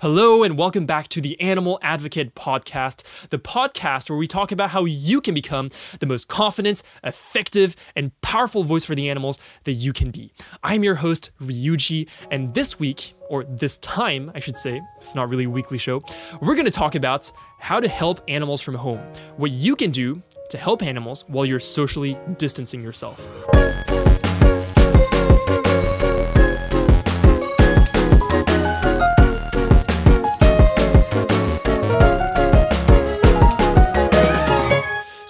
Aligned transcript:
Hello, 0.00 0.44
and 0.44 0.56
welcome 0.56 0.86
back 0.86 1.08
to 1.08 1.20
the 1.20 1.40
Animal 1.40 1.76
Advocate 1.82 2.36
Podcast, 2.36 3.02
the 3.30 3.38
podcast 3.38 4.08
where 4.08 4.16
we 4.16 4.28
talk 4.28 4.52
about 4.52 4.70
how 4.70 4.84
you 4.84 5.20
can 5.20 5.34
become 5.34 5.70
the 5.98 6.06
most 6.06 6.28
confident, 6.28 6.84
effective, 7.02 7.74
and 7.96 8.12
powerful 8.20 8.62
voice 8.62 8.84
for 8.84 8.94
the 8.94 9.10
animals 9.10 9.40
that 9.64 9.72
you 9.72 9.92
can 9.92 10.12
be. 10.12 10.32
I'm 10.62 10.84
your 10.84 10.94
host, 10.94 11.32
Ryuji, 11.40 12.08
and 12.30 12.54
this 12.54 12.78
week, 12.78 13.14
or 13.28 13.42
this 13.42 13.76
time, 13.78 14.30
I 14.36 14.38
should 14.38 14.56
say, 14.56 14.80
it's 14.98 15.16
not 15.16 15.28
really 15.28 15.46
a 15.46 15.50
weekly 15.50 15.78
show, 15.78 16.00
we're 16.40 16.54
going 16.54 16.64
to 16.64 16.70
talk 16.70 16.94
about 16.94 17.32
how 17.58 17.80
to 17.80 17.88
help 17.88 18.20
animals 18.28 18.60
from 18.60 18.76
home, 18.76 19.00
what 19.36 19.50
you 19.50 19.74
can 19.74 19.90
do 19.90 20.22
to 20.50 20.58
help 20.58 20.80
animals 20.80 21.24
while 21.26 21.44
you're 21.44 21.58
socially 21.58 22.16
distancing 22.36 22.80
yourself. 22.80 23.20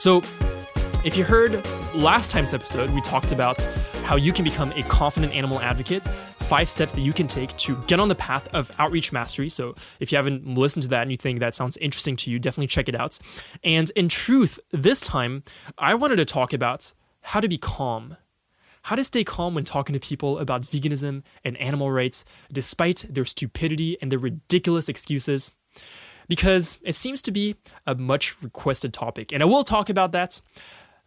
So, 0.08 0.22
if 1.04 1.18
you 1.18 1.24
heard 1.24 1.62
last 1.94 2.30
time's 2.30 2.54
episode, 2.54 2.88
we 2.92 3.02
talked 3.02 3.30
about 3.30 3.62
how 4.04 4.16
you 4.16 4.32
can 4.32 4.42
become 4.42 4.72
a 4.72 4.82
confident 4.84 5.34
animal 5.34 5.60
advocate, 5.60 6.02
five 6.38 6.70
steps 6.70 6.92
that 6.92 7.02
you 7.02 7.12
can 7.12 7.26
take 7.26 7.54
to 7.58 7.76
get 7.86 8.00
on 8.00 8.08
the 8.08 8.14
path 8.14 8.48
of 8.54 8.74
outreach 8.78 9.12
mastery. 9.12 9.50
So, 9.50 9.74
if 10.00 10.10
you 10.10 10.16
haven't 10.16 10.46
listened 10.56 10.84
to 10.84 10.88
that 10.88 11.02
and 11.02 11.10
you 11.10 11.18
think 11.18 11.40
that 11.40 11.54
sounds 11.54 11.76
interesting 11.76 12.16
to 12.16 12.30
you, 12.30 12.38
definitely 12.38 12.68
check 12.68 12.88
it 12.88 12.94
out. 12.94 13.18
And 13.62 13.90
in 13.96 14.08
truth, 14.08 14.58
this 14.70 15.02
time, 15.02 15.44
I 15.76 15.94
wanted 15.94 16.16
to 16.16 16.24
talk 16.24 16.54
about 16.54 16.94
how 17.20 17.40
to 17.40 17.48
be 17.48 17.58
calm. 17.58 18.16
How 18.84 18.96
to 18.96 19.04
stay 19.04 19.24
calm 19.24 19.54
when 19.54 19.64
talking 19.64 19.92
to 19.92 20.00
people 20.00 20.38
about 20.38 20.62
veganism 20.62 21.22
and 21.44 21.54
animal 21.58 21.92
rights, 21.92 22.24
despite 22.50 23.04
their 23.10 23.26
stupidity 23.26 23.98
and 24.00 24.10
their 24.10 24.18
ridiculous 24.18 24.88
excuses 24.88 25.52
because 26.28 26.78
it 26.82 26.94
seems 26.94 27.22
to 27.22 27.30
be 27.30 27.56
a 27.86 27.94
much 27.94 28.40
requested 28.42 28.92
topic. 28.92 29.32
And 29.32 29.42
I 29.42 29.46
will 29.46 29.64
talk 29.64 29.88
about 29.88 30.12
that, 30.12 30.40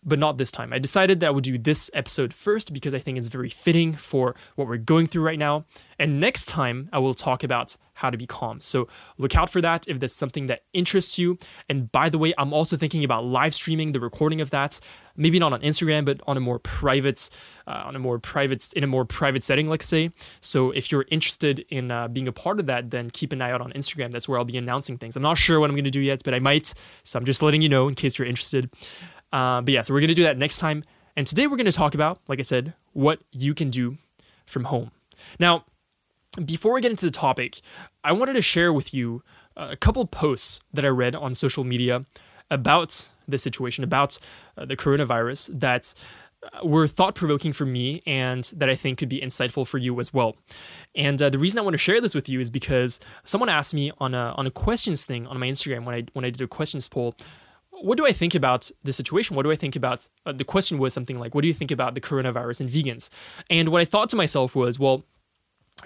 but 0.03 0.19
not 0.19 0.37
this 0.37 0.51
time. 0.51 0.73
I 0.73 0.79
decided 0.79 1.19
that 1.19 1.27
I 1.27 1.29
would 1.29 1.43
do 1.43 1.57
this 1.57 1.89
episode 1.93 2.33
first 2.33 2.73
because 2.73 2.93
I 2.93 2.99
think 2.99 3.17
it's 3.17 3.27
very 3.27 3.49
fitting 3.49 3.93
for 3.93 4.35
what 4.55 4.67
we're 4.67 4.77
going 4.77 5.07
through 5.07 5.23
right 5.23 5.39
now. 5.39 5.65
And 5.99 6.19
next 6.19 6.45
time, 6.45 6.89
I 6.91 6.99
will 6.99 7.13
talk 7.13 7.43
about 7.43 7.77
how 8.01 8.09
to 8.09 8.17
be 8.17 8.25
calm. 8.25 8.59
So 8.59 8.87
look 9.19 9.35
out 9.35 9.49
for 9.49 9.61
that 9.61 9.87
if 9.87 9.99
that's 9.99 10.15
something 10.15 10.47
that 10.47 10.63
interests 10.73 11.19
you. 11.19 11.37
And 11.69 11.91
by 11.91 12.09
the 12.09 12.17
way, 12.17 12.33
I'm 12.37 12.51
also 12.51 12.75
thinking 12.75 13.03
about 13.03 13.25
live 13.25 13.53
streaming 13.53 13.91
the 13.91 13.99
recording 13.99 14.41
of 14.41 14.49
that. 14.49 14.79
Maybe 15.15 15.37
not 15.37 15.53
on 15.53 15.61
Instagram, 15.61 16.03
but 16.05 16.19
on 16.25 16.35
a 16.35 16.39
more 16.39 16.57
private, 16.57 17.29
uh, 17.67 17.83
on 17.85 17.95
a 17.95 17.99
more 17.99 18.17
private, 18.17 18.73
in 18.73 18.83
a 18.83 18.87
more 18.87 19.05
private 19.05 19.43
setting, 19.43 19.69
let's 19.69 19.87
say. 19.87 20.09
So 20.39 20.71
if 20.71 20.91
you're 20.91 21.05
interested 21.11 21.63
in 21.69 21.91
uh, 21.91 22.07
being 22.07 22.27
a 22.27 22.31
part 22.31 22.59
of 22.59 22.65
that, 22.65 22.89
then 22.89 23.11
keep 23.11 23.31
an 23.33 23.41
eye 23.41 23.51
out 23.51 23.61
on 23.61 23.71
Instagram. 23.73 24.11
That's 24.11 24.27
where 24.27 24.39
I'll 24.39 24.45
be 24.45 24.57
announcing 24.57 24.97
things. 24.97 25.15
I'm 25.15 25.21
not 25.21 25.37
sure 25.37 25.59
what 25.59 25.69
I'm 25.69 25.75
going 25.75 25.83
to 25.83 25.91
do 25.91 25.99
yet, 25.99 26.21
but 26.23 26.33
I 26.33 26.39
might. 26.39 26.73
So 27.03 27.19
I'm 27.19 27.25
just 27.25 27.43
letting 27.43 27.61
you 27.61 27.69
know 27.69 27.87
in 27.87 27.93
case 27.93 28.17
you're 28.17 28.27
interested. 28.27 28.71
Uh, 29.31 29.61
but 29.61 29.73
yeah, 29.73 29.83
so 29.83 29.93
we're 29.93 29.99
going 29.99 30.07
to 30.07 30.15
do 30.15 30.23
that 30.23 30.37
next 30.37 30.57
time. 30.57 30.83
And 31.15 31.27
today 31.27 31.45
we're 31.45 31.57
going 31.57 31.65
to 31.65 31.71
talk 31.71 31.93
about, 31.93 32.19
like 32.27 32.39
I 32.39 32.43
said, 32.43 32.73
what 32.93 33.19
you 33.31 33.53
can 33.53 33.69
do 33.69 33.97
from 34.47 34.63
home. 34.63 34.91
Now, 35.39 35.65
before 36.45 36.73
we 36.73 36.81
get 36.81 36.91
into 36.91 37.05
the 37.05 37.11
topic, 37.11 37.61
I 38.03 38.11
wanted 38.11 38.33
to 38.33 38.41
share 38.41 38.71
with 38.71 38.93
you 38.93 39.23
a 39.57 39.75
couple 39.75 40.05
posts 40.05 40.61
that 40.73 40.85
I 40.85 40.89
read 40.89 41.15
on 41.15 41.33
social 41.33 41.63
media 41.63 42.05
about 42.49 43.09
this 43.27 43.43
situation, 43.43 43.83
about 43.83 44.17
uh, 44.57 44.65
the 44.65 44.75
coronavirus, 44.75 45.59
that 45.59 45.93
uh, 46.43 46.65
were 46.65 46.87
thought 46.87 47.15
provoking 47.15 47.53
for 47.53 47.65
me 47.65 48.01
and 48.05 48.45
that 48.55 48.69
I 48.69 48.75
think 48.75 48.97
could 48.97 49.09
be 49.09 49.19
insightful 49.19 49.67
for 49.67 49.77
you 49.77 49.99
as 49.99 50.13
well. 50.13 50.35
And 50.95 51.21
uh, 51.21 51.29
the 51.29 51.37
reason 51.37 51.59
I 51.59 51.61
want 51.61 51.73
to 51.73 51.77
share 51.77 52.01
this 52.01 52.15
with 52.15 52.27
you 52.27 52.39
is 52.39 52.49
because 52.49 52.99
someone 53.23 53.49
asked 53.49 53.73
me 53.73 53.91
on 53.99 54.13
a 54.13 54.33
on 54.37 54.47
a 54.47 54.51
questions 54.51 55.05
thing 55.05 55.27
on 55.27 55.39
my 55.39 55.47
Instagram 55.47 55.85
when 55.85 55.95
I 55.95 56.03
when 56.13 56.25
I 56.25 56.29
did 56.29 56.41
a 56.41 56.47
questions 56.47 56.87
poll 56.87 57.15
what 57.83 57.97
do 57.97 58.05
I 58.05 58.11
think 58.11 58.35
about 58.35 58.69
the 58.83 58.93
situation? 58.93 59.35
What 59.35 59.43
do 59.43 59.51
I 59.51 59.55
think 59.55 59.75
about 59.75 60.07
uh, 60.25 60.31
the 60.31 60.43
question 60.43 60.77
was 60.77 60.93
something 60.93 61.19
like, 61.19 61.33
what 61.33 61.41
do 61.41 61.47
you 61.47 61.53
think 61.53 61.71
about 61.71 61.95
the 61.95 62.01
coronavirus 62.01 62.61
and 62.61 62.69
vegans? 62.69 63.09
And 63.49 63.69
what 63.69 63.81
I 63.81 63.85
thought 63.85 64.09
to 64.09 64.15
myself 64.15 64.55
was, 64.55 64.79
well, 64.79 65.03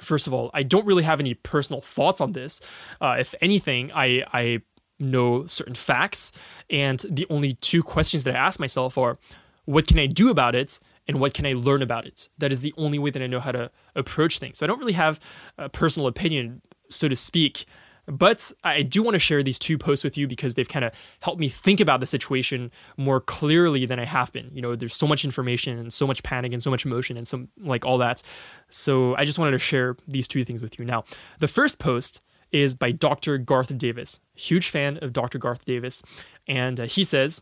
first 0.02 0.28
of 0.28 0.34
all, 0.34 0.52
I 0.54 0.64
don't 0.64 0.86
really 0.86 1.04
have 1.04 1.20
any 1.20 1.34
personal 1.34 1.82
thoughts 1.82 2.22
on 2.22 2.34
this. 2.34 2.62
Uh, 3.02 3.18
if 3.20 3.36
anything, 3.42 3.92
I, 3.94 4.24
I 4.34 4.62
know 5.00 5.46
certain 5.46 5.76
facts. 5.76 6.32
And 6.70 7.06
the 7.10 7.28
only 7.30 7.54
two 7.54 7.84
questions 7.84 8.24
that 8.24 8.36
I 8.36 8.40
ask 8.40 8.60
myself 8.60 8.98
are, 8.98 9.18
what 9.66 9.88
can 9.88 10.00
I 10.00 10.06
do 10.06 10.30
about 10.30 10.56
it? 10.56 10.80
And 11.08 11.20
what 11.20 11.34
can 11.34 11.46
I 11.46 11.54
learn 11.54 11.82
about 11.82 12.08
it? 12.08 12.30
That 12.38 12.52
is 12.52 12.62
the 12.62 12.74
only 12.78 12.98
way 12.98 13.12
that 13.12 13.22
I 13.22 13.28
know 13.28 13.40
how 13.40 13.52
to 13.52 13.70
approach 13.96 14.40
things. 14.40 14.58
So 14.58 14.66
I 14.66 14.68
don't 14.68 14.80
really 14.80 14.94
have 14.94 15.20
a 15.58 15.70
personal 15.70 16.08
opinion, 16.08 16.62
so 16.90 17.08
to 17.08 17.16
speak, 17.16 17.66
but 18.08 18.52
I 18.64 18.82
do 18.84 19.02
want 19.02 19.16
to 19.16 19.20
share 19.20 19.42
these 19.42 19.60
two 19.60 19.78
posts 19.78 20.04
with 20.04 20.18
you 20.18 20.28
because 20.28 20.54
they've 20.54 20.70
kind 20.70 20.86
of 20.86 20.94
helped 21.22 21.40
me 21.40 21.50
think 21.50 21.80
about 21.80 22.00
the 22.00 22.06
situation 22.06 22.72
more 22.98 23.20
clearly 23.20 23.86
than 23.86 24.00
I 24.00 24.06
have 24.06 24.32
been. 24.32 24.50
You 24.54 24.62
know, 24.62 24.76
there's 24.76 24.96
so 24.96 25.08
much 25.08 25.26
information 25.26 25.78
and 25.80 25.92
so 25.92 26.06
much 26.06 26.24
panic 26.24 26.54
and 26.54 26.62
so 26.62 26.70
much 26.70 26.86
emotion 26.86 27.18
and 27.18 27.28
some 27.28 27.50
like 27.60 27.86
all 27.86 27.98
that. 27.98 28.22
So 28.70 29.16
I 29.16 29.26
just 29.26 29.40
wanted 29.40 29.52
to 29.52 29.60
share 29.60 29.98
these 30.08 30.28
two 30.28 30.46
things 30.46 30.62
with 30.62 30.78
you. 30.78 30.86
Now, 30.86 31.04
the 31.40 31.48
first 31.48 31.80
post 31.80 32.22
is 32.52 32.76
by 32.76 32.92
Dr. 32.92 33.38
Garth 33.38 33.76
Davis. 33.78 34.20
Huge 34.36 34.70
fan 34.70 34.98
of 35.02 35.14
Dr. 35.14 35.38
Garth 35.38 35.66
Davis. 35.66 36.04
And 36.48 36.80
uh, 36.80 36.86
he 36.86 37.04
says, 37.04 37.42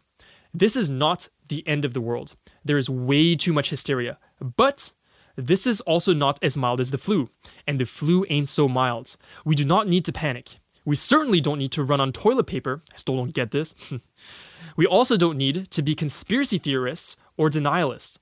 This 0.54 0.76
is 0.76 0.90
not 0.90 1.28
the 1.50 1.68
end 1.68 1.86
of 1.86 1.94
the 1.94 2.02
world. 2.02 2.36
There 2.64 2.78
is 2.78 2.90
way 2.90 3.36
too 3.36 3.54
much 3.54 3.70
hysteria. 3.70 4.18
But 4.40 4.92
this 5.36 5.66
is 5.66 5.82
also 5.82 6.14
not 6.14 6.40
as 6.44 6.58
mild 6.58 6.80
as 6.80 6.92
the 6.92 6.98
flu, 6.98 7.30
and 7.68 7.80
the 7.80 7.86
flu 7.86 8.26
ain't 8.30 8.50
so 8.50 8.68
mild. 8.68 9.16
We 9.44 9.56
do 9.56 9.66
not 9.66 9.88
need 9.88 10.06
to 10.06 10.14
panic. 10.14 10.60
We 10.86 10.96
certainly 10.96 11.42
don't 11.42 11.60
need 11.60 11.72
to 11.74 11.84
run 11.84 12.02
on 12.02 12.12
toilet 12.12 12.46
paper. 12.46 12.82
I 12.92 12.98
still 12.98 13.16
don't 13.16 13.34
get 13.34 13.52
this. 13.52 13.74
we 14.76 14.86
also 14.86 15.18
don't 15.18 15.38
need 15.38 15.72
to 15.72 15.82
be 15.82 15.96
conspiracy 15.96 16.58
theorists 16.58 17.18
or 17.38 17.50
denialists. 17.50 18.18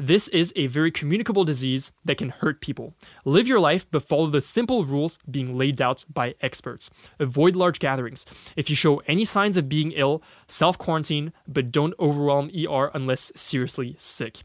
This 0.00 0.28
is 0.28 0.50
a 0.56 0.66
very 0.66 0.90
communicable 0.90 1.44
disease 1.44 1.92
that 2.06 2.16
can 2.16 2.30
hurt 2.30 2.62
people. 2.62 2.94
Live 3.26 3.46
your 3.46 3.60
life, 3.60 3.86
but 3.90 4.02
follow 4.08 4.28
the 4.28 4.40
simple 4.40 4.86
rules 4.86 5.18
being 5.30 5.58
laid 5.58 5.82
out 5.82 6.06
by 6.10 6.36
experts. 6.40 6.88
Avoid 7.18 7.54
large 7.54 7.78
gatherings. 7.78 8.24
If 8.56 8.70
you 8.70 8.76
show 8.76 9.02
any 9.06 9.26
signs 9.26 9.58
of 9.58 9.68
being 9.68 9.92
ill, 9.92 10.22
self 10.48 10.78
quarantine, 10.78 11.34
but 11.46 11.70
don't 11.70 11.92
overwhelm 12.00 12.50
ER 12.56 12.90
unless 12.94 13.30
seriously 13.36 13.94
sick. 13.98 14.38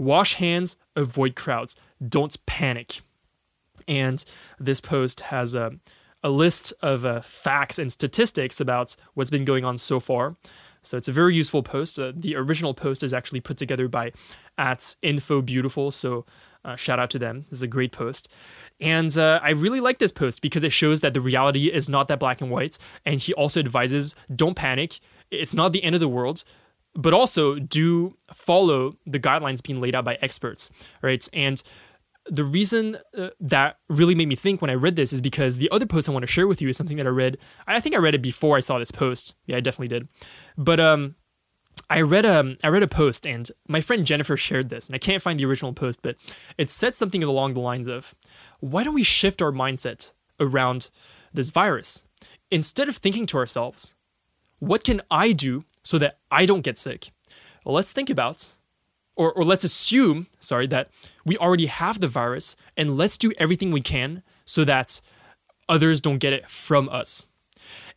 Wash 0.00 0.36
hands, 0.36 0.78
avoid 0.96 1.36
crowds. 1.36 1.76
Don't 2.08 2.34
panic. 2.46 3.02
And 3.86 4.24
this 4.58 4.80
post 4.80 5.20
has 5.20 5.54
a, 5.54 5.72
a 6.22 6.30
list 6.30 6.72
of 6.80 7.04
uh, 7.04 7.20
facts 7.20 7.78
and 7.78 7.92
statistics 7.92 8.62
about 8.62 8.96
what's 9.12 9.28
been 9.28 9.44
going 9.44 9.62
on 9.62 9.76
so 9.76 10.00
far. 10.00 10.36
So 10.82 10.96
it's 10.96 11.08
a 11.08 11.12
very 11.12 11.34
useful 11.34 11.62
post. 11.62 11.98
Uh, 11.98 12.12
the 12.16 12.34
original 12.34 12.72
post 12.72 13.02
is 13.02 13.12
actually 13.12 13.42
put 13.42 13.58
together 13.58 13.88
by 13.88 14.12
at 14.56 14.96
Info 15.02 15.42
Beautiful. 15.42 15.90
So 15.90 16.24
uh, 16.64 16.76
shout 16.76 16.98
out 16.98 17.10
to 17.10 17.18
them. 17.18 17.42
This 17.50 17.58
is 17.58 17.62
a 17.62 17.66
great 17.66 17.92
post. 17.92 18.26
And 18.80 19.18
uh, 19.18 19.38
I 19.42 19.50
really 19.50 19.80
like 19.80 19.98
this 19.98 20.12
post 20.12 20.40
because 20.40 20.64
it 20.64 20.72
shows 20.72 21.02
that 21.02 21.12
the 21.12 21.20
reality 21.20 21.66
is 21.66 21.90
not 21.90 22.08
that 22.08 22.20
black 22.20 22.40
and 22.40 22.50
white. 22.50 22.78
And 23.04 23.20
he 23.20 23.34
also 23.34 23.60
advises 23.60 24.14
don't 24.34 24.56
panic. 24.56 24.98
It's 25.30 25.52
not 25.52 25.72
the 25.74 25.84
end 25.84 25.94
of 25.94 26.00
the 26.00 26.08
world 26.08 26.42
but 26.94 27.12
also 27.12 27.58
do 27.58 28.16
follow 28.34 28.96
the 29.06 29.20
guidelines 29.20 29.62
being 29.62 29.80
laid 29.80 29.94
out 29.94 30.04
by 30.04 30.18
experts, 30.20 30.70
right? 31.02 31.26
And 31.32 31.62
the 32.26 32.44
reason 32.44 32.98
uh, 33.16 33.30
that 33.40 33.78
really 33.88 34.14
made 34.14 34.28
me 34.28 34.36
think 34.36 34.60
when 34.60 34.70
I 34.70 34.74
read 34.74 34.96
this 34.96 35.12
is 35.12 35.20
because 35.20 35.56
the 35.56 35.70
other 35.70 35.86
post 35.86 36.08
I 36.08 36.12
want 36.12 36.22
to 36.22 36.30
share 36.30 36.46
with 36.46 36.60
you 36.60 36.68
is 36.68 36.76
something 36.76 36.96
that 36.98 37.06
I 37.06 37.10
read. 37.10 37.38
I 37.66 37.80
think 37.80 37.94
I 37.94 37.98
read 37.98 38.14
it 38.14 38.22
before 38.22 38.56
I 38.56 38.60
saw 38.60 38.78
this 38.78 38.90
post. 38.90 39.34
Yeah, 39.46 39.56
I 39.56 39.60
definitely 39.60 39.88
did. 39.88 40.08
But 40.56 40.80
um, 40.80 41.16
I 41.88 42.02
read 42.02 42.24
a 42.24 42.40
um, 42.40 42.56
I 42.62 42.68
read 42.68 42.82
a 42.82 42.88
post 42.88 43.26
and 43.26 43.50
my 43.68 43.80
friend 43.80 44.04
Jennifer 44.04 44.36
shared 44.36 44.68
this, 44.68 44.86
and 44.86 44.94
I 44.94 44.98
can't 44.98 45.22
find 45.22 45.40
the 45.40 45.46
original 45.46 45.72
post, 45.72 46.00
but 46.02 46.16
it 46.58 46.70
said 46.70 46.94
something 46.94 47.22
along 47.22 47.54
the 47.54 47.60
lines 47.60 47.86
of, 47.86 48.14
"Why 48.60 48.84
don't 48.84 48.94
we 48.94 49.02
shift 49.02 49.40
our 49.40 49.52
mindset 49.52 50.12
around 50.38 50.90
this 51.32 51.50
virus 51.50 52.04
instead 52.50 52.88
of 52.88 52.96
thinking 52.96 53.26
to 53.26 53.38
ourselves, 53.38 53.94
what 54.58 54.84
can 54.84 55.00
I 55.10 55.32
do 55.32 55.64
so 55.82 55.98
that 55.98 56.18
I 56.30 56.46
don't 56.46 56.62
get 56.62 56.78
sick. 56.78 57.10
Well, 57.64 57.74
let's 57.74 57.92
think 57.92 58.10
about, 58.10 58.52
or, 59.16 59.32
or 59.32 59.44
let's 59.44 59.64
assume, 59.64 60.28
sorry, 60.38 60.66
that 60.68 60.90
we 61.24 61.36
already 61.36 61.66
have 61.66 62.00
the 62.00 62.08
virus 62.08 62.56
and 62.76 62.96
let's 62.96 63.18
do 63.18 63.32
everything 63.38 63.70
we 63.70 63.80
can 63.80 64.22
so 64.44 64.64
that 64.64 65.00
others 65.68 66.00
don't 66.00 66.18
get 66.18 66.32
it 66.32 66.48
from 66.48 66.88
us. 66.88 67.26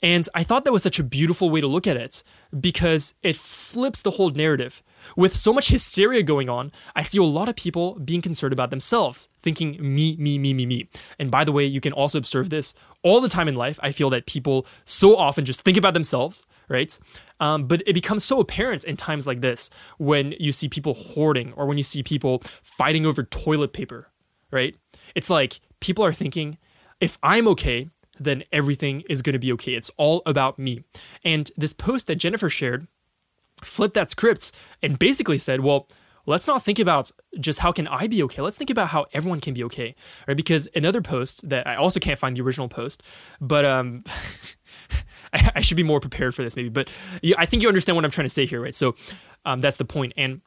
And 0.02 0.28
I 0.36 0.44
thought 0.44 0.66
that 0.66 0.74
was 0.74 0.84
such 0.84 1.00
a 1.00 1.04
beautiful 1.04 1.50
way 1.50 1.62
to 1.62 1.68
look 1.68 1.88
at 1.88 1.98
it 1.98 2.24
because 2.60 3.14
it 3.22 3.38
flips 3.38 4.02
the 4.02 4.12
whole 4.12 4.30
narrative. 4.30 4.84
With 5.16 5.36
so 5.36 5.54
much 5.54 5.70
hysteria 5.70 6.24
going 6.24 6.50
on, 6.50 6.72
I 6.96 7.04
see 7.04 7.18
a 7.20 7.24
lot 7.24 7.50
of 7.50 7.56
people 7.56 8.00
being 8.00 8.22
concerned 8.22 8.54
about 8.54 8.70
themselves, 8.70 9.30
thinking 9.42 9.78
me, 9.80 10.16
me, 10.18 10.38
me, 10.38 10.54
me, 10.54 10.66
me. 10.66 10.90
And 11.20 11.30
by 11.32 11.44
the 11.44 11.52
way, 11.52 11.66
you 11.66 11.82
can 11.82 11.94
also 11.94 12.18
observe 12.18 12.50
this 12.50 12.74
all 13.04 13.22
the 13.22 13.30
time 13.30 13.48
in 13.48 13.56
life. 13.56 13.80
I 13.84 13.92
feel 13.92 14.10
that 14.12 14.26
people 14.26 14.66
so 14.86 15.16
often 15.16 15.46
just 15.46 15.62
think 15.62 15.78
about 15.78 15.94
themselves, 15.94 16.46
right? 16.70 16.98
Um, 17.40 17.68
but 17.68 17.84
it 17.86 17.94
becomes 17.94 18.24
so 18.24 18.40
apparent 18.40 18.84
in 18.84 18.98
times 18.98 19.28
like 19.28 19.42
this 19.42 19.70
when 19.98 20.34
you 20.40 20.52
see 20.52 20.70
people 20.70 20.94
hoarding 20.94 21.54
or 21.54 21.66
when 21.66 21.78
you 21.78 21.84
see 21.84 22.04
people 22.04 22.42
fighting 22.62 23.06
over 23.06 23.24
toilet 23.24 23.74
paper, 23.74 24.10
right? 24.52 24.76
It's 25.16 25.30
like 25.30 25.60
people 25.80 26.06
are 26.06 26.14
thinking, 26.14 26.58
if 27.00 27.18
I'm 27.22 27.48
okay, 27.50 27.90
then 28.20 28.44
everything 28.52 29.04
is 29.10 29.22
going 29.22 29.34
to 29.34 29.40
be 29.40 29.52
okay. 29.54 29.74
It's 29.74 29.92
all 29.98 30.22
about 30.26 30.60
me. 30.60 30.84
And 31.24 31.52
this 31.58 31.74
post 31.74 32.08
that 32.08 32.16
Jennifer 32.16 32.50
shared 32.50 32.88
flipped 33.64 33.96
that 33.96 34.10
script 34.10 34.52
and 34.82 35.00
basically 35.00 35.38
said, 35.38 35.62
well, 35.62 35.88
let's 36.26 36.48
not 36.48 36.64
think 36.64 36.80
about 36.80 37.12
just 37.40 37.60
how 37.60 37.72
can 37.72 37.88
I 37.88 38.08
be 38.08 38.24
okay. 38.24 38.42
Let's 38.42 38.58
think 38.58 38.70
about 38.70 38.90
how 38.90 39.06
everyone 39.14 39.40
can 39.40 39.54
be 39.54 39.64
okay, 39.66 39.96
right? 40.28 40.38
Because 40.38 40.68
another 40.76 41.02
post 41.02 41.48
that 41.50 41.68
I 41.68 41.76
also 41.76 42.00
can't 42.00 42.20
find 42.20 42.38
the 42.38 42.42
original 42.42 42.70
post, 42.70 43.04
but 43.42 43.66
um, 43.66 44.04
I, 45.34 45.52
I, 45.56 45.62
should 45.62 45.78
be 45.78 45.84
more 45.84 46.00
prepared 46.00 46.34
for 46.34 46.44
this 46.44 46.56
maybe. 46.56 46.70
But 46.70 46.90
I 47.38 47.46
think 47.46 47.62
you 47.62 47.68
understand 47.68 47.96
what 47.96 48.06
I'm 48.06 48.12
trying 48.12 48.26
to 48.26 48.34
say 48.34 48.46
here, 48.46 48.62
right? 48.62 48.76
So 48.76 48.96
um, 49.46 49.60
that's 49.60 49.78
the 49.78 49.86
point. 49.86 50.14
And 50.16 50.42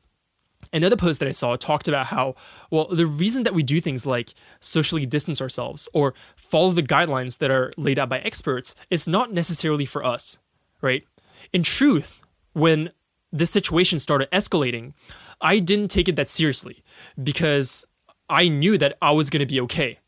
another 0.73 0.97
post 0.97 1.21
that 1.21 1.29
I 1.29 1.33
saw 1.33 1.57
talked 1.57 1.89
about 1.89 2.07
how, 2.07 2.35
well, 2.71 2.87
the 2.89 3.07
reason 3.07 3.43
that 3.43 3.55
we 3.55 3.63
do 3.63 3.81
things 3.81 4.07
like 4.07 4.35
socially 4.61 5.07
distance 5.07 5.41
ourselves 5.41 5.89
or 5.93 6.15
follow 6.37 6.71
the 6.71 6.83
guidelines 6.83 7.39
that 7.39 7.51
are 7.51 7.73
laid 7.77 7.99
out 7.99 8.09
by 8.09 8.19
experts 8.21 8.75
is 8.91 9.07
not 9.07 9.33
necessarily 9.33 9.85
for 9.85 10.05
us, 10.05 10.39
right? 10.81 11.05
In 11.53 11.63
truth, 11.63 12.21
when 12.53 12.91
this 13.33 13.51
situation 13.51 13.99
started 13.99 14.31
escalating, 14.31 14.95
I 15.41 15.59
didn't 15.59 15.89
take 15.89 16.09
it 16.09 16.17
that 16.17 16.29
seriously 16.29 16.83
because 17.23 17.85
I 18.29 18.49
knew 18.49 18.79
that 18.79 18.97
I 19.03 19.11
was 19.13 19.31
going 19.31 19.41
to 19.41 19.47
be 19.47 19.61
okay. 19.63 19.99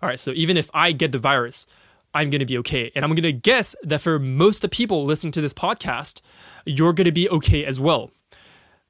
All 0.00 0.08
right, 0.08 0.20
so 0.20 0.32
even 0.32 0.56
if 0.56 0.70
I 0.72 0.92
get 0.92 1.12
the 1.12 1.18
virus, 1.18 1.66
I'm 2.14 2.30
going 2.30 2.40
to 2.40 2.46
be 2.46 2.58
okay. 2.58 2.90
And 2.94 3.04
I'm 3.04 3.10
going 3.10 3.22
to 3.22 3.32
guess 3.32 3.74
that 3.82 4.00
for 4.00 4.18
most 4.18 4.58
of 4.58 4.62
the 4.62 4.68
people 4.68 5.04
listening 5.04 5.32
to 5.32 5.40
this 5.40 5.52
podcast, 5.52 6.20
you're 6.64 6.92
going 6.92 7.06
to 7.06 7.12
be 7.12 7.28
okay 7.30 7.64
as 7.64 7.80
well. 7.80 8.10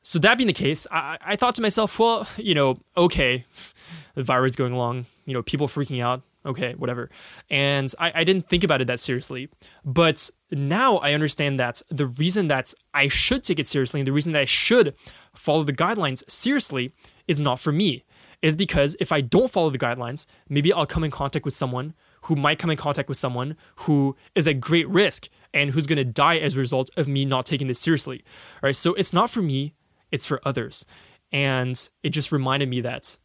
So 0.03 0.19
that 0.21 0.39
being 0.39 0.47
the 0.47 0.53
case, 0.53 0.87
I, 0.91 1.19
I 1.21 1.37
thought 1.37 1.55
to 1.57 1.63
myself, 1.63 1.99
well, 1.99 2.27
you 2.37 2.55
know, 2.55 2.79
okay, 2.97 3.45
the 4.15 4.23
virus 4.23 4.55
going 4.55 4.73
along, 4.73 5.07
you 5.27 5.35
know, 5.35 5.43
people 5.43 5.67
freaking 5.67 6.03
out, 6.03 6.23
okay, 6.49 6.75
whatever. 6.75 7.11
And 7.51 7.93
I, 7.99 8.13
I 8.17 8.25
didn't 8.25 8.49
think 8.49 8.65
about 8.65 8.81
it 8.81 8.87
that 8.87 9.01
seriously. 9.01 9.49
But 9.85 10.31
now 10.51 10.97
I 10.97 11.13
understand 11.13 11.61
that 11.61 11.83
the 11.91 12.07
reason 12.07 12.49
that 12.49 12.73
I 12.95 13.09
should 13.09 13.45
take 13.45 13.59
it 13.59 13.67
seriously 13.67 14.01
and 14.01 14.07
the 14.07 14.13
reason 14.13 14.33
that 14.33 14.41
I 14.41 14.47
should 14.47 14.95
follow 15.35 15.63
the 15.63 15.73
guidelines 15.73 16.29
seriously 16.29 16.93
is 17.27 17.41
not 17.41 17.61
for 17.61 17.73
me. 17.73 18.05
Is 18.41 18.55
because 18.55 18.97
if 19.01 19.11
I 19.11 19.21
don't 19.21 19.51
follow 19.51 19.69
the 19.69 19.79
guidelines, 19.79 20.25
maybe 20.49 20.73
I'll 20.73 20.87
come 20.87 21.03
in 21.03 21.11
contact 21.11 21.45
with 21.45 21.55
someone 21.55 21.95
who 22.23 22.37
might 22.37 22.59
come 22.59 22.71
in 22.71 22.77
contact 22.77 23.09
with 23.09 23.19
someone 23.19 23.57
who 23.77 24.17
is 24.37 24.47
at 24.47 24.61
great 24.61 24.89
risk 24.89 25.29
and 25.53 25.71
who's 25.71 25.89
going 25.89 25.97
to 25.97 26.05
die 26.05 26.37
as 26.39 26.55
a 26.55 26.59
result 26.59 26.89
of 26.97 27.09
me 27.09 27.25
not 27.25 27.47
taking 27.47 27.67
this 27.67 27.81
seriously. 27.81 28.23
All 28.63 28.69
right, 28.69 28.77
so 28.77 28.95
it's 28.95 29.13
not 29.13 29.29
for 29.31 29.43
me, 29.43 29.75
it's 30.13 30.27
for 30.27 30.41
others. 30.45 30.87
And 31.33 31.89
it 32.03 32.11
just 32.11 32.31
reminded 32.31 32.69
me 32.69 32.81
that 32.83 33.19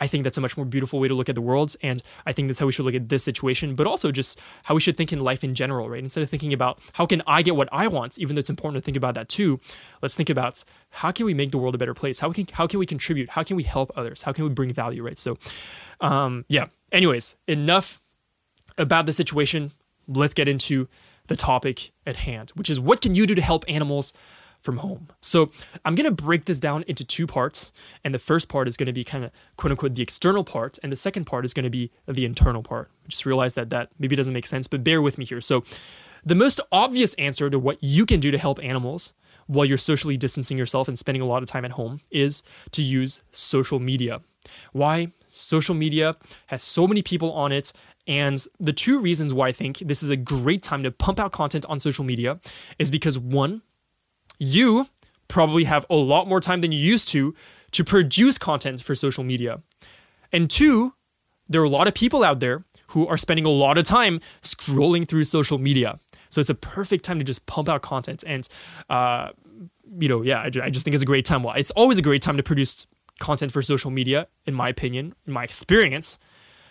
I 0.00 0.06
think 0.06 0.24
that's 0.24 0.38
a 0.38 0.40
much 0.40 0.56
more 0.56 0.66
beautiful 0.66 0.98
way 0.98 1.08
to 1.08 1.14
look 1.14 1.28
at 1.28 1.34
the 1.34 1.40
world. 1.42 1.76
And 1.82 2.02
I 2.26 2.32
think 2.32 2.48
that's 2.48 2.58
how 2.58 2.66
we 2.66 2.72
should 2.72 2.86
look 2.86 2.94
at 2.94 3.08
this 3.08 3.22
situation, 3.22 3.74
but 3.74 3.86
also 3.86 4.10
just 4.10 4.40
how 4.64 4.74
we 4.74 4.80
should 4.80 4.96
think 4.96 5.12
in 5.12 5.22
life 5.22 5.44
in 5.44 5.54
general, 5.54 5.88
right? 5.88 6.02
Instead 6.02 6.22
of 6.22 6.30
thinking 6.30 6.52
about 6.52 6.80
how 6.94 7.06
can 7.06 7.22
I 7.26 7.42
get 7.42 7.54
what 7.54 7.68
I 7.70 7.86
want, 7.86 8.18
even 8.18 8.34
though 8.34 8.40
it's 8.40 8.50
important 8.50 8.82
to 8.82 8.84
think 8.84 8.96
about 8.96 9.14
that 9.14 9.28
too, 9.28 9.60
let's 10.02 10.14
think 10.14 10.30
about 10.30 10.64
how 10.90 11.12
can 11.12 11.26
we 11.26 11.34
make 11.34 11.50
the 11.52 11.58
world 11.58 11.74
a 11.74 11.78
better 11.78 11.94
place? 11.94 12.20
How 12.20 12.32
can, 12.32 12.46
how 12.52 12.66
can 12.66 12.78
we 12.78 12.86
contribute? 12.86 13.30
How 13.30 13.42
can 13.42 13.56
we 13.56 13.62
help 13.62 13.92
others? 13.94 14.22
How 14.22 14.32
can 14.32 14.44
we 14.44 14.50
bring 14.50 14.72
value, 14.72 15.04
right? 15.04 15.18
So, 15.18 15.38
um, 16.00 16.44
yeah. 16.48 16.66
Anyways, 16.92 17.36
enough 17.46 18.00
about 18.78 19.06
the 19.06 19.12
situation. 19.12 19.72
Let's 20.08 20.34
get 20.34 20.48
into 20.48 20.88
the 21.28 21.36
topic 21.36 21.92
at 22.06 22.16
hand, 22.16 22.50
which 22.56 22.68
is 22.68 22.80
what 22.80 23.00
can 23.00 23.14
you 23.14 23.26
do 23.26 23.34
to 23.34 23.42
help 23.42 23.64
animals 23.68 24.12
from 24.60 24.78
home. 24.78 25.08
So 25.20 25.50
I'm 25.84 25.94
going 25.94 26.08
to 26.08 26.22
break 26.22 26.44
this 26.44 26.58
down 26.58 26.84
into 26.86 27.04
two 27.04 27.26
parts. 27.26 27.72
And 28.04 28.14
the 28.14 28.18
first 28.18 28.48
part 28.48 28.68
is 28.68 28.76
going 28.76 28.86
to 28.86 28.92
be 28.92 29.04
kind 29.04 29.24
of 29.24 29.30
quote 29.56 29.70
unquote 29.70 29.94
the 29.94 30.02
external 30.02 30.44
part. 30.44 30.78
And 30.82 30.92
the 30.92 30.96
second 30.96 31.24
part 31.24 31.44
is 31.44 31.54
going 31.54 31.64
to 31.64 31.70
be 31.70 31.90
the 32.06 32.24
internal 32.24 32.62
part. 32.62 32.90
I 33.04 33.08
just 33.08 33.26
realized 33.26 33.56
that 33.56 33.70
that 33.70 33.90
maybe 33.98 34.16
doesn't 34.16 34.34
make 34.34 34.46
sense, 34.46 34.66
but 34.66 34.84
bear 34.84 35.02
with 35.02 35.18
me 35.18 35.24
here. 35.24 35.40
So 35.40 35.64
the 36.24 36.34
most 36.34 36.60
obvious 36.70 37.14
answer 37.14 37.48
to 37.48 37.58
what 37.58 37.78
you 37.80 38.04
can 38.04 38.20
do 38.20 38.30
to 38.30 38.38
help 38.38 38.62
animals 38.62 39.14
while 39.46 39.64
you're 39.64 39.78
socially 39.78 40.16
distancing 40.16 40.56
yourself 40.56 40.86
and 40.86 40.98
spending 40.98 41.22
a 41.22 41.26
lot 41.26 41.42
of 41.42 41.48
time 41.48 41.64
at 41.64 41.72
home 41.72 42.00
is 42.10 42.42
to 42.72 42.82
use 42.82 43.22
social 43.32 43.80
media. 43.80 44.20
Why? 44.72 45.12
Social 45.28 45.74
media 45.74 46.16
has 46.46 46.62
so 46.62 46.86
many 46.86 47.02
people 47.02 47.32
on 47.32 47.52
it. 47.52 47.72
And 48.06 48.44
the 48.58 48.72
two 48.72 49.00
reasons 49.00 49.32
why 49.32 49.48
I 49.48 49.52
think 49.52 49.78
this 49.78 50.02
is 50.02 50.10
a 50.10 50.16
great 50.16 50.62
time 50.62 50.82
to 50.82 50.90
pump 50.90 51.20
out 51.20 51.32
content 51.32 51.66
on 51.68 51.78
social 51.78 52.04
media 52.04 52.40
is 52.78 52.90
because 52.90 53.18
one, 53.18 53.62
you 54.40 54.88
probably 55.28 55.62
have 55.62 55.86
a 55.88 55.94
lot 55.94 56.26
more 56.26 56.40
time 56.40 56.58
than 56.58 56.72
you 56.72 56.78
used 56.78 57.06
to 57.08 57.32
to 57.70 57.84
produce 57.84 58.36
content 58.36 58.82
for 58.82 58.96
social 58.96 59.22
media. 59.22 59.62
And 60.32 60.50
two, 60.50 60.94
there 61.48 61.60
are 61.60 61.64
a 61.64 61.70
lot 61.70 61.86
of 61.86 61.94
people 61.94 62.24
out 62.24 62.40
there 62.40 62.64
who 62.88 63.06
are 63.06 63.16
spending 63.16 63.44
a 63.44 63.50
lot 63.50 63.78
of 63.78 63.84
time 63.84 64.20
scrolling 64.42 65.06
through 65.06 65.22
social 65.24 65.58
media. 65.58 65.98
So 66.30 66.40
it's 66.40 66.50
a 66.50 66.54
perfect 66.54 67.04
time 67.04 67.18
to 67.18 67.24
just 67.24 67.46
pump 67.46 67.68
out 67.68 67.82
content. 67.82 68.24
And, 68.26 68.48
uh, 68.88 69.28
you 69.98 70.08
know, 70.08 70.22
yeah, 70.22 70.40
I, 70.40 70.50
I 70.64 70.70
just 70.70 70.84
think 70.84 70.94
it's 70.94 71.02
a 71.02 71.06
great 71.06 71.24
time. 71.24 71.44
Well, 71.44 71.54
it's 71.54 71.70
always 71.72 71.98
a 71.98 72.02
great 72.02 72.22
time 72.22 72.36
to 72.36 72.42
produce 72.42 72.86
content 73.20 73.52
for 73.52 73.62
social 73.62 73.90
media, 73.90 74.26
in 74.46 74.54
my 74.54 74.68
opinion, 74.68 75.14
in 75.26 75.32
my 75.32 75.44
experience. 75.44 76.18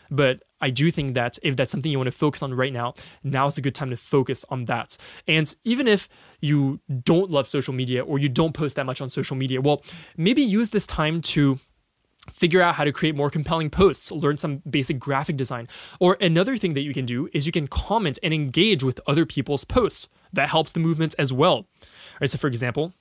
But 0.09 0.43
I 0.61 0.69
do 0.69 0.91
think 0.91 1.13
that 1.13 1.37
if 1.43 1.55
that's 1.55 1.71
something 1.71 1.91
you 1.91 1.97
want 1.97 2.07
to 2.07 2.11
focus 2.11 2.43
on 2.43 2.53
right 2.53 2.73
now, 2.73 2.93
now 3.23 3.47
is 3.47 3.57
a 3.57 3.61
good 3.61 3.75
time 3.75 3.89
to 3.91 3.97
focus 3.97 4.45
on 4.49 4.65
that. 4.65 4.97
And 5.27 5.53
even 5.63 5.87
if 5.87 6.09
you 6.41 6.79
don't 7.03 7.31
love 7.31 7.47
social 7.47 7.73
media 7.73 8.03
or 8.03 8.19
you 8.19 8.29
don't 8.29 8.53
post 8.53 8.75
that 8.75 8.85
much 8.85 9.01
on 9.01 9.09
social 9.09 9.35
media, 9.35 9.61
well, 9.61 9.83
maybe 10.17 10.41
use 10.41 10.69
this 10.69 10.87
time 10.87 11.21
to 11.21 11.59
figure 12.31 12.61
out 12.61 12.75
how 12.75 12.83
to 12.83 12.91
create 12.91 13.15
more 13.15 13.29
compelling 13.29 13.69
posts, 13.69 14.11
learn 14.11 14.37
some 14.37 14.61
basic 14.69 14.99
graphic 14.99 15.37
design. 15.37 15.67
Or 15.99 16.17
another 16.21 16.57
thing 16.57 16.73
that 16.73 16.81
you 16.81 16.93
can 16.93 17.05
do 17.05 17.29
is 17.33 17.45
you 17.45 17.51
can 17.51 17.67
comment 17.67 18.19
and 18.21 18.33
engage 18.33 18.83
with 18.83 18.99
other 19.07 19.25
people's 19.25 19.63
posts. 19.65 20.09
That 20.33 20.49
helps 20.49 20.73
the 20.73 20.79
movement 20.79 21.15
as 21.17 21.33
well. 21.33 21.55
All 21.55 21.67
right, 22.21 22.29
so 22.29 22.37
for 22.37 22.47
example, 22.47 22.93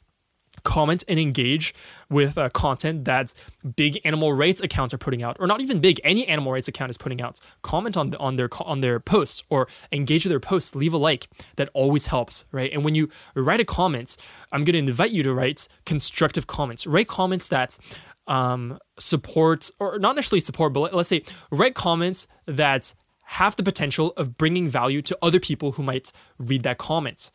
comment 0.64 1.05
and 1.08 1.19
engage 1.19 1.75
with 2.10 2.38
uh, 2.38 2.49
content 2.50 3.05
that 3.05 3.34
big 3.76 4.00
animal 4.05 4.32
rights 4.32 4.60
accounts 4.60 4.94
are 4.94 4.99
putting 4.99 5.22
out, 5.22 5.37
or 5.40 5.46
not 5.46 5.60
even 5.60 5.81
big, 5.81 6.00
any 6.05 6.26
animal 6.26 6.52
rights 6.52 6.69
account 6.69 6.90
is 6.90 6.96
putting 6.96 7.20
out. 7.20 7.40
Comment 7.62 7.96
on 7.96 8.14
on 8.16 8.37
their 8.37 8.49
on 8.60 8.81
their 8.81 9.00
posts 9.00 9.43
or 9.50 9.69
engage 9.93 10.25
with 10.25 10.31
their 10.31 10.40
posts. 10.40 10.75
Leave 10.75 10.94
a 10.94 10.99
like. 10.99 11.28
That 11.56 11.69
always 11.75 12.06
helps, 12.06 12.44
right? 12.52 12.72
And 12.72 12.84
when 12.84 12.94
you 12.94 13.08
write 13.34 13.60
a 13.60 13.64
comment, 13.64 14.16
I'm 14.52 14.64
going 14.64 14.75
to 14.75 14.78
invite 14.78 15.10
you 15.10 15.22
to 15.22 15.34
write 15.34 15.69
constructive 15.87 16.46
comments. 16.46 16.87
Write 16.87 17.08
comments 17.08 17.49
that 17.49 17.78
um, 18.26 18.78
support, 18.99 19.70
or 19.81 19.99
not 19.99 20.14
necessarily 20.14 20.40
support, 20.40 20.72
but 20.72 20.94
let's 20.94 21.08
say 21.08 21.22
write 21.50 21.75
comments 21.75 22.26
that 22.46 22.94
have 23.22 23.56
the 23.56 23.62
potential 23.62 24.12
of 24.16 24.38
bringing 24.38 24.69
value 24.69 25.02
to 25.02 25.19
other 25.20 25.40
people 25.40 25.72
who 25.72 25.82
might 25.82 26.12
read 26.38 26.62
that 26.62 26.78
comment, 26.78 27.31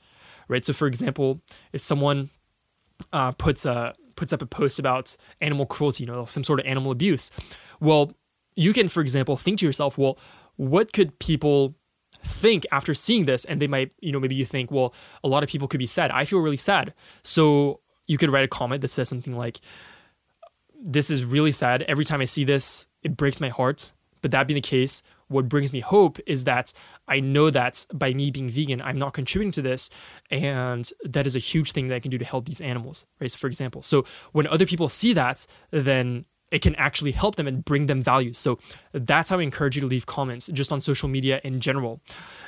right? 0.48 0.66
So, 0.66 0.74
for 0.74 0.88
example, 0.88 1.42
if 1.72 1.82
someone 1.82 2.30
uh, 3.12 3.32
puts 3.32 3.66
a 3.66 3.94
puts 4.16 4.32
up 4.32 4.42
a 4.42 4.46
post 4.46 4.80
about 4.80 5.16
animal 5.42 5.66
cruelty, 5.66 6.04
you 6.04 6.08
know, 6.08 6.26
some 6.26 6.44
sort 6.44 6.60
of 6.60 6.66
animal 6.66 6.92
abuse. 6.92 7.32
Well, 7.80 8.14
you 8.56 8.74
can, 8.74 8.88
for 8.88 9.02
example, 9.02 9.38
think 9.38 9.60
to 9.60 9.66
yourself, 9.66 9.98
well, 9.98 10.18
what 10.56 10.94
could 10.94 11.18
people 11.20 11.76
think 12.24 12.66
after 12.72 12.94
seeing 12.94 13.26
this? 13.26 13.44
And 13.46 13.62
they 13.62 13.68
might, 13.68 13.92
you 14.00 14.12
know, 14.12 14.20
maybe 14.20 14.36
you 14.36 14.46
think, 14.46 14.72
well, 14.72 14.94
a 15.24 15.28
lot 15.28 15.44
of 15.44 15.50
people 15.50 15.68
could 15.68 15.80
be 15.80 15.88
sad. 15.88 16.12
I 16.12 16.26
feel 16.26 16.40
really 16.40 16.58
sad. 16.58 16.94
So 17.24 17.80
you 18.08 18.18
could 18.18 18.32
write 18.32 18.46
a 18.46 18.48
comment 18.48 18.82
that 18.82 18.90
says 18.90 19.10
something 19.10 19.36
like, 19.36 19.60
this 20.80 21.10
is 21.10 21.24
really 21.24 21.52
sad. 21.52 21.82
Every 21.84 22.06
time 22.06 22.22
I 22.22 22.26
see 22.26 22.44
this, 22.44 22.88
it 23.02 23.18
breaks 23.18 23.42
my 23.42 23.50
heart. 23.50 23.94
But 24.22 24.32
that 24.32 24.48
being 24.48 24.56
the 24.56 24.62
case, 24.62 25.02
what 25.34 25.50
brings 25.50 25.74
me 25.74 25.80
hope 25.80 26.20
is 26.26 26.46
that 26.46 26.72
I 27.08 27.20
know 27.20 27.50
that 27.50 27.86
by 27.94 28.14
me 28.14 28.32
being 28.32 28.50
vegan, 28.50 28.82
I'm 28.82 28.98
not 28.98 29.14
contributing 29.14 29.52
to 29.54 29.62
this. 29.62 29.90
And 30.32 30.90
that 31.04 31.28
is 31.28 31.36
a 31.36 31.40
huge 31.40 31.72
thing 31.72 31.88
that 31.88 31.96
I 31.96 32.00
can 32.00 32.12
do 32.12 32.18
to 32.18 32.26
help 32.26 32.46
these 32.46 32.62
animals, 32.62 33.06
right? 33.20 33.32
So, 33.32 33.38
for 33.38 33.48
example, 33.48 33.82
so 33.82 34.06
when 34.32 34.48
other 34.48 34.66
people 34.66 34.90
see 34.90 35.14
that, 35.14 35.46
then 35.72 36.26
it 36.54 36.62
can 36.62 36.76
actually 36.76 37.12
help 37.12 37.36
them 37.36 37.48
and 37.48 37.66
bring 37.66 37.88
them 37.88 38.04
value. 38.04 38.32
So 38.32 38.60
that's 38.92 39.32
how 39.32 39.40
I 39.40 39.42
encourage 39.42 39.76
you 39.76 39.82
to 39.82 39.88
leave 39.88 40.06
comments 40.06 40.52
just 40.54 40.72
on 40.72 40.82
social 40.82 41.10
media 41.10 41.42
in 41.44 41.60
general. 41.60 42.00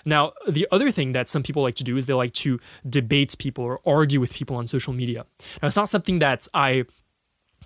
Now, 0.06 0.34
the 0.48 0.68
other 0.72 0.92
thing 0.92 1.13
that 1.13 1.27
some 1.27 1.42
people 1.42 1.63
like 1.63 1.75
to 1.75 1.84
do 1.84 1.98
is 1.98 2.06
they 2.06 2.13
like 2.13 2.34
to 2.34 2.60
debate 2.88 3.36
people 3.39 3.63
or 3.63 3.80
argue 3.84 4.20
with 4.20 4.32
people 4.32 4.58
on 4.58 4.68
social 4.68 4.94
media. 4.94 5.25
Now, 5.60 5.68
it's 5.68 5.75
not 5.75 5.89
something 5.89 6.20
that 6.20 6.48
I 6.54 6.86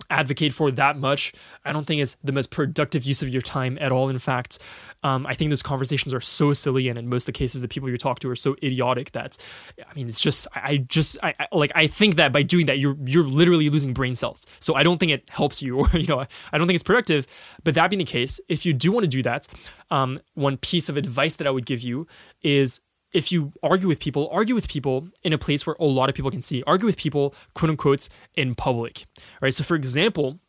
advocate 0.09 0.53
for 0.53 0.71
that 0.71 0.97
much. 0.97 1.33
I 1.65 1.71
don't 1.71 1.85
think 1.85 2.01
is 2.01 2.17
the 2.23 2.31
most 2.31 2.49
productive 2.51 3.03
use 3.03 3.21
of 3.21 3.29
your 3.29 3.41
time 3.41 3.77
at 3.79 3.91
all. 3.91 4.09
In 4.09 4.19
fact, 4.19 4.59
um, 5.03 5.25
I 5.25 5.33
think 5.33 5.49
those 5.49 5.61
conversations 5.61 6.13
are 6.13 6.21
so 6.21 6.53
silly, 6.53 6.89
and 6.89 6.97
in 6.97 7.09
most 7.09 7.23
of 7.23 7.27
the 7.27 7.31
cases, 7.33 7.61
the 7.61 7.67
people 7.67 7.89
you 7.89 7.97
talk 7.97 8.19
to 8.19 8.29
are 8.29 8.35
so 8.35 8.55
idiotic 8.63 9.11
that, 9.11 9.37
I 9.79 9.93
mean, 9.93 10.07
it's 10.07 10.19
just 10.19 10.47
I, 10.55 10.77
just 10.77 11.17
I, 11.23 11.33
I, 11.39 11.47
like 11.51 11.71
I 11.75 11.87
think 11.87 12.15
that 12.15 12.31
by 12.31 12.43
doing 12.43 12.65
that, 12.67 12.79
you're 12.79 12.97
you're 13.05 13.27
literally 13.27 13.69
losing 13.69 13.93
brain 13.93 14.15
cells. 14.15 14.45
So 14.59 14.75
I 14.75 14.83
don't 14.83 14.99
think 14.99 15.11
it 15.11 15.29
helps 15.29 15.61
you, 15.61 15.77
or 15.79 15.89
you 15.93 16.07
know, 16.07 16.25
I 16.51 16.57
don't 16.57 16.67
think 16.67 16.75
it's 16.75 16.83
productive. 16.83 17.27
But 17.63 17.75
that 17.75 17.89
being 17.89 17.99
the 17.99 18.05
case, 18.05 18.39
if 18.49 18.65
you 18.65 18.73
do 18.73 18.91
want 18.91 19.03
to 19.03 19.09
do 19.09 19.23
that, 19.23 19.47
um, 19.91 20.19
one 20.33 20.57
piece 20.57 20.89
of 20.89 20.97
advice 20.97 21.35
that 21.35 21.47
I 21.47 21.51
would 21.51 21.65
give 21.65 21.81
you 21.81 22.07
is 22.41 22.79
if 23.13 23.31
you 23.31 23.53
argue 23.63 23.87
with 23.87 23.99
people, 23.99 24.29
argue 24.31 24.55
with 24.55 24.67
people 24.67 25.07
in 25.23 25.33
a 25.33 25.37
place 25.37 25.65
where 25.65 25.75
a 25.79 25.85
lot 25.85 26.09
of 26.09 26.15
people 26.15 26.31
can 26.31 26.41
see. 26.41 26.63
Argue 26.67 26.85
with 26.85 26.97
people, 26.97 27.33
quote 27.53 27.71
unquote, 27.71 28.07
in 28.35 28.55
public. 28.55 29.05
Right. 29.41 29.53
So, 29.53 29.63
for 29.63 29.75
example, 29.75 30.39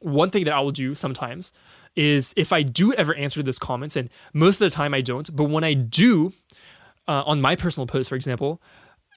one 0.00 0.30
thing 0.30 0.44
that 0.44 0.54
I 0.54 0.60
will 0.60 0.72
do 0.72 0.94
sometimes 0.94 1.52
is 1.94 2.32
if 2.36 2.52
I 2.52 2.62
do 2.62 2.94
ever 2.94 3.14
answer 3.14 3.42
those 3.42 3.58
comments, 3.58 3.96
and 3.96 4.08
most 4.32 4.60
of 4.60 4.70
the 4.70 4.74
time 4.74 4.94
I 4.94 5.02
don't, 5.02 5.34
but 5.34 5.44
when 5.44 5.64
I 5.64 5.74
do, 5.74 6.32
uh, 7.06 7.22
on 7.26 7.40
my 7.40 7.56
personal 7.56 7.86
post, 7.86 8.08
for 8.08 8.16
example, 8.16 8.62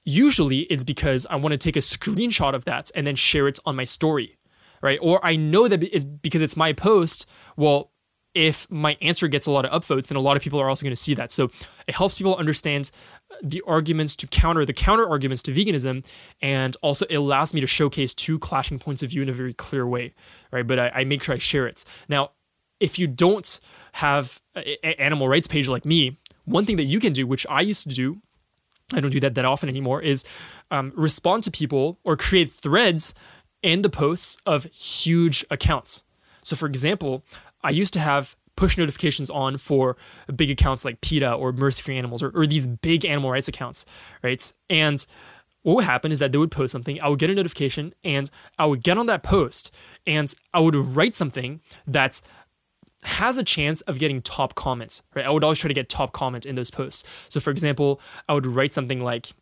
usually 0.04 0.60
it's 0.60 0.84
because 0.84 1.26
I 1.30 1.36
want 1.36 1.52
to 1.52 1.58
take 1.58 1.76
a 1.76 1.80
screenshot 1.80 2.54
of 2.54 2.64
that 2.66 2.90
and 2.94 3.06
then 3.06 3.16
share 3.16 3.48
it 3.48 3.58
on 3.64 3.76
my 3.76 3.84
story, 3.84 4.36
right? 4.82 4.98
Or 5.00 5.24
I 5.24 5.36
know 5.36 5.68
that 5.68 5.82
it's 5.82 6.04
because 6.04 6.42
it's 6.42 6.56
my 6.56 6.72
post. 6.72 7.26
Well, 7.56 7.90
if 8.36 8.70
my 8.70 8.98
answer 9.00 9.28
gets 9.28 9.46
a 9.46 9.50
lot 9.50 9.64
of 9.64 9.82
upvotes, 9.82 10.08
then 10.08 10.16
a 10.16 10.20
lot 10.20 10.36
of 10.36 10.42
people 10.42 10.60
are 10.60 10.68
also 10.68 10.82
going 10.82 10.92
to 10.92 11.00
see 11.00 11.14
that. 11.14 11.32
So 11.32 11.50
it 11.88 11.94
helps 11.94 12.18
people 12.18 12.36
understand 12.36 12.90
the 13.42 13.62
arguments 13.66 14.14
to 14.16 14.26
counter 14.26 14.66
the 14.66 14.74
counter 14.74 15.08
arguments 15.08 15.40
to 15.44 15.52
veganism, 15.52 16.04
and 16.42 16.76
also 16.82 17.06
it 17.08 17.14
allows 17.14 17.54
me 17.54 17.62
to 17.62 17.66
showcase 17.66 18.12
two 18.12 18.38
clashing 18.38 18.78
points 18.78 19.02
of 19.02 19.08
view 19.08 19.22
in 19.22 19.30
a 19.30 19.32
very 19.32 19.54
clear 19.54 19.86
way, 19.86 20.12
right? 20.52 20.66
But 20.66 20.78
I, 20.78 20.88
I 20.96 21.04
make 21.04 21.22
sure 21.22 21.34
I 21.34 21.38
share 21.38 21.66
it. 21.66 21.82
Now, 22.10 22.32
if 22.78 22.98
you 22.98 23.06
don't 23.06 23.58
have 23.92 24.42
an 24.54 24.92
animal 24.98 25.28
rights 25.28 25.46
page 25.46 25.66
like 25.66 25.86
me, 25.86 26.18
one 26.44 26.66
thing 26.66 26.76
that 26.76 26.84
you 26.84 27.00
can 27.00 27.14
do, 27.14 27.26
which 27.26 27.46
I 27.48 27.62
used 27.62 27.88
to 27.88 27.94
do, 27.94 28.20
I 28.92 29.00
don't 29.00 29.10
do 29.10 29.20
that 29.20 29.34
that 29.34 29.46
often 29.46 29.70
anymore, 29.70 30.02
is 30.02 30.24
um, 30.70 30.92
respond 30.94 31.42
to 31.44 31.50
people 31.50 31.98
or 32.04 32.18
create 32.18 32.52
threads 32.52 33.14
in 33.62 33.80
the 33.80 33.88
posts 33.88 34.36
of 34.44 34.64
huge 34.64 35.42
accounts. 35.50 36.04
So, 36.42 36.54
for 36.54 36.66
example, 36.66 37.24
I 37.66 37.70
used 37.70 37.92
to 37.94 38.00
have 38.00 38.36
push 38.56 38.78
notifications 38.78 39.28
on 39.28 39.58
for 39.58 39.96
big 40.34 40.50
accounts 40.50 40.84
like 40.84 41.00
PETA 41.00 41.32
or 41.32 41.52
Mercy 41.52 41.82
for 41.82 41.92
Animals 41.92 42.22
or, 42.22 42.30
or 42.30 42.46
these 42.46 42.66
big 42.66 43.04
animal 43.04 43.30
rights 43.30 43.48
accounts, 43.48 43.84
right? 44.22 44.52
And 44.70 45.04
what 45.62 45.76
would 45.76 45.84
happen 45.84 46.12
is 46.12 46.20
that 46.20 46.30
they 46.30 46.38
would 46.38 46.52
post 46.52 46.70
something, 46.70 47.00
I 47.00 47.08
would 47.08 47.18
get 47.18 47.28
a 47.28 47.34
notification, 47.34 47.92
and 48.04 48.30
I 48.56 48.66
would 48.66 48.84
get 48.84 48.98
on 48.98 49.06
that 49.06 49.24
post 49.24 49.74
and 50.06 50.32
I 50.54 50.60
would 50.60 50.76
write 50.76 51.16
something 51.16 51.60
that 51.88 52.22
has 53.02 53.36
a 53.36 53.42
chance 53.42 53.80
of 53.82 53.98
getting 53.98 54.22
top 54.22 54.54
comments, 54.54 55.02
right? 55.14 55.26
I 55.26 55.30
would 55.30 55.42
always 55.42 55.58
try 55.58 55.68
to 55.68 55.74
get 55.74 55.88
top 55.88 56.12
comments 56.12 56.46
in 56.46 56.54
those 56.54 56.70
posts. 56.70 57.04
So, 57.28 57.40
for 57.40 57.50
example, 57.50 58.00
I 58.28 58.34
would 58.34 58.46
write 58.46 58.72
something 58.72 59.00
like, 59.00 59.32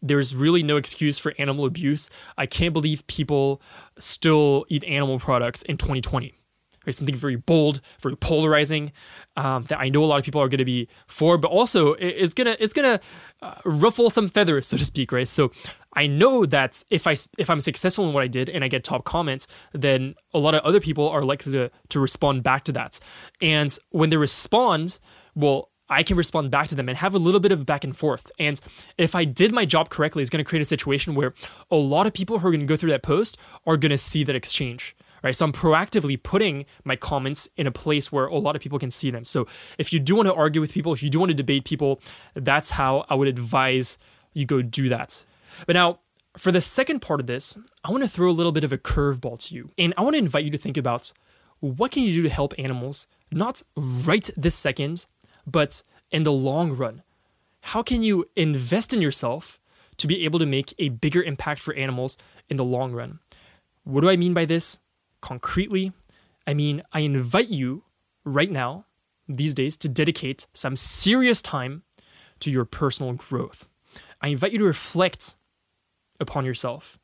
there's 0.00 0.34
really 0.34 0.62
no 0.62 0.76
excuse 0.76 1.18
for 1.18 1.34
animal 1.38 1.64
abuse. 1.64 2.08
I 2.38 2.46
can't 2.46 2.72
believe 2.72 3.06
people 3.08 3.60
still 3.98 4.64
eat 4.68 4.84
animal 4.84 5.18
products 5.18 5.62
in 5.62 5.76
2020 5.76 6.34
right? 6.86 6.94
Something 6.94 7.14
very 7.14 7.36
bold, 7.36 7.80
very 8.00 8.16
polarizing 8.16 8.92
um, 9.36 9.64
that 9.64 9.78
I 9.78 9.88
know 9.88 10.04
a 10.04 10.06
lot 10.06 10.18
of 10.18 10.24
people 10.24 10.40
are 10.40 10.48
going 10.48 10.58
to 10.58 10.64
be 10.64 10.88
for, 11.06 11.38
but 11.38 11.48
also 11.48 11.94
is 11.94 12.34
gonna 12.34 12.56
it's 12.58 12.72
gonna 12.72 13.00
uh, 13.40 13.54
ruffle 13.64 14.10
some 14.10 14.28
feathers, 14.28 14.66
so 14.66 14.76
to 14.76 14.84
speak, 14.84 15.12
right? 15.12 15.28
So 15.28 15.52
I 15.94 16.06
know 16.06 16.46
that 16.46 16.82
if 16.90 17.06
I 17.06 17.16
if 17.38 17.48
I'm 17.48 17.60
successful 17.60 18.06
in 18.06 18.12
what 18.12 18.22
I 18.22 18.28
did 18.28 18.48
and 18.48 18.64
I 18.64 18.68
get 18.68 18.84
top 18.84 19.04
comments, 19.04 19.46
then 19.72 20.14
a 20.34 20.38
lot 20.38 20.54
of 20.54 20.62
other 20.62 20.80
people 20.80 21.08
are 21.08 21.22
likely 21.22 21.52
to 21.52 21.70
to 21.90 22.00
respond 22.00 22.42
back 22.42 22.64
to 22.64 22.72
that, 22.72 23.00
and 23.40 23.76
when 23.90 24.10
they 24.10 24.16
respond, 24.16 24.98
well. 25.34 25.68
I 25.90 26.02
can 26.02 26.16
respond 26.16 26.50
back 26.50 26.68
to 26.68 26.74
them 26.74 26.88
and 26.88 26.96
have 26.96 27.14
a 27.14 27.18
little 27.18 27.40
bit 27.40 27.52
of 27.52 27.66
back 27.66 27.84
and 27.84 27.94
forth. 27.94 28.30
And 28.38 28.58
if 28.96 29.14
I 29.14 29.24
did 29.24 29.52
my 29.52 29.66
job 29.66 29.90
correctly, 29.90 30.22
it's 30.22 30.30
going 30.30 30.42
to 30.42 30.48
create 30.48 30.62
a 30.62 30.64
situation 30.64 31.14
where 31.14 31.34
a 31.70 31.76
lot 31.76 32.06
of 32.06 32.14
people 32.14 32.38
who 32.38 32.48
are 32.48 32.50
going 32.50 32.60
to 32.60 32.66
go 32.66 32.76
through 32.76 32.92
that 32.92 33.02
post 33.02 33.36
are 33.66 33.76
going 33.76 33.90
to 33.90 33.98
see 33.98 34.24
that 34.24 34.34
exchange 34.34 34.96
right? 35.22 35.34
So 35.34 35.44
I'm 35.44 35.52
proactively 35.52 36.20
putting 36.22 36.64
my 36.84 36.96
comments 36.96 37.48
in 37.56 37.66
a 37.66 37.72
place 37.72 38.10
where 38.10 38.26
a 38.26 38.38
lot 38.38 38.56
of 38.56 38.62
people 38.62 38.78
can 38.78 38.90
see 38.90 39.10
them. 39.10 39.24
So 39.24 39.46
if 39.78 39.92
you 39.92 39.98
do 39.98 40.14
want 40.14 40.26
to 40.28 40.34
argue 40.34 40.60
with 40.60 40.72
people, 40.72 40.92
if 40.92 41.02
you 41.02 41.10
do 41.10 41.18
want 41.18 41.30
to 41.30 41.34
debate 41.34 41.64
people, 41.64 42.00
that's 42.34 42.70
how 42.70 43.06
I 43.08 43.14
would 43.14 43.28
advise 43.28 43.98
you 44.32 44.46
go 44.46 44.62
do 44.62 44.88
that. 44.88 45.24
But 45.66 45.74
now, 45.74 45.98
for 46.36 46.50
the 46.50 46.60
second 46.60 47.00
part 47.00 47.20
of 47.20 47.26
this, 47.26 47.58
I 47.84 47.90
want 47.90 48.02
to 48.02 48.08
throw 48.08 48.30
a 48.30 48.32
little 48.32 48.52
bit 48.52 48.64
of 48.64 48.72
a 48.72 48.78
curveball 48.78 49.38
to 49.46 49.54
you. 49.54 49.70
And 49.76 49.92
I 49.96 50.02
want 50.02 50.14
to 50.14 50.18
invite 50.18 50.44
you 50.44 50.50
to 50.50 50.58
think 50.58 50.76
about 50.76 51.12
what 51.60 51.90
can 51.90 52.02
you 52.02 52.12
do 52.12 52.22
to 52.22 52.28
help 52.30 52.54
animals, 52.58 53.06
not 53.30 53.62
right 53.76 54.28
this 54.36 54.54
second, 54.54 55.06
but 55.46 55.82
in 56.10 56.22
the 56.22 56.32
long 56.32 56.72
run. 56.72 57.02
How 57.60 57.82
can 57.82 58.02
you 58.02 58.28
invest 58.34 58.92
in 58.92 59.00
yourself 59.02 59.60
to 59.98 60.06
be 60.06 60.24
able 60.24 60.38
to 60.38 60.46
make 60.46 60.74
a 60.78 60.88
bigger 60.88 61.22
impact 61.22 61.60
for 61.60 61.74
animals 61.74 62.16
in 62.48 62.56
the 62.56 62.64
long 62.64 62.92
run? 62.92 63.20
What 63.84 64.00
do 64.00 64.10
I 64.10 64.16
mean 64.16 64.34
by 64.34 64.44
this? 64.44 64.78
Concretely, 65.22 65.92
I 66.46 66.52
mean, 66.52 66.82
I 66.92 67.00
invite 67.00 67.48
you 67.48 67.84
right 68.24 68.50
now, 68.50 68.84
these 69.26 69.54
days, 69.54 69.78
to 69.78 69.88
dedicate 69.88 70.46
some 70.52 70.76
serious 70.76 71.40
time 71.40 71.82
to 72.40 72.50
your 72.50 72.66
personal 72.66 73.14
growth. 73.14 73.66
I 74.20 74.28
invite 74.28 74.52
you 74.52 74.58
to 74.58 74.64
reflect 74.64 75.36
upon 76.20 76.44
yourself, 76.44 76.98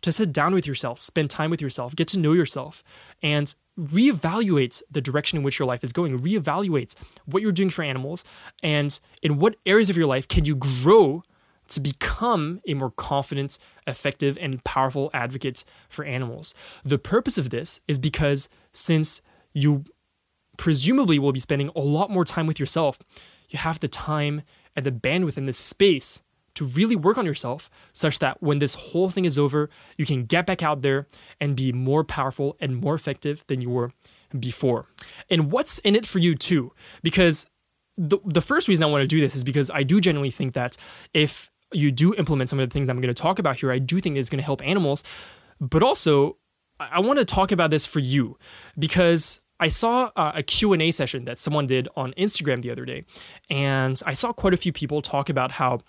to 0.00 0.12
sit 0.12 0.32
down 0.32 0.54
with 0.54 0.66
yourself, 0.66 0.98
spend 0.98 1.30
time 1.30 1.50
with 1.50 1.60
yourself, 1.60 1.94
get 1.94 2.08
to 2.08 2.18
know 2.18 2.32
yourself, 2.32 2.82
and 3.22 3.54
reevaluate 3.78 4.82
the 4.90 5.00
direction 5.00 5.38
in 5.38 5.44
which 5.44 5.58
your 5.58 5.66
life 5.66 5.82
is 5.82 5.92
going. 5.92 6.18
Reevaluate 6.18 6.94
what 7.26 7.42
you're 7.42 7.52
doing 7.52 7.70
for 7.70 7.82
animals 7.82 8.24
and 8.62 8.98
in 9.22 9.38
what 9.38 9.56
areas 9.66 9.90
of 9.90 9.96
your 9.96 10.06
life 10.06 10.28
can 10.28 10.44
you 10.44 10.54
grow 10.54 11.22
to 11.68 11.80
become 11.80 12.60
a 12.66 12.74
more 12.74 12.90
confident, 12.90 13.58
effective, 13.86 14.38
and 14.40 14.62
powerful 14.64 15.10
advocate 15.14 15.64
for 15.88 16.04
animals. 16.04 16.54
The 16.84 16.98
purpose 16.98 17.38
of 17.38 17.50
this 17.50 17.80
is 17.88 17.98
because 17.98 18.48
since 18.72 19.20
you 19.52 19.84
presumably 20.56 21.18
will 21.18 21.32
be 21.32 21.40
spending 21.40 21.70
a 21.74 21.80
lot 21.80 22.10
more 22.10 22.24
time 22.24 22.46
with 22.46 22.60
yourself, 22.60 22.98
you 23.48 23.58
have 23.58 23.80
the 23.80 23.88
time 23.88 24.42
and 24.76 24.84
the 24.84 24.92
bandwidth 24.92 25.36
and 25.36 25.48
the 25.48 25.52
space 25.52 26.20
to 26.54 26.64
really 26.64 26.96
work 26.96 27.18
on 27.18 27.26
yourself 27.26 27.68
such 27.92 28.20
that 28.20 28.42
when 28.42 28.58
this 28.58 28.74
whole 28.74 29.10
thing 29.10 29.24
is 29.24 29.38
over, 29.38 29.68
you 29.96 30.06
can 30.06 30.24
get 30.24 30.46
back 30.46 30.62
out 30.62 30.82
there 30.82 31.06
and 31.40 31.56
be 31.56 31.72
more 31.72 32.04
powerful 32.04 32.56
and 32.60 32.76
more 32.76 32.94
effective 32.94 33.44
than 33.48 33.60
you 33.60 33.70
were 33.70 33.92
before. 34.38 34.86
And 35.28 35.50
what's 35.50 35.78
in 35.80 35.96
it 35.96 36.06
for 36.06 36.18
you 36.20 36.34
too? 36.34 36.72
Because 37.02 37.46
the, 37.96 38.18
the 38.24 38.40
first 38.40 38.68
reason 38.68 38.84
I 38.84 38.86
want 38.86 39.02
to 39.02 39.08
do 39.08 39.20
this 39.20 39.34
is 39.34 39.44
because 39.44 39.70
I 39.70 39.82
do 39.82 40.00
generally 40.00 40.30
think 40.30 40.54
that 40.54 40.76
if 41.12 41.50
you 41.72 41.90
do 41.90 42.14
implement 42.14 42.50
some 42.50 42.60
of 42.60 42.68
the 42.68 42.72
things 42.72 42.88
I'm 42.88 43.00
going 43.00 43.14
to 43.14 43.22
talk 43.22 43.38
about 43.38 43.56
here, 43.56 43.72
I 43.72 43.78
do 43.78 44.00
think 44.00 44.16
it's 44.16 44.28
going 44.28 44.38
to 44.38 44.44
help 44.44 44.64
animals. 44.66 45.02
But 45.60 45.82
also, 45.82 46.36
I 46.78 47.00
want 47.00 47.18
to 47.18 47.24
talk 47.24 47.52
about 47.52 47.70
this 47.70 47.86
for 47.86 48.00
you 48.00 48.36
because 48.78 49.40
I 49.60 49.68
saw 49.68 50.10
uh, 50.16 50.32
a 50.34 50.42
Q&A 50.42 50.90
session 50.90 51.24
that 51.26 51.38
someone 51.38 51.66
did 51.66 51.88
on 51.96 52.12
Instagram 52.14 52.62
the 52.62 52.70
other 52.70 52.84
day, 52.84 53.04
and 53.48 54.00
I 54.04 54.12
saw 54.12 54.32
quite 54.32 54.54
a 54.54 54.56
few 54.56 54.72
people 54.72 55.00
talk 55.00 55.28
about 55.28 55.52
how 55.52 55.80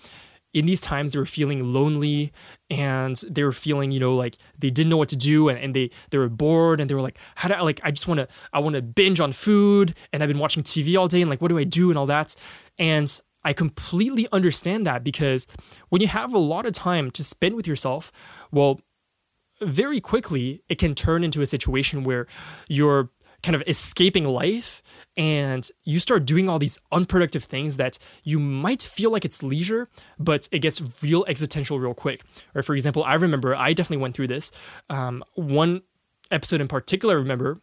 in 0.53 0.65
these 0.65 0.79
times 0.79 1.11
they 1.11 1.19
were 1.19 1.25
feeling 1.25 1.73
lonely 1.73 2.31
and 2.69 3.17
they 3.29 3.43
were 3.43 3.51
feeling 3.51 3.91
you 3.91 3.99
know 3.99 4.15
like 4.15 4.37
they 4.57 4.69
didn't 4.69 4.89
know 4.89 4.95
what 4.95 5.09
to 5.09 5.17
do 5.17 5.49
and, 5.49 5.59
and 5.59 5.75
they 5.75 5.91
they 6.11 6.17
were 6.17 6.29
bored 6.29 6.79
and 6.79 6.89
they 6.89 6.95
were 6.95 7.01
like 7.01 7.17
how 7.35 7.49
do 7.49 7.53
I 7.55 7.61
like 7.61 7.81
I 7.83 7.91
just 7.91 8.07
want 8.07 8.19
to 8.19 8.27
I 8.53 8.59
want 8.59 8.75
to 8.75 8.81
binge 8.81 9.19
on 9.19 9.33
food 9.33 9.93
and 10.13 10.23
I've 10.23 10.29
been 10.29 10.39
watching 10.39 10.63
TV 10.63 10.97
all 10.97 11.09
day 11.09 11.21
and 11.21 11.29
like 11.29 11.41
what 11.41 11.49
do 11.49 11.57
I 11.57 11.65
do 11.65 11.89
and 11.89 11.99
all 11.99 12.05
that 12.05 12.37
and 12.79 13.21
I 13.45 13.53
completely 13.53 14.27
understand 14.31 14.85
that 14.87 15.03
because 15.03 15.47
when 15.89 16.01
you 16.01 16.07
have 16.07 16.33
a 16.33 16.39
lot 16.39 16.65
of 16.65 16.73
time 16.73 17.11
to 17.11 17.23
spend 17.23 17.55
with 17.55 17.67
yourself, 17.67 18.11
well, 18.51 18.81
very 19.61 20.01
quickly 20.01 20.63
it 20.67 20.79
can 20.79 20.95
turn 20.95 21.23
into 21.23 21.41
a 21.41 21.45
situation 21.45 22.03
where 22.03 22.27
you're 22.67 23.11
kind 23.43 23.55
of 23.55 23.61
escaping 23.67 24.23
life 24.25 24.81
and 25.15 25.69
you 25.83 25.99
start 25.99 26.25
doing 26.25 26.49
all 26.49 26.57
these 26.57 26.79
unproductive 26.91 27.43
things 27.43 27.77
that 27.77 27.99
you 28.23 28.39
might 28.39 28.81
feel 28.81 29.11
like 29.11 29.23
it's 29.23 29.43
leisure, 29.43 29.87
but 30.17 30.49
it 30.51 30.59
gets 30.59 30.81
real 31.03 31.23
existential 31.27 31.79
real 31.79 31.93
quick. 31.93 32.23
Or 32.55 32.63
for 32.63 32.73
example, 32.75 33.03
I 33.03 33.13
remember 33.13 33.55
I 33.55 33.73
definitely 33.73 34.01
went 34.01 34.15
through 34.15 34.29
this. 34.29 34.51
Um, 34.89 35.23
one 35.35 35.83
episode 36.31 36.59
in 36.59 36.67
particular, 36.67 37.15
I 37.15 37.19
remember 37.19 37.61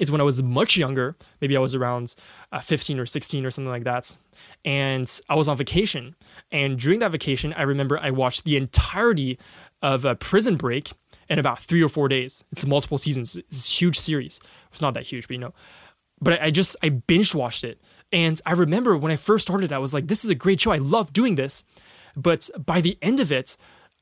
is 0.00 0.10
when 0.10 0.20
I 0.20 0.24
was 0.24 0.42
much 0.42 0.76
younger. 0.76 1.14
Maybe 1.40 1.56
I 1.56 1.60
was 1.60 1.74
around 1.74 2.16
uh, 2.50 2.60
15 2.60 2.98
or 2.98 3.06
16 3.06 3.46
or 3.46 3.50
something 3.50 3.70
like 3.70 3.84
that. 3.84 4.18
And 4.64 5.08
I 5.28 5.34
was 5.36 5.46
on 5.46 5.56
vacation. 5.56 6.16
And 6.50 6.78
during 6.78 6.98
that 7.00 7.12
vacation, 7.12 7.52
I 7.52 7.62
remember 7.62 7.98
I 7.98 8.10
watched 8.10 8.44
the 8.44 8.56
entirety 8.56 9.38
of 9.82 10.04
a 10.04 10.14
Prison 10.16 10.56
Break 10.56 10.92
in 11.28 11.38
about 11.38 11.60
three 11.60 11.82
or 11.82 11.88
four 11.88 12.08
days. 12.08 12.42
It's 12.50 12.66
multiple 12.66 12.98
seasons. 12.98 13.36
It's 13.36 13.68
a 13.68 13.72
huge 13.72 14.00
series. 14.00 14.40
It's 14.72 14.82
not 14.82 14.94
that 14.94 15.04
huge, 15.04 15.28
but 15.28 15.34
you 15.34 15.40
know. 15.40 15.54
But 16.20 16.40
I, 16.40 16.46
I 16.46 16.50
just 16.50 16.76
I 16.82 16.88
binge 16.88 17.34
watched 17.34 17.64
it, 17.64 17.80
and 18.12 18.40
I 18.44 18.52
remember 18.52 18.96
when 18.96 19.12
I 19.12 19.16
first 19.16 19.46
started, 19.46 19.72
I 19.72 19.78
was 19.78 19.94
like, 19.94 20.08
"This 20.08 20.22
is 20.24 20.28
a 20.28 20.34
great 20.34 20.60
show. 20.60 20.72
I 20.72 20.78
love 20.78 21.14
doing 21.14 21.36
this." 21.36 21.64
But 22.14 22.50
by 22.58 22.82
the 22.82 22.98
end 23.00 23.20
of 23.20 23.32
it, 23.32 23.56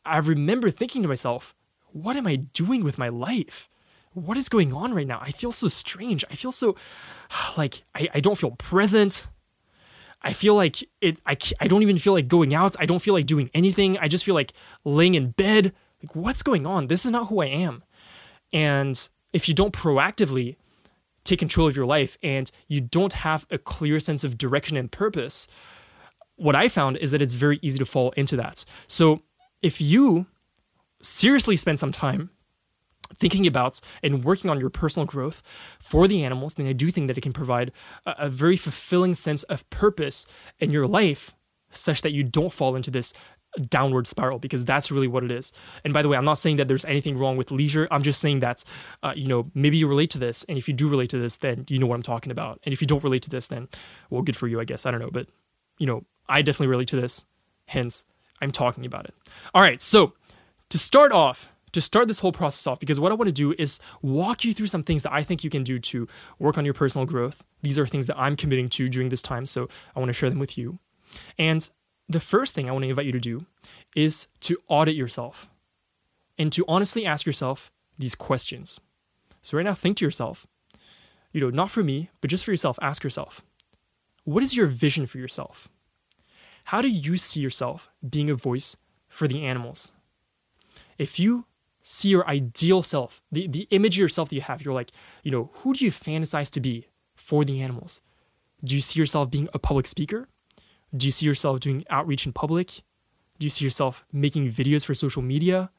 I 0.05 0.17
remember 0.19 0.71
thinking 0.71 1.03
to 1.03 1.09
myself, 1.09 1.55
"What 1.93 2.17
am 2.17 2.27
I 2.27 2.37
doing 2.37 2.83
with 2.83 2.99
my 2.99 3.09
life?" 3.09 3.69
What 4.19 4.37
is 4.37 4.49
going 4.49 4.73
on 4.73 4.95
right 4.95 5.07
now? 5.07 5.21
I 5.23 5.31
feel 5.31 5.53
so 5.53 5.69
strange. 5.69 6.25
I 6.31 6.35
feel 6.35 6.53
so 6.53 6.77
like 7.57 7.85
I, 7.95 8.09
I 8.15 8.21
don't 8.21 8.39
feel 8.39 8.53
present. 8.53 9.29
I 10.23 10.33
feel 10.33 10.55
like 10.55 10.83
it. 11.01 11.21
I, 11.27 11.37
I 11.61 11.69
don't 11.69 11.83
even 11.83 11.99
feel 11.99 12.13
like 12.13 12.29
going 12.29 12.55
out. 12.55 12.75
I 12.79 12.87
don't 12.87 13.01
feel 13.01 13.15
like 13.15 13.27
doing 13.27 13.51
anything. 13.55 13.99
I 13.99 14.09
just 14.09 14.25
feel 14.25 14.35
like 14.35 14.53
laying 14.85 15.15
in 15.15 15.31
bed. 15.31 15.73
Like, 16.03 16.15
what's 16.15 16.43
going 16.43 16.67
on? 16.67 16.89
This 16.89 17.05
is 17.05 17.13
not 17.13 17.29
who 17.29 17.41
I 17.41 17.47
am. 17.47 17.83
And 18.53 19.09
if 19.33 19.49
you 19.49 19.55
don't 19.55 19.73
proactively 19.73 20.57
take 21.25 21.39
control 21.39 21.69
of 21.69 21.77
your 21.77 21.87
life 21.87 22.17
and 22.23 22.51
you 22.67 22.81
don't 22.81 23.13
have 23.13 23.47
a 23.51 23.59
clear 23.59 24.01
sense 24.01 24.25
of 24.25 24.39
direction 24.39 24.77
and 24.77 24.91
purpose, 24.91 25.47
what 26.37 26.55
I 26.55 26.69
found 26.69 26.97
is 26.97 27.11
that 27.11 27.21
it's 27.21 27.35
very 27.35 27.59
easy 27.63 27.79
to 27.79 27.85
fall 27.85 28.13
into 28.13 28.37
that. 28.37 28.65
So 28.87 29.23
if 29.61 29.81
you 29.81 30.27
seriously 31.03 31.57
spend 31.57 31.79
some 31.79 31.93
time 31.93 32.31
thinking 33.17 33.47
about 33.47 33.81
and 34.03 34.25
working 34.25 34.51
on 34.51 34.61
your 34.61 34.71
personal 34.71 35.07
growth 35.07 35.43
for 35.79 36.07
the 36.07 36.25
animals, 36.25 36.55
then 36.55 36.67
I 36.67 36.73
do 36.73 36.91
think 36.91 37.09
that 37.09 37.19
it 37.19 37.23
can 37.23 37.33
provide 37.33 37.73
a, 38.07 38.15
a, 38.19 38.29
very 38.29 38.57
fulfilling 38.57 39.15
sense 39.15 39.43
of 39.45 39.69
purpose 39.71 40.27
in 40.59 40.71
your 40.71 40.87
life, 40.87 41.35
such 41.71 42.03
that 42.03 42.13
you 42.13 42.23
don't 42.23 42.53
fall 42.53 42.77
into 42.77 42.91
this 42.91 43.13
downward 43.57 44.07
spiral 44.07 44.39
because 44.39 44.65
that's 44.65 44.91
really 44.91 45.09
what 45.09 45.25
it 45.25 45.31
is. 45.31 45.53
And 45.85 45.93
by 45.93 46.03
the 46.03 46.09
way, 46.09 46.17
I'm 46.17 46.25
not 46.25 46.39
saying 46.39 46.57
that 46.57 46.69
there's 46.69 46.85
anything 46.85 47.17
wrong 47.17 47.37
with 47.37 47.51
leisure. 47.51 47.89
I'm 47.91 48.03
just 48.03 48.21
saying 48.21 48.41
that, 48.41 48.63
uh, 49.03 49.13
you 49.17 49.27
know, 49.27 49.51
maybe 49.55 49.77
you 49.77 49.89
relate 49.89 50.11
to 50.11 50.19
this. 50.19 50.45
And 50.49 50.59
if 50.59 50.69
you 50.69 50.75
do 50.75 50.89
relate 50.89 51.11
to 51.11 51.19
this, 51.19 51.37
then 51.37 51.65
you 51.69 51.79
know 51.79 51.87
what 51.87 51.97
I'm 51.97 52.03
talking 52.03 52.31
about. 52.31 52.61
And 52.65 52.73
if 52.73 52.81
you 52.81 52.87
don't 52.87 53.03
relate 53.03 53.23
to 53.23 53.31
this, 53.31 53.47
then, 53.47 53.69
well, 54.11 54.23
good 54.23 54.37
for 54.37 54.49
you, 54.49 54.61
I 54.61 54.65
guess. 54.65 54.87
I 54.87 54.91
don't 54.91 55.01
know. 55.01 55.11
But, 55.11 55.29
you 55.79 55.87
know, 55.87 56.05
I 56.29 56.43
definitely 56.43 56.69
relate 56.69 56.89
to 56.89 57.01
this. 57.01 57.25
Hence, 57.67 58.05
I'm 58.41 58.51
talking 58.51 58.87
about 58.87 59.07
it. 59.07 59.15
All 59.55 59.63
right. 59.63 59.81
So 59.81 60.13
to 60.69 60.79
start 60.79 61.13
off, 61.13 61.49
to 61.79 61.85
start 61.85 62.09
this 62.09 62.19
whole 62.19 62.33
process 62.33 62.67
off, 62.67 62.81
because 62.81 62.99
what 62.99 63.13
I 63.13 63.15
want 63.15 63.29
to 63.29 63.33
do 63.33 63.55
is 63.59 63.79
walk 64.03 64.45
you 64.45 64.53
through 64.53 64.67
some 64.67 64.83
things 64.83 65.03
that 65.05 65.13
I 65.13 65.23
think 65.23 65.45
you 65.45 65.51
can 65.51 65.63
do 65.63 65.79
to 65.79 66.09
work 66.39 66.59
on 66.59 66.65
your 66.65 66.75
personal 66.75 67.07
growth. 67.07 67.45
These 67.63 67.79
are 67.79 67.87
things 67.87 68.09
that 68.09 68.19
I'm 68.19 68.37
committing 68.37 68.69
to 68.71 68.89
during 68.89 69.09
this 69.09 69.23
time. 69.23 69.47
So 69.47 69.69
I 69.95 70.01
want 70.01 70.09
to 70.09 70.13
share 70.13 70.29
them 70.29 70.41
with 70.41 70.59
you. 70.59 70.79
And 71.39 71.69
the 72.09 72.21
first 72.21 72.55
thing 72.55 72.69
I 72.69 72.73
want 72.73 72.83
to 72.85 72.89
invite 72.89 73.07
you 73.07 73.13
to 73.13 73.21
do 73.21 73.47
is 73.95 74.29
to 74.41 74.59
audit 74.69 74.97
yourself 74.97 75.49
and 76.37 76.53
to 76.53 76.65
honestly 76.67 77.07
ask 77.07 77.27
yourself 77.27 77.71
these 77.99 78.15
questions. 78.15 78.81
So, 79.43 79.57
right 79.57 79.65
now, 79.65 79.75
think 79.75 79.99
to 79.99 80.05
yourself, 80.05 80.47
you 81.33 81.41
know, 81.41 81.51
not 81.51 81.71
for 81.71 81.83
me, 81.83 82.11
but 82.21 82.31
just 82.31 82.45
for 82.45 82.51
yourself, 82.51 82.79
ask 82.83 83.05
yourself, 83.05 83.43
what 84.25 84.43
is 84.43 84.57
your 84.57 84.67
vision 84.67 85.07
for 85.07 85.19
yourself? 85.19 85.69
How 86.65 86.83
do 86.83 86.89
you 86.89 87.17
see 87.17 87.41
yourself 87.41 87.91
being 88.09 88.31
a 88.31 88.35
voice 88.35 88.77
for 89.09 89.27
the 89.29 89.45
animals? 89.45 89.93
If 90.99 91.19
you 91.19 91.47
see 91.89 92.09
your 92.09 92.29
ideal 92.29 92.83
self, 92.83 93.23
the, 93.33 93.47
the 93.47 93.67
image 93.71 93.97
of 93.97 94.01
yourself 94.01 94.29
that 94.29 94.35
you 94.35 94.43
have, 94.43 94.63
you're 94.63 94.75
like, 94.75 94.93
you 95.23 95.31
know, 95.31 95.51
who 95.55 95.73
do 95.73 95.85
you 95.85 95.91
fantasize 95.91 96.51
to 96.51 96.61
be 96.61 96.89
for 97.17 97.45
the 97.45 97.63
animals? 97.63 98.03
Do 98.63 98.75
you 98.75 98.83
see 98.83 99.01
yourself 99.01 99.31
being 99.31 99.49
a 99.55 99.59
public 99.59 99.87
speaker? 99.87 100.29
Do 100.95 101.07
you 101.07 101.13
see 101.13 101.25
yourself 101.25 101.61
doing 101.61 101.85
outreach 101.89 102.27
in 102.27 102.33
public? 102.33 102.83
Do 103.39 103.47
you 103.47 103.51
see 103.51 103.65
yourself 103.65 104.05
making 104.13 104.51
videos 104.53 104.85
for 104.85 104.95
social 104.95 105.23
media? 105.23 105.71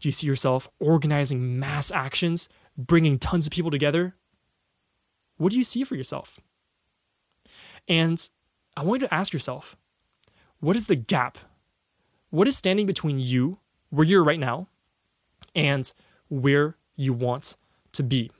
Do 0.00 0.08
you 0.08 0.12
see 0.12 0.26
yourself 0.26 0.68
organizing 0.80 1.58
mass 1.58 1.90
actions, 1.90 2.48
bringing 2.76 3.18
tons 3.18 3.46
of 3.46 3.52
people 3.52 3.70
together? 3.70 4.16
What 5.38 5.50
do 5.50 5.56
you 5.56 5.64
see 5.64 5.82
for 5.84 5.94
yourself? 5.94 6.40
And 7.88 8.28
I 8.76 8.82
want 8.82 9.00
you 9.00 9.08
to 9.08 9.14
ask 9.14 9.32
yourself 9.32 9.76
what 10.60 10.76
is 10.76 10.88
the 10.88 10.96
gap? 10.96 11.38
What 12.30 12.48
is 12.48 12.56
standing 12.56 12.86
between 12.86 13.18
you, 13.18 13.58
where 13.90 14.06
you're 14.06 14.24
right 14.24 14.40
now, 14.40 14.68
and 15.54 15.92
where 16.28 16.76
you 16.96 17.12
want 17.12 17.56
to 17.92 18.02
be? 18.02 18.30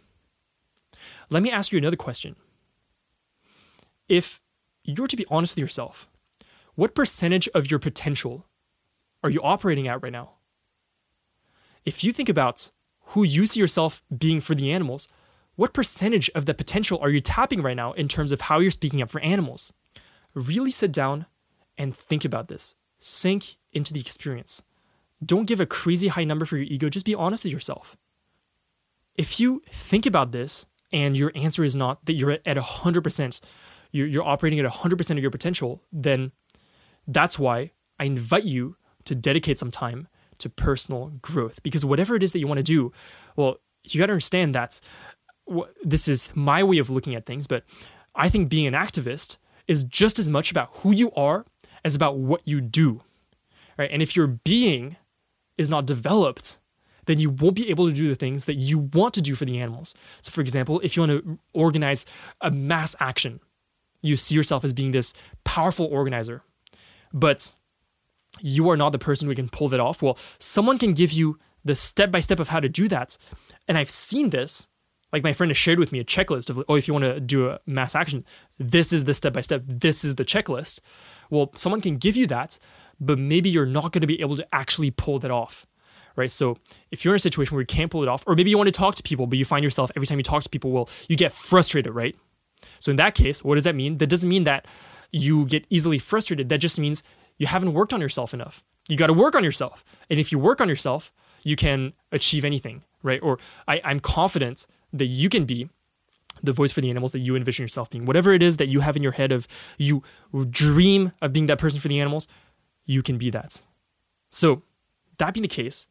Let 1.31 1.43
me 1.43 1.51
ask 1.51 1.73
you 1.73 1.79
another 1.79 1.97
question. 1.97 2.37
If 4.09 4.41
you're 4.83 5.09
to 5.09 5.17
be 5.17 5.27
honest 5.31 5.55
with 5.55 5.61
yourself, 5.61 6.09
what 6.75 6.95
percentage 6.95 7.49
of 7.55 7.71
your 7.71 7.79
potential 7.79 8.47
are 9.23 9.31
you 9.31 9.41
operating 9.43 9.89
at 9.89 10.03
right 10.03 10.13
now? 10.13 10.33
If 11.85 12.03
you 12.03 12.13
think 12.13 12.29
about 12.29 12.71
who 13.09 13.23
you 13.23 13.47
see 13.47 13.61
yourself 13.61 14.03
being 14.17 14.41
for 14.41 14.55
the 14.55 14.73
animals, 14.73 15.09
what 15.57 15.73
percentage 15.73 16.31
of 16.35 16.47
the 16.47 16.55
potential 16.55 16.99
are 17.01 17.11
you 17.11 17.21
tapping 17.21 17.63
right 17.63 17.77
now 17.77 17.93
in 17.93 18.09
terms 18.09 18.33
of 18.33 18.43
how 18.43 18.59
you're 18.59 18.71
speaking 18.71 19.01
up 19.01 19.11
for 19.11 19.21
animals? 19.21 19.73
Really 20.35 20.71
sit 20.71 20.93
down 20.93 21.27
and 21.79 21.97
think 21.97 22.25
about 22.25 22.49
this. 22.49 22.75
Sink 23.01 23.57
into 23.73 23.93
the 23.93 24.01
experience. 24.01 24.63
Don't 25.25 25.47
give 25.47 25.61
a 25.61 25.67
crazy 25.67 26.09
high 26.09 26.25
number 26.25 26.45
for 26.45 26.57
your 26.57 26.67
ego, 26.67 26.89
just 26.89 27.07
be 27.07 27.15
honest 27.15 27.45
with 27.45 27.53
yourself. 27.53 27.97
If 29.17 29.39
you 29.39 29.63
think 29.71 30.07
about 30.07 30.33
this 30.33 30.67
and 30.93 31.17
your 31.17 31.33
answer 31.35 31.65
is 31.65 31.77
not 31.77 32.05
that 32.07 32.15
you're 32.15 32.33
at 32.33 32.45
100%, 32.45 33.41
you're, 33.93 34.07
you're 34.07 34.25
operating 34.25 34.59
at 34.59 34.71
100% 34.71 35.11
of 35.11 35.19
your 35.19 35.31
potential, 35.31 35.83
then 35.93 36.33
that's 37.07 37.39
why 37.39 37.71
I 37.99 38.05
invite 38.05 38.45
you 38.45 38.77
to 39.05 39.15
dedicate 39.15 39.59
some 39.59 39.71
time 39.71 40.09
to 40.39 40.49
personal 40.49 41.13
growth 41.23 41.63
because 41.63 41.85
whatever 41.85 42.17
it 42.17 42.23
is 42.23 42.33
that 42.33 42.39
you 42.39 42.47
want 42.47 42.59
to 42.59 42.65
do, 42.65 42.93
well, 43.37 43.59
you 43.85 44.01
got 44.01 44.07
to 44.07 44.13
understand 44.13 44.55
that 44.55 44.81
this 45.83 46.09
is 46.09 46.31
my 46.35 46.63
way 46.63 46.79
of 46.79 46.91
looking 46.91 47.15
at 47.15 47.27
things, 47.27 47.47
but 47.47 47.65
I 48.15 48.29
think 48.29 48.49
being 48.49 48.67
an 48.67 48.75
activist 48.75 49.37
is 49.69 49.85
just 49.85 50.19
as 50.19 50.31
much 50.31 50.51
about 50.51 50.71
who 50.79 50.93
you 50.93 51.13
are 51.13 51.45
as 51.85 51.95
about 51.95 52.17
what 52.17 52.41
you 52.45 52.61
do. 52.61 53.03
Right? 53.77 53.91
And 53.93 54.03
if 54.03 54.17
your 54.17 54.27
being 54.27 54.97
is 55.59 55.71
not 55.71 55.87
developed, 55.87 56.59
then 57.07 57.19
you 57.19 57.31
won't 57.31 57.55
be 57.55 57.71
able 57.71 57.89
to 57.89 57.95
do 57.95 58.09
the 58.09 58.15
things 58.15 58.47
that 58.47 58.55
you 58.55 58.79
want 58.79 59.15
to 59.15 59.23
do 59.23 59.35
for 59.35 59.45
the 59.45 59.59
animals. 59.59 59.95
So, 60.23 60.31
for 60.31 60.41
example, 60.41 60.81
if 60.81 60.97
you 60.97 61.03
want 61.03 61.13
to 61.13 61.39
organize 61.53 62.07
a 62.41 62.51
mass 62.51 62.97
action, 62.99 63.41
you 64.03 64.17
see 64.17 64.35
yourself 64.35 64.65
as 64.65 64.73
being 64.73 64.93
this 64.93 65.13
powerful 65.45 65.87
organizer, 65.87 66.43
but 67.13 67.55
you 68.41 68.69
are 68.71 68.77
not 68.77 68.93
the 68.93 68.99
person 68.99 69.29
who 69.29 69.35
can 69.35 69.49
pull 69.49 69.69
that 69.69 69.81
off. 69.81 70.03
Well, 70.03 70.19
someone 70.39 70.79
can 70.79 70.93
give 70.93 71.13
you 71.13 71.39
the 71.65 71.75
step 71.75 72.11
by 72.11 72.21
step 72.21 72.41
of 72.41 72.49
how 72.49 72.61
to 72.61 72.69
do 72.69 72.89
that. 72.89 73.17
And 73.69 73.79
I've 73.79 73.91
seen 73.91 74.31
this. 74.31 74.67
Like 75.13 75.23
my 75.23 75.33
friend 75.33 75.51
has 75.51 75.57
shared 75.57 75.79
with 75.79 75.93
me 75.93 76.01
a 76.01 76.05
checklist 76.05 76.51
of, 76.51 76.63
oh, 76.69 76.75
if 76.75 76.89
you 76.89 76.95
want 76.95 77.05
to 77.05 77.21
do 77.21 77.49
a 77.49 77.61
mass 77.67 77.95
action, 77.95 78.25
this 78.59 78.93
is 78.93 79.05
the 79.05 79.15
step 79.15 79.33
by 79.33 79.43
step, 79.43 79.63
this 79.65 80.05
is 80.05 80.17
the 80.17 80.25
checklist. 80.25 80.81
Well, 81.31 81.53
someone 81.55 81.81
can 81.81 81.99
give 81.99 82.17
you 82.17 82.27
that, 82.27 82.59
but 83.01 83.19
maybe 83.19 83.49
you're 83.49 83.67
not 83.67 83.93
going 83.93 84.01
to 84.01 84.07
be 84.07 84.21
able 84.21 84.37
to 84.37 84.47
actually 84.53 84.91
pull 84.91 85.19
that 85.21 85.31
off. 85.31 85.67
Right. 86.17 86.31
So 86.31 86.59
if 86.93 87.05
you're 87.05 87.13
in 87.15 87.17
a 87.17 87.21
situation 87.21 87.57
where 87.57 87.63
you 87.63 87.67
can't 87.67 87.91
pull 87.91 88.03
it 88.03 88.09
off, 88.09 88.23
or 88.29 88.37
maybe 88.37 88.49
you 88.49 88.57
want 88.57 88.69
to 88.69 88.73
talk 88.73 88.95
to 88.95 89.03
people, 89.03 89.27
but 89.27 89.37
you 89.37 89.45
find 89.45 89.65
yourself 89.65 89.91
every 89.97 90.07
time 90.07 90.19
you 90.19 90.23
talk 90.23 90.45
to 90.45 90.49
people, 90.49 90.71
well, 90.71 90.89
you 91.09 91.17
get 91.17 91.33
frustrated, 91.33 91.93
right? 91.93 92.15
So 92.79 92.91
in 92.91 92.97
that 92.97 93.17
case, 93.17 93.43
what 93.43 93.57
does 93.57 93.65
that 93.65 93.75
mean? 93.75 93.99
That 93.99 94.09
doesn't 94.09 94.29
mean 94.29 94.45
that 94.45 94.67
you 95.11 95.45
get 95.47 95.67
easily 95.71 95.99
frustrated. 95.99 96.49
That 96.51 96.59
just 96.59 96.79
means 96.79 97.03
you 97.37 97.49
haven't 97.49 97.73
worked 97.73 97.93
on 97.93 98.01
yourself 98.01 98.33
enough. 98.33 98.63
You 98.89 98.97
got 98.97 99.09
to 99.09 99.13
work 99.13 99.35
on 99.35 99.43
yourself. 99.43 99.85
And 100.09 100.21
if 100.21 100.31
you 100.31 100.39
work 100.39 100.61
on 100.61 100.69
yourself, 100.69 101.13
you 101.43 101.57
can 101.57 101.95
achieve 102.13 102.45
anything, 102.45 102.83
right? 103.03 103.21
Or 103.23 103.39
I, 103.67 103.81
I'm 103.85 103.99
confident 103.99 104.67
that 104.93 105.07
you 105.07 105.29
can 105.29 105.45
be 105.45 105.69
the 106.43 106.53
voice 106.53 106.73
for 106.73 106.81
the 106.81 106.91
animals 106.91 107.13
that 107.13 107.21
you 107.21 107.37
envision 107.37 107.63
yourself 107.63 107.91
being. 107.91 108.05
Whatever 108.05 108.33
it 108.33 108.43
is 108.43 108.57
that 108.59 108.69
you 108.69 108.81
have 108.81 108.97
in 108.97 109.03
your 109.03 109.13
head 109.13 109.33
of 109.33 109.49
you 109.79 110.03
dream 110.51 111.13
of 111.23 111.33
being 111.33 111.47
that 111.47 111.59
person 111.59 111.81
for 111.81 111.89
the 111.89 112.01
animals, 112.01 112.29
you 112.85 113.03
can 113.03 113.19
be 113.19 113.31
that. 113.31 113.63
So, 114.31 114.63
that 115.19 115.35
being 115.35 115.43
the 115.43 115.49
case, 115.49 115.87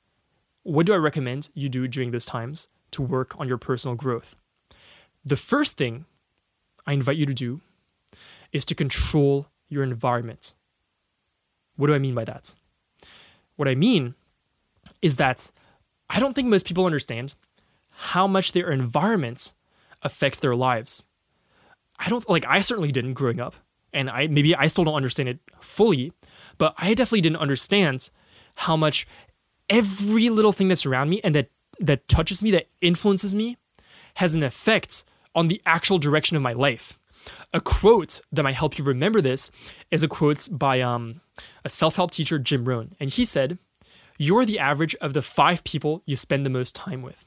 what 0.63 0.85
do 0.85 0.93
I 0.93 0.97
recommend 0.97 1.49
you 1.53 1.69
do 1.69 1.87
during 1.87 2.11
those 2.11 2.25
times 2.25 2.67
to 2.91 3.01
work 3.01 3.35
on 3.39 3.47
your 3.47 3.57
personal 3.57 3.95
growth? 3.95 4.35
The 5.25 5.35
first 5.35 5.77
thing 5.77 6.05
I 6.85 6.93
invite 6.93 7.17
you 7.17 7.25
to 7.25 7.33
do 7.33 7.61
is 8.51 8.65
to 8.65 8.75
control 8.75 9.47
your 9.69 9.83
environment. 9.83 10.53
What 11.75 11.87
do 11.87 11.93
I 11.93 11.99
mean 11.99 12.13
by 12.13 12.25
that? 12.25 12.53
What 13.55 13.67
I 13.67 13.75
mean 13.75 14.15
is 15.01 15.15
that 15.17 15.51
I 16.09 16.19
don't 16.19 16.33
think 16.33 16.47
most 16.47 16.67
people 16.67 16.85
understand 16.85 17.35
how 17.89 18.27
much 18.27 18.51
their 18.51 18.69
environment 18.69 19.53
affects 20.01 20.39
their 20.39 20.55
lives. 20.55 21.05
I 21.97 22.09
don't 22.09 22.27
like 22.29 22.45
I 22.47 22.61
certainly 22.61 22.91
didn't 22.91 23.13
growing 23.13 23.39
up, 23.39 23.55
and 23.93 24.09
I 24.09 24.27
maybe 24.27 24.55
I 24.55 24.67
still 24.67 24.83
don't 24.83 24.95
understand 24.95 25.29
it 25.29 25.39
fully, 25.59 26.11
but 26.57 26.73
I 26.77 26.93
definitely 26.93 27.21
didn't 27.21 27.37
understand 27.37 28.09
how 28.55 28.77
much 28.77 29.07
every 29.69 30.29
little 30.29 30.51
thing 30.51 30.67
that's 30.67 30.85
around 30.85 31.09
me 31.09 31.21
and 31.23 31.33
that 31.35 31.49
that 31.79 32.07
touches 32.07 32.43
me, 32.43 32.51
that 32.51 32.67
influences 32.81 33.35
me, 33.35 33.57
has 34.15 34.35
an 34.35 34.43
effect 34.43 35.03
on 35.35 35.47
the 35.47 35.61
actual 35.65 35.97
direction 35.97 36.37
of 36.37 36.43
my 36.43 36.53
life. 36.53 36.99
A 37.53 37.61
quote 37.61 38.21
that 38.31 38.43
might 38.43 38.55
help 38.55 38.77
you 38.77 38.83
remember 38.83 39.21
this 39.21 39.49
is 39.91 40.03
a 40.03 40.07
quote 40.07 40.47
by 40.51 40.81
um, 40.81 41.21
a 41.63 41.69
self 41.69 41.95
help 41.95 42.11
teacher, 42.11 42.37
Jim 42.37 42.65
Rohn. 42.65 42.93
And 42.99 43.09
he 43.09 43.25
said, 43.25 43.57
You're 44.17 44.45
the 44.45 44.59
average 44.59 44.95
of 44.95 45.13
the 45.13 45.21
five 45.21 45.63
people 45.63 46.03
you 46.05 46.15
spend 46.15 46.45
the 46.45 46.49
most 46.49 46.75
time 46.75 47.01
with. 47.01 47.25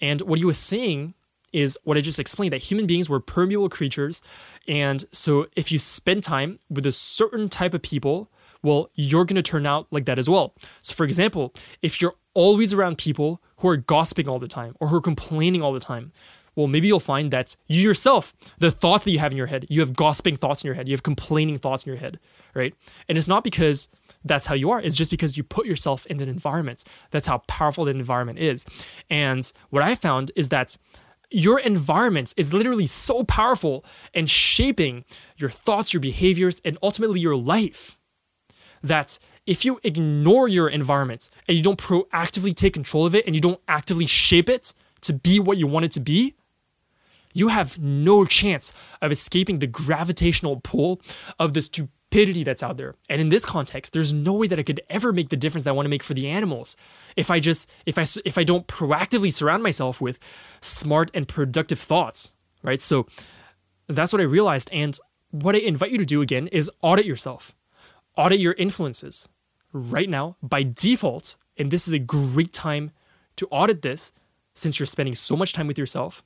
And 0.00 0.20
what 0.22 0.38
he 0.38 0.44
was 0.44 0.58
saying 0.58 1.14
is 1.52 1.78
what 1.82 1.96
I 1.96 2.00
just 2.00 2.20
explained 2.20 2.52
that 2.52 2.58
human 2.62 2.86
beings 2.86 3.08
were 3.08 3.20
permeable 3.20 3.68
creatures. 3.68 4.22
And 4.68 5.04
so 5.12 5.46
if 5.56 5.72
you 5.72 5.78
spend 5.78 6.22
time 6.22 6.58
with 6.70 6.86
a 6.86 6.92
certain 6.92 7.48
type 7.48 7.74
of 7.74 7.82
people, 7.82 8.30
well, 8.62 8.90
you're 8.94 9.24
going 9.24 9.36
to 9.36 9.42
turn 9.42 9.66
out 9.66 9.86
like 9.90 10.06
that 10.06 10.18
as 10.18 10.28
well. 10.28 10.54
So, 10.82 10.94
for 10.94 11.04
example, 11.04 11.54
if 11.82 12.00
you're 12.00 12.14
always 12.34 12.72
around 12.72 12.98
people 12.98 13.42
who 13.58 13.68
are 13.68 13.76
gossiping 13.76 14.28
all 14.28 14.38
the 14.38 14.48
time 14.48 14.74
or 14.80 14.88
who 14.88 14.96
are 14.96 15.00
complaining 15.00 15.62
all 15.62 15.72
the 15.72 15.80
time, 15.80 16.12
well, 16.56 16.66
maybe 16.66 16.88
you'll 16.88 16.98
find 16.98 17.30
that 17.30 17.54
you 17.68 17.80
yourself, 17.80 18.34
the 18.58 18.72
thoughts 18.72 19.04
that 19.04 19.12
you 19.12 19.20
have 19.20 19.30
in 19.30 19.38
your 19.38 19.46
head, 19.46 19.66
you 19.68 19.78
have 19.78 19.94
gossiping 19.94 20.36
thoughts 20.36 20.64
in 20.64 20.66
your 20.66 20.74
head, 20.74 20.88
you 20.88 20.92
have 20.92 21.04
complaining 21.04 21.56
thoughts 21.56 21.84
in 21.84 21.90
your 21.90 22.00
head, 22.00 22.18
right? 22.52 22.74
And 23.08 23.16
it's 23.16 23.28
not 23.28 23.44
because 23.44 23.88
that's 24.24 24.46
how 24.46 24.56
you 24.56 24.70
are, 24.72 24.80
it's 24.80 24.96
just 24.96 25.12
because 25.12 25.36
you 25.36 25.44
put 25.44 25.66
yourself 25.66 26.04
in 26.06 26.20
an 26.20 26.28
environment. 26.28 26.82
That's 27.12 27.28
how 27.28 27.38
powerful 27.46 27.84
that 27.84 27.94
environment 27.94 28.40
is. 28.40 28.66
And 29.08 29.50
what 29.70 29.84
I 29.84 29.94
found 29.94 30.32
is 30.34 30.48
that 30.48 30.76
your 31.30 31.60
environment 31.60 32.34
is 32.36 32.52
literally 32.52 32.86
so 32.86 33.22
powerful 33.22 33.84
and 34.14 34.28
shaping 34.28 35.04
your 35.36 35.50
thoughts, 35.50 35.92
your 35.92 36.00
behaviors, 36.00 36.60
and 36.64 36.78
ultimately 36.82 37.20
your 37.20 37.36
life 37.36 37.97
that 38.82 39.18
if 39.46 39.64
you 39.64 39.80
ignore 39.82 40.48
your 40.48 40.68
environment 40.68 41.30
and 41.46 41.56
you 41.56 41.62
don't 41.62 41.78
proactively 41.78 42.54
take 42.54 42.74
control 42.74 43.06
of 43.06 43.14
it 43.14 43.26
and 43.26 43.34
you 43.34 43.40
don't 43.40 43.60
actively 43.66 44.06
shape 44.06 44.48
it 44.48 44.74
to 45.00 45.12
be 45.12 45.40
what 45.40 45.56
you 45.56 45.66
want 45.66 45.84
it 45.84 45.92
to 45.92 46.00
be, 46.00 46.34
you 47.32 47.48
have 47.48 47.78
no 47.78 48.24
chance 48.24 48.72
of 49.00 49.12
escaping 49.12 49.58
the 49.58 49.66
gravitational 49.66 50.60
pull 50.60 51.00
of 51.38 51.54
the 51.54 51.62
stupidity 51.62 52.42
that's 52.42 52.62
out 52.62 52.76
there. 52.76 52.94
And 53.08 53.20
in 53.20 53.28
this 53.28 53.44
context, 53.44 53.92
there's 53.92 54.12
no 54.12 54.32
way 54.32 54.46
that 54.48 54.58
I 54.58 54.62
could 54.62 54.80
ever 54.90 55.12
make 55.12 55.28
the 55.28 55.36
difference 55.36 55.64
that 55.64 55.70
I 55.70 55.74
want 55.74 55.86
to 55.86 55.90
make 55.90 56.02
for 56.02 56.14
the 56.14 56.28
animals 56.28 56.76
if 57.16 57.30
I 57.30 57.40
just 57.40 57.68
if 57.86 57.98
I 57.98 58.04
if 58.24 58.38
I 58.38 58.44
don't 58.44 58.66
proactively 58.66 59.32
surround 59.32 59.62
myself 59.62 60.00
with 60.00 60.18
smart 60.60 61.10
and 61.14 61.28
productive 61.28 61.78
thoughts, 61.78 62.32
right? 62.62 62.80
So 62.80 63.06
that's 63.86 64.12
what 64.12 64.20
I 64.20 64.24
realized 64.24 64.68
and 64.72 64.98
what 65.30 65.54
I 65.54 65.58
invite 65.58 65.90
you 65.90 65.98
to 65.98 66.04
do 66.04 66.22
again 66.22 66.48
is 66.48 66.70
audit 66.82 67.06
yourself. 67.06 67.54
Audit 68.18 68.40
your 68.40 68.52
influences. 68.54 69.28
Right 69.72 70.10
now, 70.10 70.36
by 70.42 70.62
default, 70.62 71.36
and 71.56 71.70
this 71.70 71.86
is 71.86 71.94
a 71.94 71.98
great 71.98 72.52
time 72.52 72.90
to 73.36 73.46
audit 73.46 73.80
this 73.80 74.12
since 74.54 74.78
you're 74.78 74.86
spending 74.86 75.14
so 75.14 75.36
much 75.36 75.54
time 75.54 75.68
with 75.68 75.78
yourself 75.78 76.22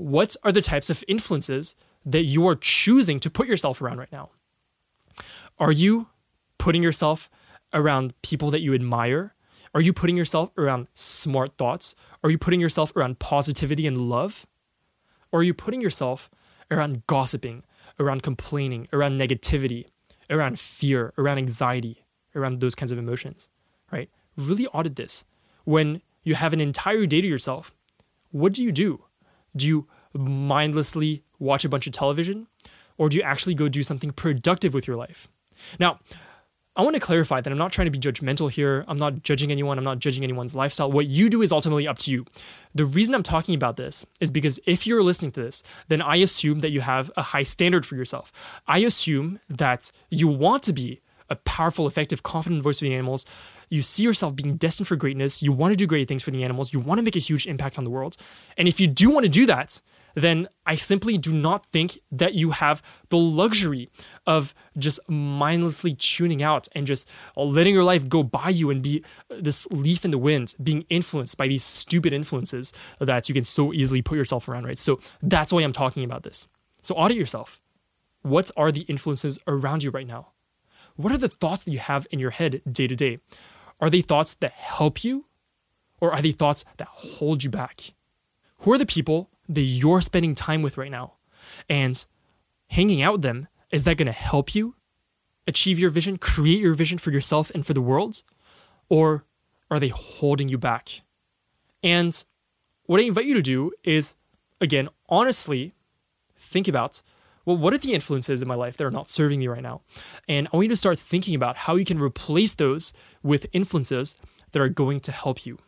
what 0.00 0.34
are 0.42 0.52
the 0.52 0.62
types 0.62 0.88
of 0.88 1.04
influences 1.08 1.74
that 2.06 2.24
you 2.24 2.48
are 2.48 2.54
choosing 2.54 3.20
to 3.20 3.30
put 3.30 3.46
yourself 3.46 3.82
around 3.82 3.98
right 3.98 4.10
now? 4.10 4.30
Are 5.58 5.72
you 5.72 6.08
putting 6.58 6.82
yourself 6.82 7.28
around 7.74 8.14
people 8.22 8.50
that 8.50 8.60
you 8.60 8.72
admire? 8.72 9.34
Are 9.74 9.80
you 9.80 9.92
putting 9.92 10.16
yourself 10.16 10.50
around 10.56 10.88
smart 10.94 11.58
thoughts? 11.58 11.94
Are 12.24 12.30
you 12.30 12.38
putting 12.38 12.60
yourself 12.60 12.96
around 12.96 13.18
positivity 13.18 13.86
and 13.86 14.00
love? 14.00 14.46
Or 15.30 15.40
are 15.40 15.44
you 15.44 15.54
putting 15.54 15.82
yourself 15.82 16.30
around 16.70 17.06
gossiping, 17.06 17.62
around 17.98 18.22
complaining, 18.22 18.88
around 18.92 19.18
negativity, 19.20 19.86
around 20.30 20.58
fear, 20.58 21.12
around 21.18 21.38
anxiety, 21.38 22.04
around 22.34 22.60
those 22.60 22.74
kinds 22.74 22.92
of 22.92 22.98
emotions, 22.98 23.48
right? 23.92 24.08
Really 24.36 24.66
audit 24.68 24.96
this. 24.96 25.24
When 25.64 26.00
you 26.22 26.34
have 26.36 26.52
an 26.52 26.60
entire 26.60 27.06
day 27.06 27.20
to 27.20 27.26
yourself, 27.26 27.74
what 28.30 28.52
do 28.52 28.62
you 28.62 28.72
do? 28.72 29.04
Do 29.56 29.66
you 29.66 29.88
mindlessly 30.14 31.24
watch 31.38 31.64
a 31.64 31.68
bunch 31.68 31.86
of 31.86 31.92
television? 31.92 32.46
Or 32.96 33.08
do 33.08 33.16
you 33.16 33.22
actually 33.22 33.54
go 33.54 33.68
do 33.68 33.82
something 33.82 34.10
productive 34.10 34.74
with 34.74 34.86
your 34.86 34.96
life? 34.96 35.28
Now, 35.78 36.00
I 36.76 36.82
want 36.82 36.94
to 36.94 37.00
clarify 37.00 37.40
that 37.40 37.50
I'm 37.50 37.58
not 37.58 37.72
trying 37.72 37.86
to 37.86 37.90
be 37.90 37.98
judgmental 37.98 38.50
here. 38.50 38.84
I'm 38.86 38.96
not 38.96 39.24
judging 39.24 39.50
anyone. 39.50 39.76
I'm 39.76 39.84
not 39.84 39.98
judging 39.98 40.22
anyone's 40.22 40.54
lifestyle. 40.54 40.90
What 40.90 41.06
you 41.06 41.28
do 41.28 41.42
is 41.42 41.50
ultimately 41.50 41.88
up 41.88 41.98
to 41.98 42.12
you. 42.12 42.24
The 42.76 42.84
reason 42.84 43.12
I'm 43.14 43.24
talking 43.24 43.56
about 43.56 43.76
this 43.76 44.06
is 44.20 44.30
because 44.30 44.60
if 44.66 44.86
you're 44.86 45.02
listening 45.02 45.32
to 45.32 45.42
this, 45.42 45.64
then 45.88 46.00
I 46.00 46.16
assume 46.16 46.60
that 46.60 46.70
you 46.70 46.80
have 46.80 47.10
a 47.16 47.22
high 47.22 47.42
standard 47.42 47.84
for 47.84 47.96
yourself. 47.96 48.30
I 48.68 48.78
assume 48.78 49.40
that 49.48 49.90
you 50.10 50.28
want 50.28 50.62
to 50.64 50.72
be 50.72 51.00
a 51.28 51.36
powerful, 51.36 51.88
effective, 51.88 52.22
confident 52.22 52.62
voice 52.62 52.78
for 52.78 52.84
the 52.84 52.94
animals. 52.94 53.26
You 53.68 53.82
see 53.82 54.04
yourself 54.04 54.36
being 54.36 54.56
destined 54.56 54.88
for 54.88 54.96
greatness. 54.96 55.42
You 55.42 55.52
want 55.52 55.72
to 55.72 55.76
do 55.76 55.86
great 55.86 56.06
things 56.08 56.22
for 56.22 56.30
the 56.30 56.44
animals. 56.44 56.72
You 56.72 56.80
want 56.80 56.98
to 56.98 57.02
make 57.02 57.16
a 57.16 57.20
huge 57.20 57.46
impact 57.46 57.78
on 57.78 57.84
the 57.84 57.90
world. 57.90 58.16
And 58.56 58.68
if 58.68 58.80
you 58.80 58.86
do 58.86 59.10
want 59.10 59.24
to 59.24 59.30
do 59.30 59.46
that, 59.46 59.80
then 60.14 60.48
I 60.66 60.74
simply 60.74 61.18
do 61.18 61.32
not 61.32 61.66
think 61.66 61.98
that 62.10 62.34
you 62.34 62.50
have 62.52 62.82
the 63.08 63.16
luxury 63.16 63.90
of 64.26 64.54
just 64.78 65.00
mindlessly 65.08 65.94
tuning 65.94 66.42
out 66.42 66.68
and 66.72 66.86
just 66.86 67.08
letting 67.36 67.74
your 67.74 67.84
life 67.84 68.08
go 68.08 68.22
by 68.22 68.48
you 68.48 68.70
and 68.70 68.82
be 68.82 69.04
uh, 69.30 69.36
this 69.40 69.66
leaf 69.70 70.04
in 70.04 70.10
the 70.10 70.18
wind, 70.18 70.54
being 70.62 70.84
influenced 70.90 71.36
by 71.36 71.48
these 71.48 71.64
stupid 71.64 72.12
influences 72.12 72.72
that 72.98 73.28
you 73.28 73.34
can 73.34 73.44
so 73.44 73.72
easily 73.72 74.02
put 74.02 74.16
yourself 74.16 74.48
around, 74.48 74.64
right? 74.64 74.78
So 74.78 75.00
that's 75.22 75.52
why 75.52 75.62
I'm 75.62 75.72
talking 75.72 76.04
about 76.04 76.22
this. 76.22 76.48
So 76.82 76.94
audit 76.94 77.16
yourself. 77.16 77.60
What 78.22 78.50
are 78.56 78.70
the 78.70 78.82
influences 78.82 79.38
around 79.46 79.82
you 79.82 79.90
right 79.90 80.06
now? 80.06 80.28
What 80.96 81.12
are 81.12 81.18
the 81.18 81.28
thoughts 81.28 81.64
that 81.64 81.70
you 81.70 81.78
have 81.78 82.06
in 82.10 82.18
your 82.18 82.30
head 82.30 82.60
day 82.70 82.86
to 82.86 82.94
day? 82.94 83.18
Are 83.80 83.88
they 83.88 84.02
thoughts 84.02 84.34
that 84.40 84.52
help 84.52 85.02
you 85.02 85.24
or 86.00 86.12
are 86.12 86.20
they 86.20 86.32
thoughts 86.32 86.64
that 86.76 86.88
hold 86.88 87.42
you 87.42 87.50
back? 87.50 87.94
Who 88.58 88.72
are 88.72 88.78
the 88.78 88.86
people 88.86 89.30
that 89.54 89.62
you're 89.62 90.00
spending 90.00 90.34
time 90.34 90.62
with 90.62 90.76
right 90.76 90.90
now? 90.90 91.14
And 91.68 92.04
hanging 92.68 93.02
out 93.02 93.14
with 93.14 93.22
them, 93.22 93.48
is 93.70 93.84
that 93.84 93.96
going 93.96 94.06
to 94.06 94.12
help 94.12 94.54
you 94.54 94.74
achieve 95.46 95.78
your 95.78 95.90
vision, 95.90 96.16
create 96.16 96.60
your 96.60 96.74
vision 96.74 96.98
for 96.98 97.10
yourself 97.10 97.50
and 97.54 97.66
for 97.66 97.74
the 97.74 97.80
world? 97.80 98.22
Or 98.88 99.24
are 99.70 99.80
they 99.80 99.88
holding 99.88 100.48
you 100.48 100.58
back? 100.58 101.02
And 101.82 102.24
what 102.84 103.00
I 103.00 103.04
invite 103.04 103.26
you 103.26 103.34
to 103.34 103.42
do 103.42 103.72
is, 103.84 104.16
again, 104.60 104.88
honestly 105.08 105.74
think 106.36 106.66
about 106.68 107.02
well, 107.46 107.56
what 107.56 107.72
are 107.72 107.78
the 107.78 107.94
influences 107.94 108.42
in 108.42 108.48
my 108.48 108.54
life 108.54 108.76
that 108.76 108.84
are 108.84 108.90
not 108.90 109.08
serving 109.08 109.40
me 109.40 109.48
right 109.48 109.62
now? 109.62 109.80
And 110.28 110.46
I 110.52 110.56
want 110.56 110.66
you 110.66 110.70
to 110.70 110.76
start 110.76 110.98
thinking 110.98 111.34
about 111.34 111.56
how 111.56 111.76
you 111.76 111.86
can 111.86 111.98
replace 111.98 112.52
those 112.52 112.92
with 113.22 113.46
influences 113.52 114.18
that 114.52 114.60
are 114.60 114.68
going 114.68 115.00
to 115.00 115.12
help 115.12 115.46
you. 115.46 115.58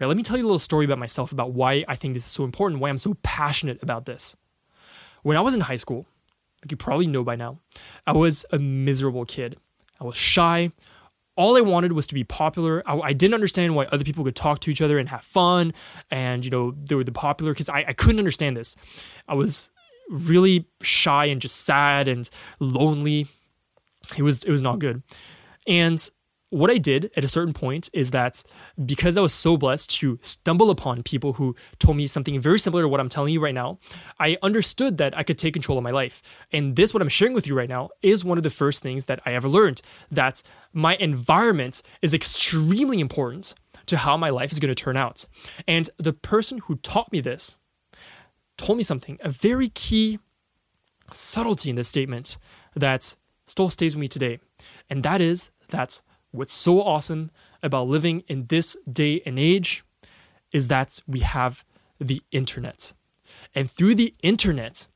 Right, 0.00 0.06
let 0.06 0.16
me 0.16 0.22
tell 0.22 0.36
you 0.36 0.44
a 0.44 0.46
little 0.46 0.58
story 0.58 0.84
about 0.84 0.98
myself 0.98 1.32
about 1.32 1.52
why 1.52 1.84
I 1.88 1.96
think 1.96 2.14
this 2.14 2.24
is 2.24 2.30
so 2.30 2.44
important, 2.44 2.80
why 2.80 2.88
I'm 2.88 2.96
so 2.96 3.14
passionate 3.22 3.82
about 3.82 4.06
this. 4.06 4.36
When 5.22 5.36
I 5.36 5.40
was 5.40 5.54
in 5.54 5.60
high 5.60 5.76
school, 5.76 6.06
like 6.62 6.70
you 6.70 6.76
probably 6.76 7.06
know 7.06 7.24
by 7.24 7.36
now, 7.36 7.58
I 8.06 8.12
was 8.12 8.44
a 8.52 8.58
miserable 8.58 9.24
kid. 9.24 9.56
I 10.00 10.04
was 10.04 10.16
shy. 10.16 10.72
All 11.36 11.56
I 11.56 11.60
wanted 11.60 11.92
was 11.92 12.06
to 12.08 12.14
be 12.14 12.24
popular. 12.24 12.82
I, 12.86 12.98
I, 12.98 13.12
didn't 13.12 13.34
understand 13.34 13.74
why 13.74 13.86
other 13.86 14.04
people 14.04 14.22
could 14.22 14.36
talk 14.36 14.60
to 14.60 14.70
each 14.70 14.82
other 14.82 14.98
and 14.98 15.08
have 15.08 15.24
fun. 15.24 15.72
And, 16.10 16.44
you 16.44 16.50
know, 16.50 16.72
they 16.72 16.94
were 16.94 17.04
the 17.04 17.12
popular 17.12 17.54
kids. 17.54 17.70
I, 17.70 17.84
I 17.88 17.92
couldn't 17.94 18.18
understand 18.18 18.56
this. 18.56 18.76
I 19.28 19.34
was 19.34 19.70
really 20.10 20.66
shy 20.82 21.26
and 21.26 21.40
just 21.40 21.64
sad 21.64 22.06
and 22.08 22.28
lonely. 22.60 23.28
It 24.16 24.22
was 24.22 24.44
it 24.44 24.50
was 24.50 24.62
not 24.62 24.78
good. 24.78 25.02
And 25.66 26.08
what 26.52 26.70
I 26.70 26.76
did 26.76 27.10
at 27.16 27.24
a 27.24 27.28
certain 27.28 27.54
point 27.54 27.88
is 27.94 28.10
that 28.10 28.44
because 28.84 29.16
I 29.16 29.22
was 29.22 29.32
so 29.32 29.56
blessed 29.56 29.88
to 30.00 30.18
stumble 30.20 30.68
upon 30.68 31.02
people 31.02 31.32
who 31.32 31.56
told 31.78 31.96
me 31.96 32.06
something 32.06 32.38
very 32.38 32.58
similar 32.58 32.82
to 32.82 32.88
what 32.88 33.00
I'm 33.00 33.08
telling 33.08 33.32
you 33.32 33.40
right 33.40 33.54
now, 33.54 33.78
I 34.20 34.36
understood 34.42 34.98
that 34.98 35.16
I 35.16 35.22
could 35.22 35.38
take 35.38 35.54
control 35.54 35.78
of 35.78 35.84
my 35.84 35.92
life. 35.92 36.20
And 36.52 36.76
this, 36.76 36.92
what 36.92 37.02
I'm 37.02 37.08
sharing 37.08 37.32
with 37.32 37.46
you 37.46 37.54
right 37.56 37.70
now, 37.70 37.88
is 38.02 38.22
one 38.22 38.36
of 38.36 38.44
the 38.44 38.50
first 38.50 38.82
things 38.82 39.06
that 39.06 39.20
I 39.24 39.32
ever 39.32 39.48
learned 39.48 39.80
that 40.10 40.42
my 40.74 40.94
environment 40.96 41.80
is 42.02 42.12
extremely 42.12 43.00
important 43.00 43.54
to 43.86 43.96
how 43.96 44.18
my 44.18 44.28
life 44.28 44.52
is 44.52 44.58
going 44.58 44.74
to 44.74 44.82
turn 44.82 44.98
out. 44.98 45.24
And 45.66 45.88
the 45.96 46.12
person 46.12 46.58
who 46.58 46.76
taught 46.76 47.10
me 47.10 47.20
this 47.20 47.56
told 48.58 48.76
me 48.76 48.84
something, 48.84 49.16
a 49.22 49.30
very 49.30 49.70
key 49.70 50.18
subtlety 51.10 51.70
in 51.70 51.76
this 51.76 51.88
statement 51.88 52.36
that 52.76 53.16
still 53.46 53.70
stays 53.70 53.96
with 53.96 54.02
me 54.02 54.08
today. 54.08 54.38
And 54.90 55.02
that 55.02 55.22
is 55.22 55.50
that 55.70 56.02
what's 56.32 56.52
so 56.52 56.82
awesome 56.82 57.30
about 57.62 57.88
living 57.88 58.24
in 58.28 58.46
this 58.46 58.76
day 58.90 59.22
and 59.24 59.38
age 59.38 59.84
is 60.52 60.68
that 60.68 61.00
we 61.06 61.20
have 61.20 61.64
the 62.00 62.22
internet. 62.32 62.92
And 63.54 63.70
through 63.70 63.94
the 63.94 64.14
internet, 64.22 64.86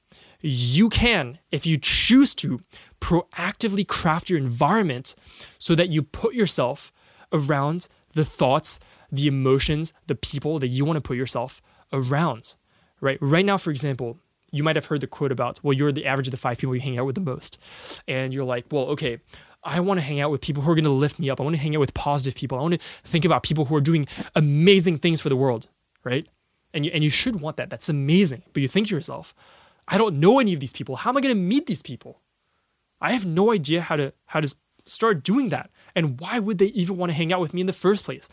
you 0.41 0.89
can, 0.89 1.39
if 1.51 1.65
you 1.65 1.79
choose 1.79 2.35
to, 2.37 2.61
proactively 3.01 3.87
craft 3.87 4.29
your 4.29 4.39
environment 4.39 5.15
so 5.59 5.75
that 5.75 5.89
you 5.89 6.03
put 6.03 6.35
yourself 6.35 6.93
around 7.33 7.89
the 8.13 8.25
thoughts, 8.25 8.79
the 9.11 9.27
emotions, 9.27 9.93
the 10.07 10.15
people 10.15 10.59
that 10.59 10.69
you 10.69 10.85
want 10.85 10.97
to 10.97 11.01
put 11.01 11.17
yourself 11.17 11.63
around 11.93 12.57
right? 13.01 13.19
Right 13.21 13.45
now, 13.45 13.57
for 13.57 13.71
example, 13.71 14.19
you 14.53 14.63
might 14.63 14.77
have 14.77 14.87
heard 14.87 15.01
the 15.01 15.07
quote 15.07 15.33
about, 15.33 15.63
well, 15.63 15.73
you're 15.73 15.93
the 15.93 16.07
average 16.07 16.29
of 16.29 16.31
the 16.31 16.37
five 16.37 16.59
people 16.59 16.75
you 16.75 16.81
hang 16.81 16.99
out 16.99 17.07
with 17.07 17.15
the 17.15 17.21
most. 17.21 17.59
And 18.07 18.33
you're 18.33 18.45
like, 18.45 18.67
well, 18.71 18.85
okay, 18.85 19.19
I 19.67 19.81
want 19.81 19.99
to 19.99 20.03
hang 20.03 20.21
out 20.21 20.31
with 20.31 20.41
people 20.41 20.63
who 20.63 20.71
are 20.71 20.77
going 20.77 20.85
to 20.85 20.91
lift 20.91 21.19
me 21.19 21.29
up. 21.29 21.41
I 21.41 21.45
want 21.45 21.57
to 21.57 21.61
hang 21.61 21.75
out 21.75 21.81
with 21.81 21.93
positive 21.93 22.37
people. 22.37 22.57
I 22.57 22.63
want 22.63 22.75
to 22.75 22.81
think 23.05 23.25
about 23.25 23.43
people 23.43 23.65
who 23.65 23.75
are 23.75 23.81
doing 23.81 24.07
amazing 24.37 24.99
things 24.99 25.21
for 25.21 25.29
the 25.29 25.37
world, 25.37 25.69
right? 26.05 26.27
And 26.73 26.85
you, 26.85 26.93
and 26.95 27.03
you 27.03 27.11
should 27.11 27.41
want 27.41 27.57
that. 27.57 27.69
That's 27.69 27.89
amazing. 27.89 28.45
But 28.53 28.63
you 28.63 28.69
think 28.69 28.87
to 28.89 28.95
yourself, 28.95 29.35
I 29.89 29.99
don't 29.99 30.21
know 30.21 30.39
any 30.39 30.55
of 30.55 30.61
these 30.61 30.73
people. 30.73 30.97
How 30.97 31.11
am 31.11 31.17
I 31.17 31.21
going 31.21 31.35
to 31.35 31.41
meet 31.41 31.67
these 31.67 31.83
people? 31.83 32.21
I 33.01 33.13
have 33.13 33.27
no 33.27 33.53
idea 33.53 33.81
how 33.83 33.97
to 33.97 34.13
how 34.27 34.41
to 34.41 34.55
start 34.85 35.25
doing 35.25 35.49
that. 35.49 35.71
And 35.97 36.21
why 36.21 36.39
would 36.39 36.59
they 36.59 36.67
even 36.67 36.97
want 36.97 37.11
to 37.11 37.17
hang 37.17 37.33
out 37.33 37.41
with 37.41 37.53
me 37.53 37.61
in 37.61 37.67
the 37.67 37.73
first 37.73 38.05
place? 38.05 38.29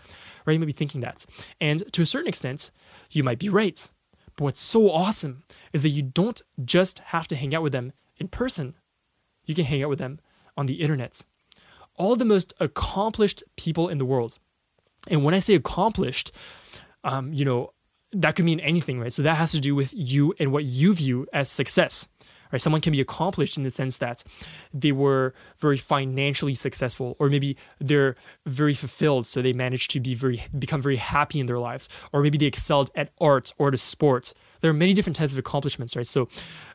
Right? 0.46 0.54
You 0.54 0.60
might 0.60 0.67
be 0.67 0.72
thinking 0.74 1.02
that. 1.02 1.26
And 1.60 1.91
to 1.93 2.04
a 2.04 2.06
certain 2.06 2.28
extent, 2.28 2.69
you 3.10 3.24
might 3.24 3.39
be 3.39 3.50
right. 3.50 3.89
But 4.36 4.46
what's 4.46 4.62
so 4.62 4.91
awesome 4.91 5.43
is 5.74 5.82
that 5.82 5.89
you 5.89 6.04
don't 6.04 6.41
just 6.63 7.00
have 7.00 7.28
to 7.30 7.36
hang 7.36 7.56
out 7.56 7.63
with 7.63 7.74
them 7.74 7.91
in 8.17 8.28
person, 8.28 8.76
you 9.46 9.56
can 9.56 9.65
hang 9.65 9.84
out 9.84 9.89
with 9.89 10.00
them 10.00 10.19
on 10.58 10.66
the 10.66 10.82
internet. 10.82 11.26
All 11.96 12.16
the 12.16 12.26
most 12.26 12.54
accomplished 12.60 13.44
people 13.56 13.88
in 13.89 13.98
the 13.98 14.06
world. 14.06 14.39
And 15.08 15.24
when 15.24 15.34
I 15.34 15.39
say 15.39 15.56
accomplished, 15.56 16.32
um, 17.04 17.34
you 17.34 17.46
know, 17.46 17.74
that 18.13 18.36
could 18.36 18.46
mean 18.46 18.60
anything, 18.60 19.00
right? 19.00 19.12
So 19.12 19.22
that 19.24 19.36
has 19.36 19.52
to 19.52 19.60
do 19.60 19.76
with 19.76 19.94
you 19.94 20.34
and 20.39 20.52
what 20.52 20.63
you 20.63 20.94
view 20.94 21.28
as 21.34 21.50
success. 21.50 22.08
Right? 22.52 22.62
Someone 22.62 22.82
can 22.82 22.92
be 22.92 23.02
accomplished 23.02 23.58
in 23.58 23.63
the 23.63 23.72
sense 23.72 23.98
that 23.98 24.24
they 24.72 24.92
were 24.92 25.34
very 25.58 25.78
financially 25.78 26.54
successful, 26.54 27.16
or 27.18 27.28
maybe 27.28 27.58
they're 27.80 28.16
very 28.46 28.76
fulfilled, 28.76 29.26
so 29.26 29.42
they 29.42 29.54
managed 29.54 29.89
to 29.92 30.00
be 30.00 30.13
very 30.13 30.44
become 30.60 30.80
very 30.80 30.98
happy 30.98 31.39
in 31.39 31.48
their 31.48 31.58
lives, 31.58 31.89
or 32.12 32.22
maybe 32.22 32.38
they 32.38 32.46
excelled 32.46 32.92
at 32.96 33.10
art 33.20 33.52
or 33.58 33.72
to 33.72 33.78
sports. 33.78 34.36
There 34.62 34.70
are 34.70 34.74
many 34.76 34.94
different 34.94 35.16
types 35.16 35.32
of 35.32 35.39
accomplishments, 35.39 35.96
right? 35.96 36.06
So, 36.06 36.30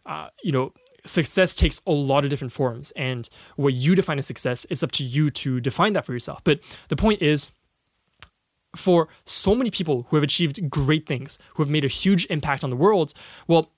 uh, 0.04 0.30
you 0.42 0.50
know, 0.50 0.72
success 1.08 1.54
takes 1.54 1.80
a 1.86 1.92
lot 1.92 2.24
of 2.24 2.30
different 2.30 2.52
forms, 2.52 2.90
and 2.92 3.28
what 3.56 3.74
you 3.74 3.94
define 3.94 4.18
as 4.18 4.26
success 4.26 4.64
is 4.66 4.82
up 4.82 4.92
to 4.92 5.04
you 5.04 5.30
to 5.30 5.60
define 5.60 5.92
that 5.94 6.04
for 6.04 6.12
yourself. 6.12 6.42
But 6.44 6.60
the 6.88 6.96
point 6.96 7.22
is, 7.22 7.52
for 8.76 9.08
so 9.24 9.54
many 9.54 9.70
people 9.70 10.06
who 10.08 10.16
have 10.16 10.22
achieved 10.22 10.68
great 10.70 11.06
things, 11.06 11.38
who 11.54 11.62
have 11.62 11.70
made 11.70 11.84
a 11.84 11.88
huge 11.88 12.26
impact 12.26 12.62
on 12.62 12.70
the 12.70 12.76
world, 12.76 13.14
well, 13.46 13.72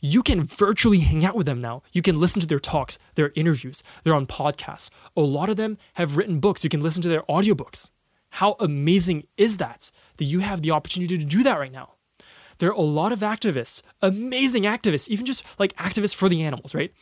you 0.00 0.22
can 0.22 0.44
virtually 0.44 1.00
hang 1.00 1.24
out 1.24 1.36
with 1.36 1.46
them 1.46 1.60
now. 1.60 1.82
You 1.92 2.00
can 2.00 2.18
listen 2.18 2.40
to 2.40 2.46
their 2.46 2.58
talks, 2.58 2.98
their 3.16 3.32
interviews, 3.34 3.82
they're 4.02 4.14
on 4.14 4.26
podcasts. 4.26 4.90
A 5.16 5.20
lot 5.20 5.50
of 5.50 5.56
them 5.56 5.76
have 5.94 6.16
written 6.16 6.40
books. 6.40 6.64
You 6.64 6.70
can 6.70 6.80
listen 6.80 7.02
to 7.02 7.08
their 7.08 7.22
audiobooks. 7.22 7.90
How 8.30 8.56
amazing 8.60 9.26
is 9.36 9.58
that? 9.58 9.90
That 10.16 10.24
you 10.24 10.40
have 10.40 10.62
the 10.62 10.70
opportunity 10.70 11.18
to 11.18 11.24
do 11.24 11.42
that 11.42 11.58
right 11.58 11.72
now. 11.72 11.94
There 12.60 12.68
are 12.70 12.72
a 12.72 12.80
lot 12.80 13.10
of 13.10 13.20
activists, 13.20 13.82
amazing 14.00 14.62
activists, 14.62 15.08
even 15.08 15.26
just 15.26 15.42
like 15.58 15.74
activists 15.76 16.14
for 16.14 16.28
the 16.28 16.42
animals, 16.42 16.74
right? 16.74 16.92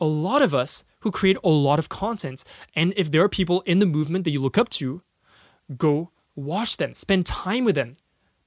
A 0.00 0.04
lot 0.04 0.42
of 0.42 0.54
us 0.54 0.84
who 1.00 1.10
create 1.10 1.38
a 1.42 1.48
lot 1.48 1.78
of 1.78 1.88
content. 1.88 2.44
And 2.74 2.92
if 2.96 3.10
there 3.10 3.22
are 3.22 3.28
people 3.28 3.62
in 3.62 3.78
the 3.78 3.86
movement 3.86 4.24
that 4.24 4.32
you 4.32 4.40
look 4.40 4.58
up 4.58 4.68
to, 4.70 5.02
go 5.76 6.10
watch 6.34 6.76
them, 6.76 6.94
spend 6.94 7.26
time 7.26 7.64
with 7.64 7.76
them 7.76 7.94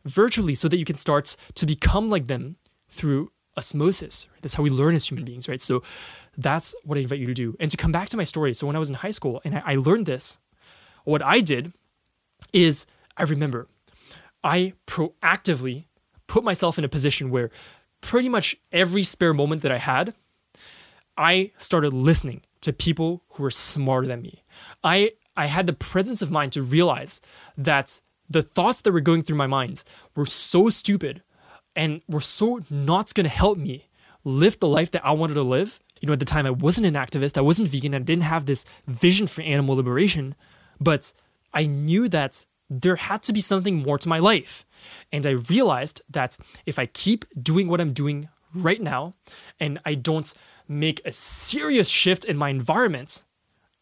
virtually 0.05 0.53
so 0.55 0.67
that 0.67 0.77
you 0.77 0.85
can 0.85 0.95
start 0.95 1.35
to 1.55 1.65
become 1.65 2.09
like 2.09 2.27
them 2.27 2.57
through 2.89 3.31
osmosis. 3.57 4.27
That's 4.41 4.55
how 4.55 4.63
we 4.63 4.69
learn 4.69 4.95
as 4.95 5.09
human 5.09 5.25
beings, 5.25 5.47
right? 5.47 5.61
So 5.61 5.83
that's 6.37 6.75
what 6.83 6.97
I 6.97 7.01
invite 7.01 7.19
you 7.19 7.27
to 7.27 7.33
do. 7.33 7.55
And 7.59 7.71
to 7.71 7.77
come 7.77 7.91
back 7.91 8.09
to 8.09 8.17
my 8.17 8.23
story, 8.23 8.53
so 8.53 8.67
when 8.67 8.75
I 8.75 8.79
was 8.79 8.89
in 8.89 8.95
high 8.95 9.11
school 9.11 9.41
and 9.43 9.61
I, 9.65 9.75
learned 9.75 10.05
this, 10.05 10.37
what 11.03 11.21
I 11.21 11.39
did 11.41 11.73
is 12.51 12.85
I 13.17 13.23
remember 13.23 13.67
I 14.43 14.73
proactively 14.87 15.85
put 16.31 16.45
myself 16.45 16.77
in 16.77 16.85
a 16.85 16.89
position 16.89 17.29
where 17.29 17.51
pretty 17.99 18.29
much 18.29 18.55
every 18.71 19.03
spare 19.03 19.33
moment 19.33 19.63
that 19.63 19.71
I 19.71 19.79
had, 19.79 20.13
I 21.17 21.51
started 21.57 21.91
listening 21.91 22.41
to 22.61 22.71
people 22.71 23.23
who 23.31 23.43
were 23.43 23.51
smarter 23.51 24.07
than 24.07 24.21
me. 24.21 24.43
I 24.81 25.11
I 25.35 25.47
had 25.47 25.65
the 25.65 25.73
presence 25.73 26.21
of 26.21 26.31
mind 26.31 26.53
to 26.53 26.61
realize 26.61 27.19
that 27.57 27.99
the 28.29 28.41
thoughts 28.41 28.79
that 28.81 28.93
were 28.93 29.01
going 29.01 29.23
through 29.23 29.43
my 29.43 29.47
mind 29.47 29.83
were 30.15 30.25
so 30.25 30.69
stupid 30.69 31.21
and 31.75 32.01
were 32.07 32.21
so 32.21 32.61
not 32.69 33.13
going 33.13 33.25
to 33.25 33.41
help 33.43 33.57
me 33.57 33.89
live 34.23 34.57
the 34.59 34.67
life 34.67 34.91
that 34.91 35.05
I 35.05 35.11
wanted 35.11 35.33
to 35.33 35.43
live. 35.43 35.79
You 35.99 36.07
know, 36.07 36.13
at 36.13 36.19
the 36.19 36.33
time, 36.35 36.45
I 36.45 36.51
wasn't 36.51 36.87
an 36.87 36.93
activist, 36.93 37.37
I 37.37 37.41
wasn't 37.41 37.69
vegan, 37.69 37.93
I 37.93 37.99
didn't 37.99 38.23
have 38.23 38.45
this 38.45 38.63
vision 38.87 39.27
for 39.27 39.41
animal 39.41 39.75
liberation, 39.75 40.35
but 40.79 41.13
I 41.53 41.65
knew 41.65 42.07
that 42.09 42.45
there 42.71 42.95
had 42.95 43.21
to 43.23 43.33
be 43.33 43.41
something 43.41 43.83
more 43.83 43.97
to 43.97 44.07
my 44.07 44.19
life. 44.19 44.65
And 45.11 45.25
I 45.25 45.31
realized 45.31 46.01
that 46.09 46.37
if 46.65 46.79
I 46.79 46.85
keep 46.85 47.25
doing 47.41 47.67
what 47.67 47.81
I'm 47.81 47.91
doing 47.91 48.29
right 48.55 48.81
now 48.81 49.13
and 49.59 49.79
I 49.85 49.95
don't 49.95 50.33
make 50.69 51.01
a 51.03 51.11
serious 51.11 51.89
shift 51.89 52.23
in 52.23 52.37
my 52.37 52.49
environment, 52.49 53.23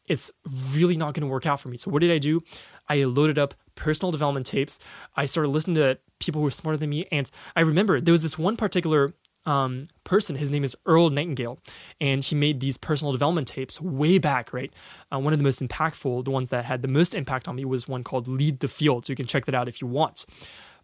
it's 0.08 0.32
really 0.74 0.98
not 0.98 1.14
going 1.14 1.22
to 1.22 1.28
work 1.28 1.46
out 1.46 1.62
for 1.62 1.70
me. 1.70 1.78
So, 1.78 1.92
what 1.92 2.02
did 2.02 2.10
I 2.10 2.18
do? 2.18 2.42
I 2.90 3.04
loaded 3.04 3.38
up 3.38 3.54
personal 3.76 4.12
development 4.12 4.48
tapes. 4.48 4.80
I 5.16 5.26
started 5.26 5.50
listening 5.50 5.76
to 5.76 6.00
people 6.18 6.40
who 6.40 6.46
were 6.46 6.52
smarter 6.52 6.78
than 6.78 6.90
me. 6.90 7.08
And 7.12 7.30
I 7.56 7.62
remember 7.62 8.02
there 8.02 8.12
was 8.12 8.24
this 8.24 8.40
one 8.40 8.58
particular 8.58 9.14
um, 9.50 9.88
person. 10.04 10.36
His 10.36 10.52
name 10.52 10.64
is 10.64 10.76
Earl 10.86 11.10
Nightingale, 11.10 11.60
and 12.00 12.24
he 12.24 12.36
made 12.36 12.60
these 12.60 12.78
personal 12.78 13.12
development 13.12 13.48
tapes 13.48 13.82
way 13.82 14.20
back, 14.20 14.54
right? 14.54 14.72
Uh, 15.12 15.18
one 15.18 15.34
of 15.34 15.40
the 15.40 15.44
most 15.44 15.60
impactful, 15.60 16.24
the 16.26 16.32
ones 16.32 16.52
that 16.52 16.66
had 16.66 16.84
the 16.84 16.88
most 16.88 17.16
impact 17.16 17.48
on 17.48 17.56
me, 17.56 17.66
was 17.66 17.88
one 17.88 18.04
called 18.04 18.28
Lead 18.28 18.60
the 18.60 18.68
Field. 18.68 19.06
So 19.06 19.12
you 19.12 19.18
can 19.18 19.26
check 19.26 19.46
that 19.46 19.56
out 19.56 19.68
if 19.68 19.82
you 19.82 19.88
want. 19.88 20.26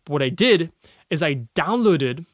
But 0.04 0.14
what 0.14 0.24
I 0.24 0.30
did 0.30 0.72
is 1.12 1.22
I 1.22 1.36
downloaded 1.56 2.26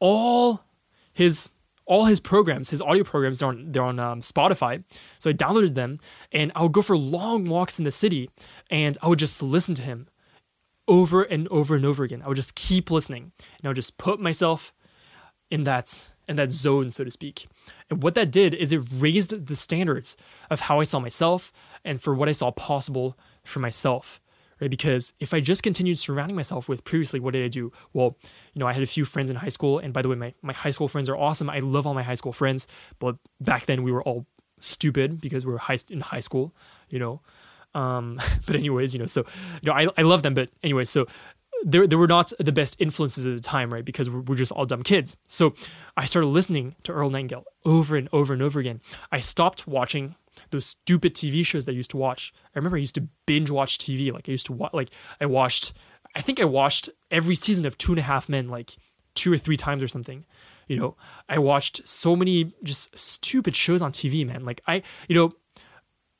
all 0.00 0.64
his 1.12 1.50
all 1.84 2.04
his 2.04 2.20
programs, 2.20 2.70
his 2.70 2.82
audio 2.82 3.04
programs, 3.04 3.38
they're 3.38 3.48
on 3.48 3.72
they're 3.72 3.82
on 3.82 3.98
um, 3.98 4.20
Spotify. 4.20 4.82
So 5.18 5.28
I 5.28 5.34
downloaded 5.34 5.74
them, 5.74 6.00
and 6.32 6.52
I 6.54 6.62
would 6.62 6.72
go 6.72 6.80
for 6.80 6.96
long 6.96 7.46
walks 7.48 7.78
in 7.78 7.84
the 7.84 7.90
city, 7.90 8.30
and 8.70 8.96
I 9.02 9.08
would 9.08 9.18
just 9.18 9.42
listen 9.42 9.74
to 9.74 9.82
him 9.82 10.08
over 10.86 11.22
and 11.22 11.46
over 11.48 11.76
and 11.76 11.84
over 11.84 12.02
again. 12.02 12.22
I 12.22 12.28
would 12.28 12.36
just 12.36 12.54
keep 12.54 12.90
listening, 12.90 13.32
and 13.38 13.64
I 13.64 13.68
would 13.68 13.76
just 13.76 13.98
put 13.98 14.20
myself 14.20 14.72
in 15.50 15.64
that 15.64 16.08
in 16.28 16.36
that 16.36 16.52
zone, 16.52 16.90
so 16.90 17.04
to 17.04 17.10
speak. 17.10 17.46
And 17.88 18.02
what 18.02 18.14
that 18.14 18.30
did 18.30 18.52
is 18.52 18.70
it 18.72 18.82
raised 18.94 19.46
the 19.46 19.56
standards 19.56 20.14
of 20.50 20.60
how 20.60 20.78
I 20.78 20.84
saw 20.84 20.98
myself 20.98 21.52
and 21.86 22.02
for 22.02 22.14
what 22.14 22.28
I 22.28 22.32
saw 22.32 22.50
possible 22.50 23.16
for 23.44 23.60
myself 23.60 24.20
right? 24.60 24.70
Because 24.70 25.12
if 25.20 25.32
I 25.32 25.40
just 25.40 25.62
continued 25.62 25.98
surrounding 25.98 26.36
myself 26.36 26.68
with 26.68 26.84
previously, 26.84 27.20
what 27.20 27.32
did 27.32 27.44
I 27.44 27.48
do? 27.48 27.72
Well, 27.92 28.16
you 28.54 28.60
know, 28.60 28.66
I 28.66 28.72
had 28.72 28.82
a 28.82 28.86
few 28.86 29.04
friends 29.04 29.30
in 29.30 29.36
high 29.36 29.48
school, 29.48 29.78
and 29.78 29.92
by 29.92 30.02
the 30.02 30.08
way, 30.08 30.16
my, 30.16 30.34
my 30.42 30.52
high 30.52 30.70
school 30.70 30.88
friends 30.88 31.08
are 31.08 31.16
awesome. 31.16 31.48
I 31.50 31.60
love 31.60 31.86
all 31.86 31.94
my 31.94 32.02
high 32.02 32.14
school 32.14 32.32
friends, 32.32 32.66
but 32.98 33.16
back 33.40 33.66
then 33.66 33.82
we 33.82 33.92
were 33.92 34.02
all 34.02 34.26
stupid 34.60 35.20
because 35.20 35.46
we 35.46 35.52
were 35.52 35.58
high, 35.58 35.78
in 35.90 36.00
high 36.00 36.20
school, 36.20 36.54
you 36.88 36.98
know. 36.98 37.20
Um, 37.74 38.20
but 38.46 38.56
anyways, 38.56 38.94
you 38.94 39.00
know, 39.00 39.06
so 39.06 39.24
you 39.62 39.70
know, 39.70 39.72
I, 39.72 39.86
I 39.96 40.02
love 40.02 40.22
them, 40.22 40.34
but 40.34 40.50
anyway, 40.62 40.84
so 40.84 41.06
they, 41.64 41.86
they 41.86 41.96
were 41.96 42.06
not 42.06 42.32
the 42.38 42.52
best 42.52 42.76
influences 42.78 43.26
at 43.26 43.34
the 43.34 43.40
time, 43.40 43.72
right? 43.72 43.84
Because 43.84 44.08
we're, 44.08 44.20
we're 44.20 44.36
just 44.36 44.52
all 44.52 44.66
dumb 44.66 44.82
kids. 44.82 45.16
So 45.26 45.54
I 45.96 46.04
started 46.04 46.28
listening 46.28 46.76
to 46.84 46.92
Earl 46.92 47.10
Nightingale 47.10 47.44
over 47.64 47.96
and 47.96 48.08
over 48.12 48.32
and 48.32 48.42
over 48.42 48.60
again. 48.60 48.80
I 49.10 49.20
stopped 49.20 49.66
watching 49.66 50.14
those 50.50 50.66
stupid 50.66 51.14
TV 51.14 51.44
shows 51.44 51.64
that 51.64 51.72
I 51.72 51.74
used 51.74 51.90
to 51.90 51.96
watch. 51.96 52.32
I 52.54 52.58
remember 52.58 52.76
I 52.76 52.80
used 52.80 52.94
to 52.94 53.08
binge 53.26 53.50
watch 53.50 53.78
TV. 53.78 54.12
Like 54.12 54.28
I 54.28 54.32
used 54.32 54.46
to 54.46 54.52
watch, 54.52 54.72
like 54.72 54.90
I 55.20 55.26
watched, 55.26 55.72
I 56.14 56.20
think 56.20 56.40
I 56.40 56.44
watched 56.44 56.90
every 57.10 57.34
season 57.34 57.66
of 57.66 57.76
Two 57.76 57.92
and 57.92 57.98
a 57.98 58.02
Half 58.02 58.28
Men 58.28 58.48
like 58.48 58.76
two 59.14 59.32
or 59.32 59.38
three 59.38 59.56
times 59.56 59.82
or 59.82 59.88
something. 59.88 60.24
You 60.68 60.76
know, 60.76 60.96
I 61.28 61.38
watched 61.38 61.86
so 61.88 62.14
many 62.14 62.52
just 62.62 62.96
stupid 62.96 63.56
shows 63.56 63.80
on 63.80 63.90
TV, 63.90 64.26
man. 64.26 64.44
Like 64.44 64.60
I, 64.66 64.82
you 65.08 65.14
know, 65.14 65.32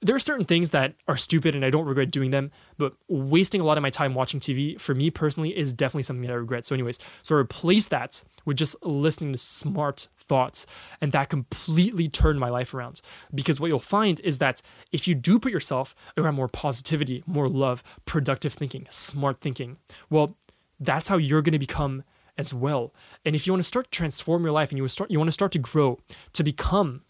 there 0.00 0.14
are 0.14 0.20
certain 0.20 0.44
things 0.44 0.70
that 0.70 0.94
are 1.08 1.16
stupid 1.16 1.54
and 1.54 1.64
I 1.64 1.70
don't 1.70 1.86
regret 1.86 2.10
doing 2.10 2.30
them, 2.30 2.52
but 2.76 2.94
wasting 3.08 3.60
a 3.60 3.64
lot 3.64 3.78
of 3.78 3.82
my 3.82 3.90
time 3.90 4.14
watching 4.14 4.38
TV 4.38 4.80
for 4.80 4.94
me 4.94 5.10
personally 5.10 5.56
is 5.56 5.72
definitely 5.72 6.04
something 6.04 6.24
that 6.26 6.32
I 6.32 6.36
regret. 6.36 6.66
So, 6.66 6.74
anyways, 6.74 6.98
so 7.22 7.34
replace 7.34 7.86
that 7.88 8.22
with 8.44 8.56
just 8.56 8.76
listening 8.84 9.32
to 9.32 9.38
smart 9.38 10.08
thoughts, 10.16 10.66
and 11.00 11.10
that 11.12 11.30
completely 11.30 12.08
turned 12.08 12.38
my 12.38 12.48
life 12.48 12.74
around. 12.74 13.00
Because 13.34 13.58
what 13.58 13.68
you'll 13.68 13.80
find 13.80 14.20
is 14.20 14.38
that 14.38 14.62
if 14.92 15.08
you 15.08 15.14
do 15.14 15.38
put 15.38 15.50
yourself 15.50 15.94
around 16.16 16.36
more 16.36 16.48
positivity, 16.48 17.24
more 17.26 17.48
love, 17.48 17.82
productive 18.04 18.52
thinking, 18.52 18.86
smart 18.90 19.40
thinking, 19.40 19.78
well, 20.10 20.36
that's 20.78 21.08
how 21.08 21.16
you're 21.16 21.42
going 21.42 21.52
to 21.52 21.58
become 21.58 22.04
as 22.36 22.54
well. 22.54 22.94
And 23.24 23.34
if 23.34 23.46
you 23.46 23.52
want 23.52 23.64
to 23.64 23.68
start 23.68 23.86
to 23.86 23.90
transform 23.90 24.44
your 24.44 24.52
life 24.52 24.70
and 24.70 24.78
you 24.78 24.84
want 24.84 24.90
to 24.90 24.92
start, 24.92 25.10
you 25.10 25.18
want 25.18 25.28
to 25.28 25.32
start 25.32 25.50
to 25.52 25.58
grow 25.58 25.98
to 26.34 26.44
become 26.44 27.02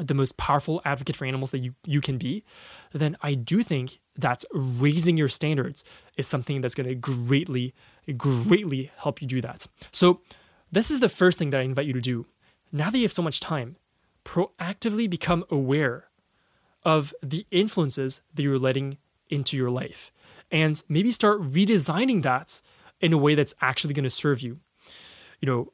the 0.00 0.14
most 0.14 0.36
powerful 0.36 0.80
advocate 0.84 1.16
for 1.16 1.24
animals 1.24 1.50
that 1.52 1.58
you, 1.58 1.74
you 1.84 2.00
can 2.00 2.18
be, 2.18 2.44
then 2.92 3.16
I 3.22 3.34
do 3.34 3.62
think 3.62 4.00
that 4.16 4.44
raising 4.52 5.16
your 5.16 5.28
standards 5.28 5.84
is 6.16 6.26
something 6.26 6.60
that's 6.60 6.74
going 6.74 6.88
to 6.88 6.94
greatly, 6.94 7.74
greatly 8.16 8.90
help 8.96 9.20
you 9.20 9.28
do 9.28 9.40
that. 9.40 9.66
So, 9.90 10.20
this 10.72 10.90
is 10.90 10.98
the 10.98 11.08
first 11.08 11.38
thing 11.38 11.50
that 11.50 11.60
I 11.60 11.64
invite 11.64 11.86
you 11.86 11.92
to 11.92 12.00
do. 12.00 12.26
Now 12.72 12.90
that 12.90 12.98
you 12.98 13.04
have 13.04 13.12
so 13.12 13.22
much 13.22 13.38
time, 13.38 13.76
proactively 14.24 15.08
become 15.08 15.44
aware 15.48 16.08
of 16.84 17.14
the 17.22 17.46
influences 17.52 18.20
that 18.34 18.42
you're 18.42 18.58
letting 18.58 18.98
into 19.30 19.56
your 19.56 19.70
life 19.70 20.10
and 20.50 20.82
maybe 20.88 21.10
start 21.10 21.40
redesigning 21.42 22.22
that 22.22 22.60
in 23.00 23.12
a 23.12 23.18
way 23.18 23.34
that's 23.34 23.54
actually 23.60 23.94
going 23.94 24.04
to 24.04 24.10
serve 24.10 24.40
you. 24.40 24.58
You 25.40 25.46
know, 25.46 25.72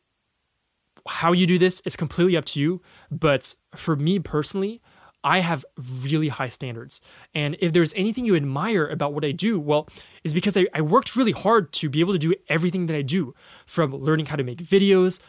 how 1.08 1.32
you 1.32 1.46
do 1.46 1.58
this 1.58 1.80
is 1.84 1.96
completely 1.96 2.36
up 2.36 2.44
to 2.46 2.60
you. 2.60 2.80
But 3.10 3.54
for 3.74 3.96
me 3.96 4.18
personally, 4.18 4.80
I 5.22 5.40
have 5.40 5.64
really 6.02 6.28
high 6.28 6.48
standards. 6.48 7.00
And 7.34 7.56
if 7.60 7.72
there's 7.72 7.92
anything 7.94 8.24
you 8.24 8.36
admire 8.36 8.86
about 8.86 9.12
what 9.12 9.24
I 9.24 9.32
do, 9.32 9.60
well, 9.60 9.88
is 10.24 10.32
because 10.32 10.56
I, 10.56 10.66
I, 10.72 10.80
worked 10.80 11.14
really 11.14 11.32
hard 11.32 11.72
to 11.74 11.90
be 11.90 12.00
able 12.00 12.14
to 12.14 12.18
do 12.18 12.34
everything 12.48 12.86
that 12.86 12.96
I 12.96 13.02
do 13.02 13.34
from 13.66 13.94
learning 13.94 14.26
how 14.26 14.36
to 14.36 14.44
make 14.44 14.58
videos 14.58 15.20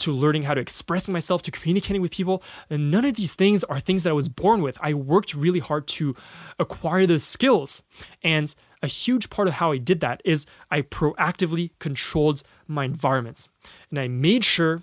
to 0.00 0.12
learning 0.12 0.42
how 0.42 0.54
to 0.54 0.60
express 0.60 1.08
myself 1.08 1.42
to 1.42 1.50
communicating 1.50 2.02
with 2.02 2.10
people. 2.10 2.42
And 2.68 2.90
none 2.90 3.04
of 3.04 3.14
these 3.14 3.34
things 3.34 3.62
are 3.64 3.78
things 3.78 4.02
that 4.02 4.10
I 4.10 4.14
was 4.14 4.28
born 4.28 4.62
with. 4.62 4.78
I 4.80 4.94
worked 4.94 5.34
really 5.34 5.60
hard 5.60 5.86
to 5.88 6.16
acquire 6.58 7.06
those 7.06 7.22
skills. 7.22 7.82
And 8.22 8.54
a 8.82 8.86
huge 8.86 9.30
part 9.30 9.46
of 9.46 9.54
how 9.54 9.72
I 9.72 9.76
did 9.76 10.00
that 10.00 10.22
is 10.24 10.46
I 10.70 10.82
proactively 10.82 11.70
controlled 11.78 12.42
my 12.66 12.84
environments. 12.84 13.48
And 13.90 13.98
I 13.98 14.08
made 14.08 14.42
sure 14.42 14.82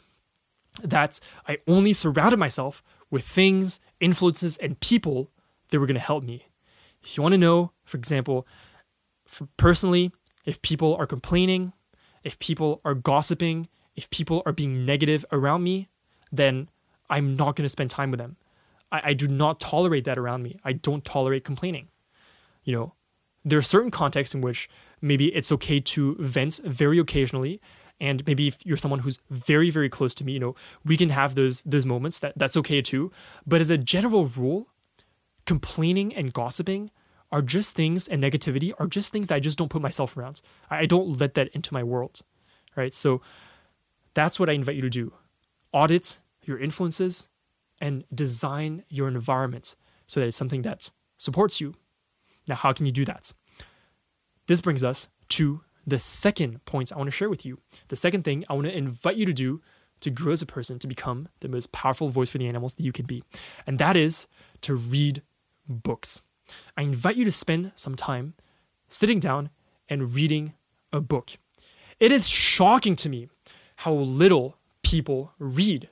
that 0.84 1.20
I 1.48 1.58
only 1.68 1.94
surrounded 1.94 2.38
myself 2.38 2.84
with 3.10 3.26
things, 3.26 3.80
influences, 4.00 4.58
and 4.58 4.80
people 4.80 5.30
that 5.70 5.80
were 5.80 5.86
going 5.86 5.96
to 5.96 6.02
help 6.02 6.24
me. 6.24 6.48
If 7.04 7.18
you 7.18 7.24
want 7.24 7.34
to 7.34 7.38
know, 7.38 7.72
for 7.86 7.98
example, 7.98 8.48
for 9.26 9.48
personally, 9.58 10.12
if 10.46 10.62
people 10.62 10.96
are 10.96 11.06
complaining, 11.06 11.74
if 12.24 12.40
people 12.40 12.82
are 12.84 12.94
gossiping, 12.94 13.68
if 13.96 14.10
people 14.10 14.44
are 14.46 14.54
being 14.54 14.86
negative 14.86 15.26
around 15.32 15.64
me, 15.64 15.90
then 16.32 16.70
I'm 17.10 17.36
not 17.36 17.56
going 17.56 17.64
to 17.64 17.70
spend 17.70 17.90
time 17.90 18.12
with 18.12 18.20
them. 18.20 18.38
I, 18.92 19.02
I 19.06 19.14
do 19.14 19.28
not 19.28 19.60
tolerate 19.60 20.06
that 20.06 20.18
around 20.18 20.44
me. 20.44 20.60
I 20.64 20.74
don't 20.74 21.04
tolerate 21.04 21.44
complaining. 21.44 21.88
You 22.64 22.76
know, 22.76 22.94
there 23.46 23.58
are 23.58 23.64
certain 23.64 23.92
contexts 23.92 24.36
in 24.36 24.42
which 24.42 24.70
maybe 25.02 25.34
it's 25.34 25.52
okay 25.54 25.80
to 25.80 26.16
vent 26.20 26.60
very 26.66 27.00
occasionally 27.00 27.62
And 28.00 28.26
maybe 28.28 28.48
if 28.48 28.64
you're 28.66 28.78
someone 28.78 29.00
who's 29.00 29.20
very, 29.30 29.70
very 29.70 29.90
close 29.90 30.14
to 30.16 30.24
me, 30.24 30.34
you 30.34 30.40
know, 30.40 30.56
we 30.86 30.98
can 30.98 31.10
have 31.10 31.36
those 31.36 31.62
those 31.64 31.86
moments. 31.86 32.20
That 32.20 32.34
that's 32.38 32.56
okay 32.58 32.82
too. 32.82 33.12
But 33.46 33.62
as 33.62 33.72
a 33.72 33.78
general 33.78 34.28
rule, 34.28 34.68
complaining 35.46 36.14
and 36.14 36.32
gossiping 36.32 36.92
are 37.32 37.42
just 37.42 37.76
things, 37.76 38.08
and 38.08 38.24
negativity 38.24 38.72
are 38.80 38.88
just 38.88 39.12
things 39.12 39.28
that 39.28 39.36
I 39.36 39.40
just 39.40 39.58
don't 39.58 39.70
put 39.70 39.82
myself 39.82 40.16
around. 40.16 40.42
I 40.70 40.86
don't 40.86 41.20
let 41.20 41.34
that 41.34 41.50
into 41.50 41.74
my 41.74 41.84
world, 41.84 42.22
right? 42.76 42.94
So 42.94 43.22
that's 44.14 44.40
what 44.40 44.50
I 44.50 44.54
invite 44.54 44.76
you 44.76 44.82
to 44.82 44.90
do. 44.90 45.14
Audit 45.74 46.20
your 46.44 46.58
influences 46.58 47.28
and 47.82 48.06
design 48.14 48.84
your 48.90 49.08
environment 49.08 49.76
so 50.08 50.20
that 50.20 50.28
it's 50.28 50.38
something 50.38 50.62
that 50.62 50.90
supports 51.18 51.60
you. 51.60 51.76
Now, 52.48 52.56
how 52.56 52.74
can 52.74 52.86
you 52.86 52.92
do 52.92 53.06
that? 53.06 53.34
This 54.48 54.62
brings 54.62 54.84
us 54.84 55.10
to 55.30 55.62
the 55.88 55.98
second 55.98 56.64
point 56.66 56.92
I 56.92 56.98
want 56.98 57.08
to 57.08 57.16
share 57.16 57.30
with 57.30 57.46
you. 57.46 57.60
The 57.88 57.96
second 57.96 58.24
thing 58.24 58.44
I 58.50 58.54
want 58.54 58.68
to 58.68 58.78
invite 58.78 59.16
you 59.16 59.26
to 59.26 59.34
do 59.34 59.62
to 60.02 60.10
grow 60.12 60.34
as 60.34 60.42
a 60.42 60.46
person, 60.46 60.78
to 60.80 60.88
become 60.88 61.28
the 61.40 61.48
most 61.48 61.72
powerful 61.72 62.10
voice 62.10 62.30
for 62.30 62.38
the 62.38 62.48
animals 62.48 62.76
that 62.76 62.84
you 62.84 62.92
can 62.92 63.06
be. 63.06 63.24
And 63.66 63.80
that 63.80 63.96
is 63.96 64.28
to 64.62 64.76
read 64.76 65.24
books. 65.68 66.22
I 66.76 66.84
invite 66.84 67.16
you 67.16 67.26
to 67.26 67.32
spend 67.32 67.72
some 67.76 67.96
time 67.96 68.36
sitting 68.90 69.20
down 69.20 69.50
and 69.90 70.14
reading 70.14 70.54
a 70.94 71.02
book. 71.02 71.32
It 72.00 72.12
is 72.12 72.28
shocking 72.28 72.96
to 72.98 73.10
me 73.10 73.30
how 73.78 73.94
little 73.94 74.58
people 74.84 75.34
read. 75.40 75.90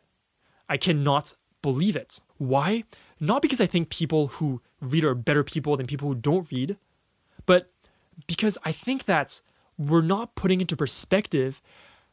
I 0.70 0.78
cannot 0.78 1.34
believe 1.62 1.96
it. 1.96 2.20
Why? 2.38 2.84
Not 3.20 3.42
because 3.42 3.62
I 3.62 3.66
think 3.66 3.90
people 3.90 4.28
who 4.28 4.62
read 4.82 5.04
are 5.04 5.16
better 5.16 5.44
people 5.44 5.78
than 5.78 5.88
people 5.88 6.10
who 6.10 6.16
don't 6.16 6.50
read, 6.52 6.78
but 7.46 7.72
because 8.28 8.58
I 8.64 8.72
think 8.72 9.06
that 9.06 9.42
we're 9.78 10.02
not 10.02 10.36
putting 10.36 10.62
into 10.62 10.76
perspective 10.76 11.62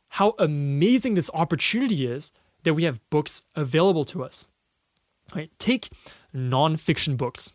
how 0.09 0.35
amazing 0.39 1.15
this 1.15 1.31
opportunity 1.33 2.07
is 2.07 2.33
that 2.65 2.75
we 2.75 2.85
have 2.85 3.01
books 3.11 3.43
available 3.55 4.05
to 4.07 4.23
us. 4.23 4.49
Right? 5.35 5.51
Take 5.59 5.91
nonfiction 6.35 7.17
books. 7.17 7.53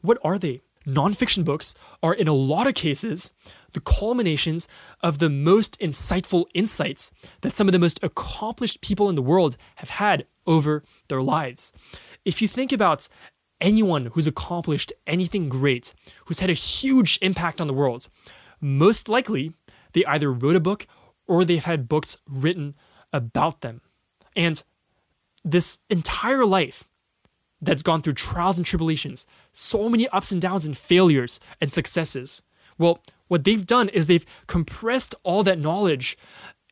What 0.00 0.18
are 0.24 0.38
they? 0.38 0.62
Nonfiction 0.86 1.44
books 1.44 1.74
are, 2.02 2.14
in 2.14 2.26
a 2.26 2.32
lot 2.32 2.66
of 2.66 2.74
cases, 2.74 3.32
the 3.74 3.80
culminations 3.80 4.66
of 5.02 5.18
the 5.18 5.28
most 5.28 5.78
insightful 5.78 6.46
insights 6.54 7.12
that 7.42 7.52
some 7.52 7.68
of 7.68 7.72
the 7.72 7.78
most 7.78 8.00
accomplished 8.02 8.80
people 8.80 9.10
in 9.10 9.14
the 9.14 9.22
world 9.22 9.58
have 9.76 9.90
had 9.90 10.26
over 10.46 10.82
their 11.08 11.20
lives. 11.20 11.72
If 12.24 12.40
you 12.40 12.48
think 12.48 12.72
about 12.72 13.08
anyone 13.60 14.06
who's 14.06 14.26
accomplished 14.26 14.90
anything 15.06 15.50
great, 15.50 15.92
who's 16.24 16.40
had 16.40 16.50
a 16.50 16.54
huge 16.54 17.18
impact 17.20 17.60
on 17.60 17.66
the 17.66 17.74
world, 17.74 18.08
most 18.60 19.08
likely 19.08 19.52
they 19.92 20.04
either 20.04 20.32
wrote 20.32 20.56
a 20.56 20.60
book 20.60 20.86
or 21.26 21.44
they've 21.44 21.64
had 21.64 21.88
books 21.88 22.16
written 22.28 22.74
about 23.12 23.60
them. 23.60 23.80
And 24.36 24.62
this 25.44 25.78
entire 25.88 26.44
life 26.44 26.88
that's 27.60 27.82
gone 27.82 28.02
through 28.02 28.14
trials 28.14 28.58
and 28.58 28.66
tribulations, 28.66 29.26
so 29.52 29.88
many 29.88 30.08
ups 30.08 30.32
and 30.32 30.40
downs 30.40 30.64
and 30.64 30.76
failures 30.76 31.40
and 31.60 31.72
successes. 31.72 32.42
Well, 32.78 33.02
what 33.28 33.44
they've 33.44 33.66
done 33.66 33.88
is 33.90 34.06
they've 34.06 34.26
compressed 34.46 35.14
all 35.22 35.42
that 35.44 35.58
knowledge 35.58 36.16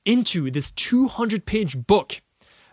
into 0.04 0.50
this 0.50 0.70
200 0.72 1.44
page 1.44 1.86
book 1.86 2.20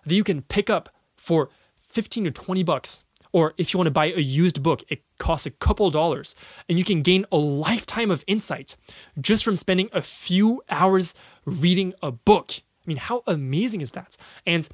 that 0.05 0.15
you 0.15 0.23
can 0.23 0.41
pick 0.41 0.69
up 0.69 0.89
for 1.15 1.49
15 1.79 2.25
to 2.25 2.31
20 2.31 2.63
bucks. 2.63 3.03
Or 3.35 3.53
if 3.57 3.73
you 3.73 3.77
want 3.77 3.87
to 3.87 3.91
buy 3.91 4.13
a 4.13 4.21
used 4.21 4.63
book, 4.63 4.81
it 4.87 5.01
costs 5.17 5.45
a 5.45 5.51
couple 5.51 5.91
dollars. 5.91 6.35
And 6.69 6.79
you 6.79 6.85
can 6.85 7.01
gain 7.01 7.25
a 7.33 7.35
lifetime 7.35 8.09
of 8.09 8.23
insight 8.27 8.77
just 9.19 9.43
from 9.43 9.57
spending 9.57 9.89
a 9.91 10.01
few 10.01 10.63
hours 10.69 11.13
reading 11.43 11.93
a 12.01 12.13
book. 12.13 12.53
I 12.55 12.83
mean, 12.85 12.95
how 12.95 13.23
amazing 13.27 13.81
is 13.81 13.91
that? 13.91 14.15
And 14.45 14.69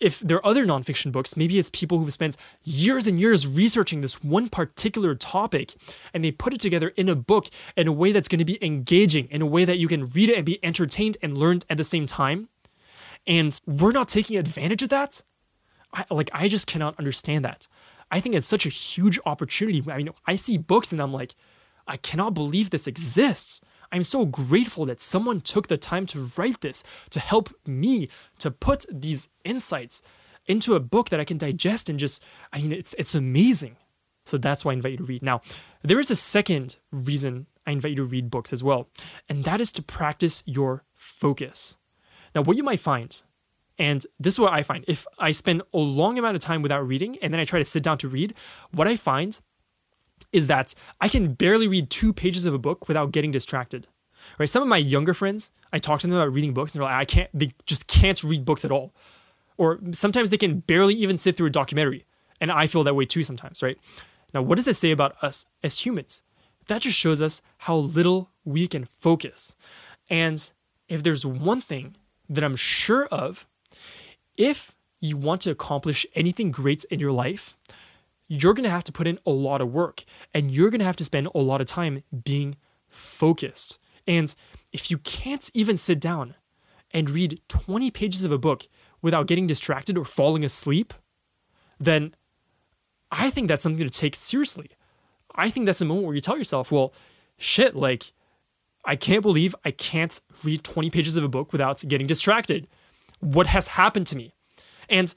if 0.00 0.20
there 0.20 0.38
are 0.38 0.46
other 0.46 0.64
nonfiction 0.64 1.12
books, 1.12 1.36
maybe 1.36 1.58
it's 1.58 1.68
people 1.74 1.98
who've 1.98 2.10
spent 2.10 2.38
years 2.62 3.06
and 3.06 3.20
years 3.20 3.46
researching 3.46 4.00
this 4.00 4.24
one 4.24 4.48
particular 4.48 5.14
topic 5.14 5.74
and 6.14 6.24
they 6.24 6.32
put 6.32 6.54
it 6.54 6.60
together 6.60 6.88
in 6.96 7.10
a 7.10 7.14
book 7.14 7.48
in 7.76 7.86
a 7.86 7.92
way 7.92 8.12
that's 8.12 8.28
going 8.28 8.38
to 8.38 8.46
be 8.46 8.64
engaging, 8.64 9.28
in 9.30 9.42
a 9.42 9.46
way 9.46 9.66
that 9.66 9.76
you 9.76 9.88
can 9.88 10.06
read 10.06 10.30
it 10.30 10.38
and 10.38 10.46
be 10.46 10.58
entertained 10.64 11.18
and 11.20 11.36
learned 11.36 11.66
at 11.68 11.76
the 11.76 11.84
same 11.84 12.06
time. 12.06 12.48
And 13.26 13.60
we're 13.66 13.92
not 13.92 14.08
taking 14.08 14.38
advantage 14.38 14.82
of 14.82 14.88
that. 14.88 15.22
I, 15.94 16.04
like, 16.10 16.30
I 16.32 16.48
just 16.48 16.66
cannot 16.66 16.98
understand 16.98 17.44
that. 17.44 17.68
I 18.14 18.20
think 18.20 18.36
it's 18.36 18.46
such 18.46 18.64
a 18.64 18.68
huge 18.68 19.18
opportunity. 19.26 19.82
I 19.90 19.96
mean, 19.96 20.10
I 20.24 20.36
see 20.36 20.56
books 20.56 20.92
and 20.92 21.02
I'm 21.02 21.12
like, 21.12 21.34
I 21.88 21.96
cannot 21.96 22.32
believe 22.32 22.70
this 22.70 22.86
exists. 22.86 23.60
I'm 23.90 24.04
so 24.04 24.24
grateful 24.24 24.86
that 24.86 25.00
someone 25.00 25.40
took 25.40 25.66
the 25.66 25.76
time 25.76 26.06
to 26.06 26.30
write 26.36 26.60
this, 26.60 26.84
to 27.10 27.18
help 27.18 27.52
me 27.66 28.08
to 28.38 28.52
put 28.52 28.86
these 28.88 29.28
insights 29.44 30.00
into 30.46 30.76
a 30.76 30.80
book 30.80 31.08
that 31.08 31.18
I 31.18 31.24
can 31.24 31.38
digest 31.38 31.88
and 31.88 31.98
just, 31.98 32.22
I 32.52 32.60
mean, 32.60 32.70
it's, 32.70 32.94
it's 33.00 33.16
amazing. 33.16 33.78
So 34.26 34.38
that's 34.38 34.64
why 34.64 34.70
I 34.70 34.74
invite 34.74 34.92
you 34.92 34.98
to 34.98 35.04
read. 35.04 35.24
Now, 35.24 35.40
there 35.82 35.98
is 35.98 36.12
a 36.12 36.16
second 36.16 36.76
reason 36.92 37.46
I 37.66 37.72
invite 37.72 37.90
you 37.90 37.96
to 37.96 38.04
read 38.04 38.30
books 38.30 38.52
as 38.52 38.62
well, 38.62 38.88
and 39.28 39.42
that 39.42 39.60
is 39.60 39.72
to 39.72 39.82
practice 39.82 40.44
your 40.46 40.84
focus. 40.94 41.76
Now, 42.32 42.42
what 42.42 42.56
you 42.56 42.62
might 42.62 42.80
find, 42.80 43.20
and 43.78 44.06
this 44.20 44.34
is 44.34 44.40
what 44.40 44.52
I 44.52 44.62
find, 44.62 44.84
if 44.86 45.06
I 45.18 45.32
spend 45.32 45.62
a 45.72 45.78
long 45.78 46.18
amount 46.18 46.36
of 46.36 46.40
time 46.40 46.62
without 46.62 46.86
reading 46.86 47.18
and 47.20 47.32
then 47.32 47.40
I 47.40 47.44
try 47.44 47.58
to 47.58 47.64
sit 47.64 47.82
down 47.82 47.98
to 47.98 48.08
read, 48.08 48.34
what 48.72 48.86
I 48.86 48.96
find 48.96 49.40
is 50.32 50.46
that 50.46 50.74
I 51.00 51.08
can 51.08 51.34
barely 51.34 51.66
read 51.66 51.90
two 51.90 52.12
pages 52.12 52.46
of 52.46 52.54
a 52.54 52.58
book 52.58 52.88
without 52.88 53.12
getting 53.12 53.32
distracted. 53.32 53.86
Right? 54.38 54.48
Some 54.48 54.62
of 54.62 54.68
my 54.68 54.78
younger 54.78 55.12
friends, 55.12 55.50
I 55.72 55.78
talk 55.78 56.00
to 56.00 56.06
them 56.06 56.16
about 56.16 56.32
reading 56.32 56.54
books, 56.54 56.72
and 56.72 56.80
they're 56.80 56.88
like, 56.88 57.00
I 57.00 57.04
can't, 57.04 57.30
they 57.34 57.52
just 57.66 57.86
can't 57.86 58.22
read 58.24 58.44
books 58.44 58.64
at 58.64 58.70
all. 58.70 58.94
Or 59.58 59.78
sometimes 59.92 60.30
they 60.30 60.38
can 60.38 60.60
barely 60.60 60.94
even 60.94 61.16
sit 61.16 61.36
through 61.36 61.48
a 61.48 61.50
documentary. 61.50 62.04
And 62.40 62.50
I 62.50 62.66
feel 62.66 62.84
that 62.84 62.94
way 62.94 63.04
too 63.04 63.22
sometimes, 63.22 63.62
right? 63.62 63.78
Now, 64.32 64.42
what 64.42 64.56
does 64.56 64.66
it 64.66 64.76
say 64.76 64.90
about 64.90 65.22
us 65.22 65.46
as 65.62 65.80
humans? 65.80 66.22
That 66.68 66.82
just 66.82 66.98
shows 66.98 67.20
us 67.20 67.42
how 67.58 67.76
little 67.76 68.30
we 68.44 68.66
can 68.66 68.86
focus. 68.86 69.54
And 70.08 70.50
if 70.88 71.02
there's 71.02 71.26
one 71.26 71.60
thing 71.60 71.96
that 72.28 72.42
I'm 72.42 72.56
sure 72.56 73.06
of, 73.06 73.46
if 74.36 74.74
you 75.00 75.16
want 75.16 75.42
to 75.42 75.50
accomplish 75.50 76.06
anything 76.14 76.50
great 76.50 76.84
in 76.84 77.00
your 77.00 77.12
life, 77.12 77.56
you're 78.26 78.54
going 78.54 78.64
to 78.64 78.70
have 78.70 78.84
to 78.84 78.92
put 78.92 79.06
in 79.06 79.18
a 79.26 79.30
lot 79.30 79.60
of 79.60 79.72
work 79.72 80.04
and 80.32 80.50
you're 80.50 80.70
going 80.70 80.78
to 80.78 80.84
have 80.84 80.96
to 80.96 81.04
spend 81.04 81.28
a 81.34 81.38
lot 81.38 81.60
of 81.60 81.66
time 81.66 82.02
being 82.24 82.56
focused. 82.88 83.78
And 84.06 84.34
if 84.72 84.90
you 84.90 84.98
can't 84.98 85.50
even 85.54 85.76
sit 85.76 86.00
down 86.00 86.34
and 86.92 87.10
read 87.10 87.40
20 87.48 87.90
pages 87.90 88.24
of 88.24 88.32
a 88.32 88.38
book 88.38 88.66
without 89.02 89.26
getting 89.26 89.46
distracted 89.46 89.98
or 89.98 90.04
falling 90.04 90.44
asleep, 90.44 90.94
then 91.78 92.14
I 93.10 93.30
think 93.30 93.48
that's 93.48 93.62
something 93.62 93.84
to 93.84 93.90
take 93.90 94.16
seriously. 94.16 94.70
I 95.34 95.50
think 95.50 95.66
that's 95.66 95.80
a 95.80 95.84
moment 95.84 96.06
where 96.06 96.14
you 96.14 96.20
tell 96.20 96.38
yourself, 96.38 96.72
well, 96.72 96.94
shit, 97.36 97.74
like, 97.74 98.12
I 98.84 98.96
can't 98.96 99.22
believe 99.22 99.54
I 99.64 99.70
can't 99.70 100.20
read 100.42 100.62
20 100.62 100.90
pages 100.90 101.16
of 101.16 101.24
a 101.24 101.28
book 101.28 101.52
without 101.52 101.82
getting 101.88 102.06
distracted. 102.06 102.68
What 103.24 103.46
has 103.48 103.68
happened 103.68 104.06
to 104.08 104.16
me? 104.16 104.34
And 104.88 105.14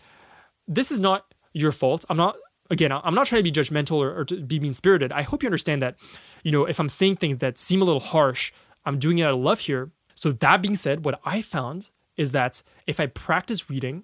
this 0.67 0.91
is 0.91 1.00
not 1.00 1.34
your 1.54 1.72
fault. 1.72 2.06
I'm 2.10 2.17
not 2.17 2.38
again, 2.70 2.91
I'm 2.91 3.15
not 3.15 3.28
trying 3.28 3.39
to 3.39 3.43
be 3.43 3.52
judgmental 3.52 3.98
or, 3.98 4.20
or 4.20 4.26
to 4.26 4.41
be 4.41 4.60
mean 4.60 4.74
spirited. 4.74 5.12
I 5.12 5.22
hope 5.22 5.43
you 5.43 5.48
understand 5.48 5.82
that, 5.82 5.96
you 6.43 6.52
know, 6.52 6.65
if 6.65 6.80
I'm 6.80 6.89
saying 6.89 7.17
things 7.17 7.38
that 7.38 7.58
seem 7.58 7.82
a 7.82 7.86
little 7.86 8.02
harsh, 8.02 8.52
I'm 8.86 9.00
doing 9.00 9.20
it 9.20 9.24
out 9.24 9.34
of 9.34 9.39
love 9.39 9.62
here. 9.62 9.91
So, 10.15 10.32
that 10.32 10.62
being 10.62 10.76
said, 10.76 11.06
what 11.06 11.20
I 11.26 11.41
found 11.41 11.89
is 12.15 12.32
that 12.32 12.63
if 12.88 13.00
I 13.00 13.06
practice 13.06 13.70
reading 13.70 14.04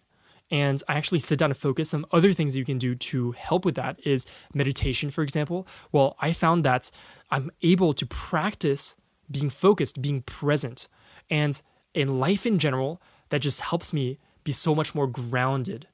and 0.51 0.83
I 0.87 0.93
actually 0.93 1.19
sit 1.19 1.39
down 1.39 1.49
and 1.49 1.57
focus, 1.57 1.89
some 1.89 2.05
other 2.11 2.33
things 2.33 2.55
you 2.55 2.65
can 2.65 2.77
do 2.77 2.93
to 2.93 3.31
help 3.31 3.65
with 3.65 3.75
that 3.75 3.99
is 4.05 4.27
meditation, 4.53 5.09
for 5.09 5.23
example. 5.23 5.67
Well, 5.91 6.15
I 6.21 6.31
found 6.31 6.63
that 6.63 6.91
I'm 7.31 7.51
able 7.63 7.93
to 7.95 8.05
practice 8.05 8.95
being 9.31 9.49
focused, 9.49 10.01
being 10.01 10.21
present. 10.21 10.87
And 11.29 11.59
in 11.95 12.19
life 12.19 12.45
in 12.45 12.59
general, 12.59 13.01
that 13.33 13.39
just 13.39 13.61
helps 13.61 13.95
me 13.95 14.19
be 14.43 14.51
so 14.51 14.75
much 14.75 14.93
more 14.93 15.07
grounded, 15.07 15.87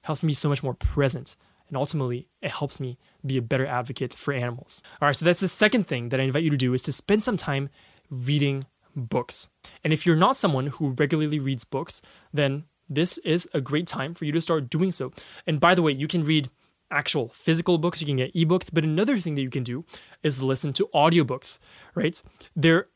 helps 0.00 0.22
me 0.22 0.28
be 0.28 0.34
so 0.34 0.48
much 0.48 0.62
more 0.62 0.72
present. 0.72 1.36
And 1.68 1.76
ultimately, 1.76 2.28
it 2.40 2.50
helps 2.50 2.80
me 2.80 2.96
be 3.26 3.36
a 3.36 3.42
better 3.42 3.66
advocate 3.66 4.14
for 4.14 4.32
animals. 4.32 4.82
All 5.02 5.06
right, 5.06 5.14
so 5.14 5.26
that's 5.26 5.40
the 5.40 5.48
second 5.48 5.86
thing 5.86 6.08
that 6.08 6.18
I 6.18 6.22
invite 6.22 6.44
you 6.44 6.50
to 6.50 6.56
do 6.56 6.72
is 6.72 6.80
to 6.84 6.92
spend 6.92 7.22
some 7.22 7.36
time 7.36 7.68
reading 8.10 8.64
books. 8.96 9.50
And 9.84 9.92
if 9.92 10.06
you're 10.06 10.16
not 10.16 10.34
someone 10.34 10.68
who 10.68 10.94
regularly 10.98 11.38
reads 11.38 11.64
books, 11.64 12.00
then 12.32 12.64
this 12.88 13.18
is 13.18 13.46
a 13.52 13.60
great 13.60 13.86
time 13.86 14.14
for 14.14 14.24
you 14.24 14.32
to 14.32 14.40
start 14.40 14.70
doing 14.70 14.90
so. 14.90 15.12
And 15.46 15.60
by 15.60 15.74
the 15.74 15.82
way, 15.82 15.92
you 15.92 16.08
can 16.08 16.24
read 16.24 16.48
actual 16.90 17.28
physical 17.28 17.76
books, 17.76 18.00
you 18.00 18.06
can 18.06 18.16
get 18.16 18.32
ebooks, 18.32 18.70
but 18.72 18.82
another 18.82 19.18
thing 19.18 19.34
that 19.34 19.42
you 19.42 19.50
can 19.50 19.62
do 19.62 19.84
is 20.22 20.42
listen 20.42 20.72
to 20.72 20.88
audiobooks, 20.94 21.58
right? 21.94 22.22
They're 22.56 22.86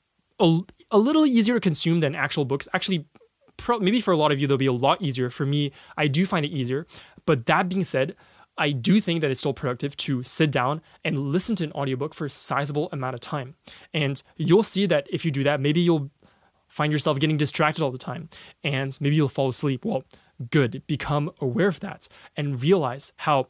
a, 0.41 0.61
a 0.91 0.97
little 0.97 1.27
easier 1.27 1.57
to 1.57 1.61
consume 1.61 2.01
than 2.01 2.15
actual 2.15 2.47
books. 2.47 2.67
Actually, 2.73 3.07
pro- 3.57 3.79
maybe 3.79 4.01
for 4.01 4.13
a 4.13 4.17
lot 4.17 4.33
of 4.33 4.41
you, 4.41 4.47
they'll 4.47 4.57
be 4.57 4.67
a 4.67 4.73
lot 4.73 5.01
easier. 5.03 5.31
For 5.31 5.47
me, 5.47 5.73
I 5.97 6.09
do 6.09 6.27
find 6.27 6.45
it 6.45 6.51
easier. 6.51 6.87
But 7.27 7.47
that 7.47 7.69
being 7.69 7.85
said, 7.85 8.17
I 8.59 8.73
do 8.73 9.01
think 9.01 9.21
that 9.23 9.31
it's 9.31 9.41
still 9.41 9.55
productive 9.55 9.97
to 9.99 10.23
sit 10.23 10.51
down 10.51 10.83
and 11.05 11.19
listen 11.19 11.57
to 11.57 11.65
an 11.65 11.73
audiobook 11.73 12.15
for 12.15 12.27
a 12.27 12.31
sizable 12.31 12.89
amount 12.93 13.15
of 13.15 13.21
time. 13.21 13.55
And 13.95 14.23
you'll 14.37 14.63
see 14.63 14.87
that 14.87 15.07
if 15.11 15.25
you 15.25 15.31
do 15.31 15.45
that, 15.45 15.61
maybe 15.61 15.81
you'll 15.81 16.11
find 16.69 16.93
yourself 16.93 17.19
getting 17.19 17.37
distracted 17.37 17.83
all 17.83 17.91
the 17.91 17.99
time 17.99 18.29
and 18.65 18.97
maybe 19.01 19.17
you'll 19.17 19.29
fall 19.29 19.49
asleep. 19.49 19.85
Well, 19.85 20.05
good. 20.51 20.83
Become 20.87 21.31
aware 21.41 21.69
of 21.69 21.81
that 21.81 22.09
and 22.37 22.63
realize 22.63 23.13
how 23.19 23.49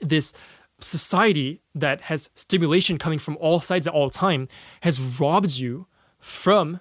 this 0.00 0.32
society 0.80 1.62
that 1.74 2.02
has 2.02 2.30
stimulation 2.34 2.98
coming 2.98 3.18
from 3.18 3.36
all 3.40 3.60
sides 3.60 3.86
at 3.86 3.94
all 3.94 4.10
time 4.10 4.48
has 4.82 5.00
robbed 5.00 5.56
you 5.56 5.86
from 6.18 6.80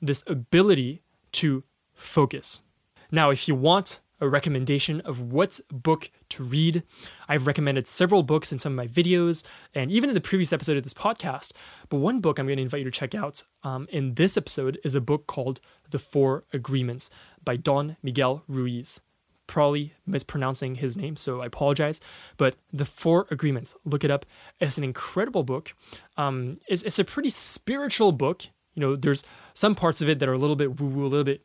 this 0.00 0.24
ability 0.26 1.02
to 1.32 1.64
focus. 1.98 2.62
Now, 3.10 3.30
if 3.30 3.48
you 3.48 3.54
want 3.54 4.00
a 4.20 4.28
recommendation 4.28 5.00
of 5.02 5.20
what 5.32 5.60
book 5.70 6.10
to 6.30 6.42
read. 6.42 6.82
I've 7.28 7.46
recommended 7.46 7.86
several 7.86 8.22
books 8.22 8.52
in 8.52 8.58
some 8.58 8.72
of 8.72 8.76
my 8.76 8.86
videos 8.86 9.44
and 9.74 9.90
even 9.90 10.10
in 10.10 10.14
the 10.14 10.20
previous 10.20 10.52
episode 10.52 10.76
of 10.76 10.82
this 10.82 10.94
podcast. 10.94 11.52
But 11.88 11.98
one 11.98 12.20
book 12.20 12.38
I'm 12.38 12.46
going 12.46 12.56
to 12.56 12.62
invite 12.62 12.80
you 12.80 12.84
to 12.84 12.90
check 12.90 13.14
out 13.14 13.42
um, 13.62 13.86
in 13.90 14.14
this 14.14 14.36
episode 14.36 14.78
is 14.84 14.94
a 14.94 15.00
book 15.00 15.26
called 15.26 15.60
The 15.90 15.98
Four 15.98 16.44
Agreements 16.52 17.10
by 17.44 17.56
Don 17.56 17.96
Miguel 18.02 18.42
Ruiz. 18.48 19.00
Probably 19.46 19.94
mispronouncing 20.06 20.74
his 20.74 20.96
name, 20.96 21.16
so 21.16 21.40
I 21.40 21.46
apologize. 21.46 22.00
But 22.36 22.56
The 22.72 22.84
Four 22.84 23.26
Agreements, 23.30 23.74
look 23.84 24.04
it 24.04 24.10
up. 24.10 24.26
It's 24.60 24.76
an 24.76 24.84
incredible 24.84 25.42
book. 25.42 25.74
Um, 26.16 26.60
it's, 26.68 26.82
it's 26.82 26.98
a 26.98 27.04
pretty 27.04 27.30
spiritual 27.30 28.12
book. 28.12 28.44
You 28.74 28.80
know, 28.80 28.96
there's 28.96 29.24
some 29.54 29.74
parts 29.74 30.02
of 30.02 30.08
it 30.08 30.18
that 30.18 30.28
are 30.28 30.34
a 30.34 30.38
little 30.38 30.54
bit 30.54 30.80
woo 30.80 30.88
woo, 30.88 31.06
a 31.06 31.08
little 31.08 31.24
bit 31.24 31.42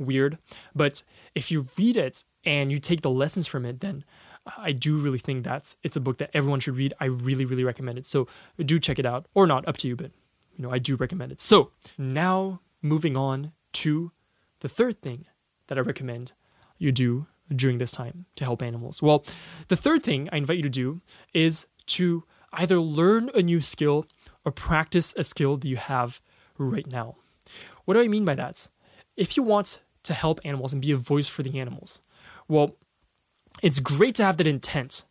weird. 0.00 0.38
But 0.74 1.02
if 1.34 1.50
you 1.50 1.68
read 1.78 1.96
it 1.96 2.24
and 2.44 2.72
you 2.72 2.80
take 2.80 3.02
the 3.02 3.10
lessons 3.10 3.46
from 3.46 3.64
it, 3.64 3.80
then 3.80 4.04
I 4.56 4.72
do 4.72 4.98
really 4.98 5.18
think 5.18 5.44
that's 5.44 5.76
it's 5.82 5.96
a 5.96 6.00
book 6.00 6.18
that 6.18 6.30
everyone 6.32 6.60
should 6.60 6.76
read. 6.76 6.94
I 6.98 7.04
really, 7.06 7.44
really 7.44 7.64
recommend 7.64 7.98
it. 7.98 8.06
So 8.06 8.26
do 8.58 8.78
check 8.78 8.98
it 8.98 9.06
out, 9.06 9.26
or 9.34 9.46
not, 9.46 9.68
up 9.68 9.76
to 9.78 9.88
you. 9.88 9.96
But 9.96 10.10
you 10.56 10.62
know, 10.62 10.72
I 10.72 10.78
do 10.78 10.96
recommend 10.96 11.32
it. 11.32 11.40
So 11.40 11.70
now 11.98 12.60
moving 12.82 13.16
on 13.16 13.52
to 13.74 14.12
the 14.60 14.68
third 14.68 15.00
thing 15.02 15.26
that 15.68 15.78
I 15.78 15.82
recommend 15.82 16.32
you 16.78 16.90
do 16.90 17.26
during 17.54 17.78
this 17.78 17.92
time 17.92 18.26
to 18.36 18.44
help 18.44 18.62
animals. 18.62 19.02
Well, 19.02 19.24
the 19.68 19.76
third 19.76 20.02
thing 20.02 20.28
I 20.32 20.38
invite 20.38 20.56
you 20.56 20.62
to 20.62 20.68
do 20.68 21.00
is 21.34 21.66
to 21.86 22.24
either 22.52 22.80
learn 22.80 23.30
a 23.34 23.42
new 23.42 23.60
skill 23.60 24.06
or 24.44 24.52
practice 24.52 25.14
a 25.16 25.24
skill 25.24 25.56
that 25.56 25.68
you 25.68 25.76
have 25.76 26.20
right 26.58 26.90
now. 26.90 27.16
What 27.84 27.94
do 27.94 28.00
I 28.00 28.08
mean 28.08 28.24
by 28.24 28.34
that? 28.36 28.68
If 29.16 29.36
you 29.36 29.42
want 29.42 29.80
to 30.04 30.14
help 30.14 30.40
animals 30.44 30.72
and 30.72 30.82
be 30.82 30.92
a 30.92 30.96
voice 30.96 31.28
for 31.28 31.42
the 31.42 31.58
animals. 31.58 32.02
Well, 32.48 32.76
it's 33.62 33.80
great 33.80 34.14
to 34.16 34.24
have 34.24 34.36
that 34.38 34.46
intent. 34.46 35.04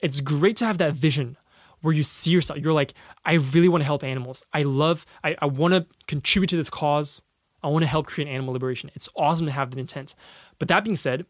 It's 0.00 0.20
great 0.20 0.56
to 0.58 0.66
have 0.66 0.78
that 0.78 0.94
vision 0.94 1.36
where 1.80 1.94
you 1.94 2.02
see 2.02 2.30
yourself. 2.30 2.58
You're 2.58 2.72
like, 2.72 2.94
I 3.24 3.34
really 3.34 3.68
want 3.68 3.82
to 3.82 3.86
help 3.86 4.02
animals. 4.02 4.44
I 4.52 4.62
love, 4.62 5.04
I, 5.22 5.36
I 5.40 5.46
want 5.46 5.74
to 5.74 5.86
contribute 6.06 6.48
to 6.48 6.56
this 6.56 6.70
cause. 6.70 7.22
I 7.62 7.68
want 7.68 7.82
to 7.82 7.86
help 7.86 8.06
create 8.06 8.28
animal 8.28 8.54
liberation. 8.54 8.90
It's 8.94 9.08
awesome 9.16 9.46
to 9.46 9.52
have 9.52 9.70
that 9.70 9.78
intent. 9.78 10.14
But 10.58 10.68
that 10.68 10.84
being 10.84 10.96
said, 10.96 11.26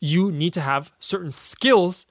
you 0.00 0.32
need 0.32 0.52
to 0.54 0.60
have 0.60 0.92
certain 0.98 1.30
skills 1.30 2.06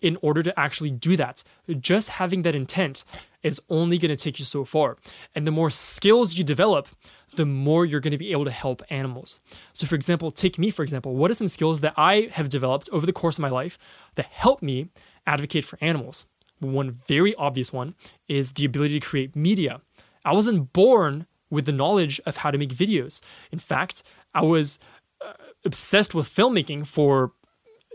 in 0.00 0.16
order 0.22 0.42
to 0.42 0.58
actually 0.58 0.90
do 0.90 1.16
that. 1.16 1.42
Just 1.80 2.10
having 2.10 2.42
that 2.42 2.54
intent 2.54 3.04
is 3.42 3.60
only 3.68 3.98
going 3.98 4.10
to 4.10 4.16
take 4.16 4.38
you 4.38 4.44
so 4.44 4.64
far. 4.64 4.96
And 5.34 5.46
the 5.46 5.50
more 5.50 5.70
skills 5.70 6.36
you 6.36 6.44
develop, 6.44 6.88
the 7.36 7.46
more 7.46 7.84
you're 7.84 8.00
going 8.00 8.12
to 8.12 8.18
be 8.18 8.32
able 8.32 8.44
to 8.44 8.50
help 8.50 8.82
animals. 8.90 9.40
So, 9.72 9.86
for 9.86 9.94
example, 9.94 10.30
take 10.30 10.58
me, 10.58 10.70
for 10.70 10.82
example, 10.82 11.14
what 11.14 11.30
are 11.30 11.34
some 11.34 11.48
skills 11.48 11.80
that 11.80 11.94
I 11.96 12.28
have 12.32 12.48
developed 12.48 12.88
over 12.92 13.06
the 13.06 13.12
course 13.12 13.38
of 13.38 13.42
my 13.42 13.48
life 13.48 13.78
that 14.16 14.26
help 14.26 14.62
me 14.62 14.88
advocate 15.26 15.64
for 15.64 15.78
animals? 15.80 16.26
One 16.60 16.90
very 16.90 17.34
obvious 17.36 17.72
one 17.72 17.94
is 18.28 18.52
the 18.52 18.64
ability 18.64 18.98
to 19.00 19.06
create 19.06 19.36
media. 19.36 19.80
I 20.24 20.32
wasn't 20.32 20.72
born 20.72 21.26
with 21.50 21.64
the 21.64 21.72
knowledge 21.72 22.20
of 22.26 22.38
how 22.38 22.50
to 22.50 22.58
make 22.58 22.74
videos. 22.74 23.20
In 23.52 23.58
fact, 23.58 24.02
I 24.34 24.42
was 24.42 24.78
uh, 25.24 25.32
obsessed 25.64 26.14
with 26.14 26.28
filmmaking 26.28 26.86
for 26.86 27.32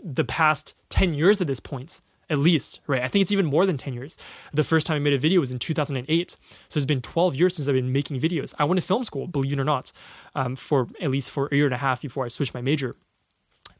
the 0.02 0.24
past 0.24 0.74
10 0.90 1.14
years 1.14 1.40
at 1.40 1.46
this 1.46 1.60
point 1.60 2.00
at 2.34 2.40
least, 2.40 2.80
right? 2.86 3.02
I 3.02 3.08
think 3.08 3.22
it's 3.22 3.32
even 3.32 3.46
more 3.46 3.64
than 3.64 3.76
10 3.76 3.94
years. 3.94 4.16
The 4.52 4.64
first 4.64 4.86
time 4.86 4.96
I 4.96 4.98
made 4.98 5.14
a 5.14 5.18
video 5.18 5.40
was 5.40 5.52
in 5.52 5.58
2008. 5.58 6.36
So 6.68 6.78
it's 6.78 6.84
been 6.84 7.00
12 7.00 7.36
years 7.36 7.56
since 7.56 7.68
I've 7.68 7.74
been 7.74 7.92
making 7.92 8.20
videos. 8.20 8.52
I 8.58 8.64
went 8.64 8.80
to 8.80 8.86
film 8.86 9.04
school, 9.04 9.26
believe 9.26 9.52
it 9.52 9.58
or 9.58 9.64
not, 9.64 9.92
um, 10.34 10.56
for 10.56 10.88
at 11.00 11.10
least 11.10 11.30
for 11.30 11.48
a 11.50 11.54
year 11.54 11.64
and 11.64 11.74
a 11.74 11.78
half 11.78 12.02
before 12.02 12.24
I 12.24 12.28
switched 12.28 12.54
my 12.54 12.60
major. 12.60 12.96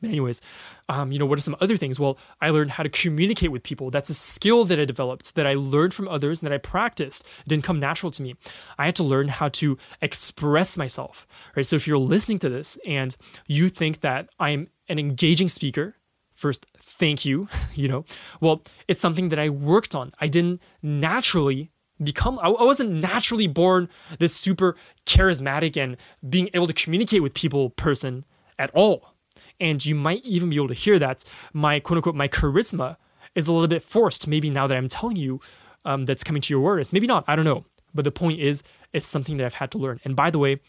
But 0.00 0.10
anyways, 0.10 0.42
um, 0.88 1.12
you 1.12 1.18
know, 1.18 1.26
what 1.26 1.38
are 1.38 1.42
some 1.42 1.56
other 1.60 1.76
things? 1.76 1.98
Well, 1.98 2.18
I 2.40 2.50
learned 2.50 2.72
how 2.72 2.82
to 2.82 2.88
communicate 2.88 3.50
with 3.50 3.62
people. 3.62 3.90
That's 3.90 4.10
a 4.10 4.14
skill 4.14 4.64
that 4.66 4.78
I 4.78 4.84
developed, 4.84 5.34
that 5.34 5.46
I 5.46 5.54
learned 5.54 5.94
from 5.94 6.08
others, 6.08 6.40
and 6.40 6.46
that 6.46 6.54
I 6.54 6.58
practiced. 6.58 7.24
It 7.40 7.48
didn't 7.48 7.64
come 7.64 7.80
natural 7.80 8.10
to 8.12 8.22
me. 8.22 8.34
I 8.78 8.86
had 8.86 8.96
to 8.96 9.04
learn 9.04 9.28
how 9.28 9.48
to 9.48 9.78
express 10.02 10.76
myself, 10.76 11.26
right? 11.56 11.66
So 11.66 11.76
if 11.76 11.86
you're 11.86 11.98
listening 11.98 12.38
to 12.40 12.48
this 12.48 12.78
and 12.86 13.16
you 13.46 13.68
think 13.68 14.00
that 14.00 14.28
I'm 14.38 14.68
an 14.88 14.98
engaging 14.98 15.48
speaker, 15.48 15.96
first 16.34 16.66
thank 16.84 17.24
you 17.24 17.48
you 17.74 17.88
know. 17.88 18.04
Well 18.40 18.62
it's 18.88 19.00
something 19.00 19.28
that 19.30 19.38
i 19.38 19.48
worked 19.48 19.94
on. 19.94 20.12
I 20.20 20.28
didn't 20.28 20.62
naturally 20.82 21.70
become 22.02 22.40
i 22.40 22.48
wasn't 22.48 22.90
naturally 22.90 23.46
born 23.46 23.88
this 24.18 24.34
super 24.34 24.74
charismatic 25.06 25.76
and 25.76 25.96
being 26.28 26.50
able 26.52 26.66
to 26.66 26.72
communicate 26.72 27.22
with 27.22 27.34
people 27.34 27.70
person 27.70 28.24
at 28.58 28.70
all. 28.74 29.14
And 29.60 29.84
you 29.84 29.94
might 29.94 30.24
even 30.24 30.50
be 30.50 30.56
able 30.56 30.68
to 30.68 30.74
hear 30.74 30.98
that 30.98 31.24
my 31.52 31.80
quote 31.80 31.98
unquote 31.98 32.14
my 32.16 32.28
charisma 32.28 32.96
is 33.34 33.48
a 33.48 33.52
little 33.52 33.68
bit 33.68 33.82
forced 33.82 34.26
maybe 34.28 34.50
now 34.50 34.66
that 34.66 34.76
i'm 34.76 34.88
telling 34.88 35.16
you 35.16 35.40
um, 35.84 36.04
that's 36.04 36.24
coming 36.24 36.40
to 36.42 36.52
your 36.52 36.60
awareness 36.60 36.92
maybe 36.92 37.06
not 37.06 37.24
i 37.28 37.36
don't 37.36 37.44
know. 37.44 37.64
But 37.96 38.04
the 38.04 38.10
point 38.10 38.40
is 38.40 38.64
it's 38.92 39.06
something 39.06 39.36
that 39.36 39.46
i've 39.46 39.54
had 39.54 39.70
to 39.72 39.78
learn. 39.78 40.00
And 40.04 40.16
by 40.16 40.30
the 40.30 40.38
way 40.38 40.60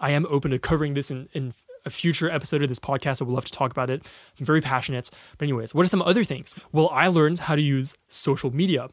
i 0.00 0.10
am 0.10 0.26
open 0.30 0.50
to 0.52 0.58
covering 0.58 0.94
this 0.94 1.10
in, 1.10 1.28
in 1.32 1.54
a 1.86 1.90
future 1.90 2.30
episode 2.30 2.62
of 2.62 2.68
this 2.68 2.78
podcast. 2.78 3.22
I 3.22 3.24
would 3.24 3.34
love 3.34 3.46
to 3.46 3.52
talk 3.52 3.70
about 3.70 3.88
it. 3.88 4.06
I'm 4.38 4.44
very 4.44 4.60
passionate. 4.60 5.08
But, 5.38 5.44
anyways, 5.44 5.74
what 5.74 5.86
are 5.86 5.88
some 5.88 6.02
other 6.02 6.24
things? 6.24 6.54
Well, 6.72 6.90
I 6.90 7.06
learned 7.06 7.38
how 7.38 7.54
to 7.54 7.62
use 7.62 7.94
social 8.08 8.50
media. 8.50 8.88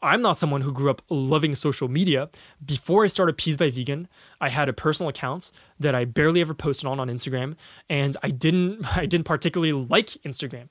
I'm 0.00 0.22
not 0.22 0.36
someone 0.36 0.60
who 0.60 0.72
grew 0.72 0.90
up 0.90 1.02
loving 1.08 1.54
social 1.54 1.88
media. 1.88 2.28
Before 2.64 3.04
I 3.04 3.08
started 3.08 3.36
Peas 3.36 3.56
by 3.56 3.70
Vegan, 3.70 4.06
I 4.40 4.48
had 4.48 4.68
a 4.68 4.72
personal 4.72 5.08
account 5.08 5.50
that 5.80 5.94
I 5.94 6.04
barely 6.04 6.40
ever 6.40 6.54
posted 6.54 6.86
on 6.86 7.00
on 7.00 7.08
Instagram, 7.08 7.56
and 7.88 8.16
I 8.22 8.30
didn't 8.30 8.86
I 8.96 9.06
didn't 9.06 9.24
particularly 9.24 9.72
like 9.72 10.10
Instagram, 10.24 10.68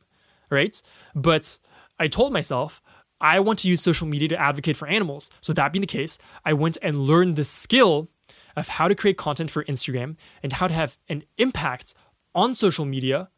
right? 0.50 0.82
But 1.14 1.60
I 2.00 2.08
told 2.08 2.32
myself 2.32 2.82
I 3.20 3.39
want 3.39 3.60
to 3.60 3.68
use 3.68 3.82
social 3.82 4.08
media 4.08 4.28
to 4.30 4.39
advocate 4.39 4.78
for 4.78 4.88
animals. 4.88 5.30
So 5.41 5.52
that 5.54 5.74
being 5.74 5.82
the 5.82 5.88
case, 5.88 6.18
I 6.45 6.54
went 6.54 6.78
and 6.82 6.98
learned 7.00 7.36
the 7.36 7.43
skill 7.43 8.10
of 8.58 8.68
how 8.68 8.88
to 8.89 8.95
create 8.95 9.18
content 9.18 9.49
for 9.49 9.64
Instagram 9.66 10.18
and 10.43 10.51
how 10.51 10.68
to 10.68 10.74
have 10.74 10.97
an 11.08 11.24
impact 11.38 11.93
on 12.36 12.53
social 12.53 12.86
media 12.86 13.30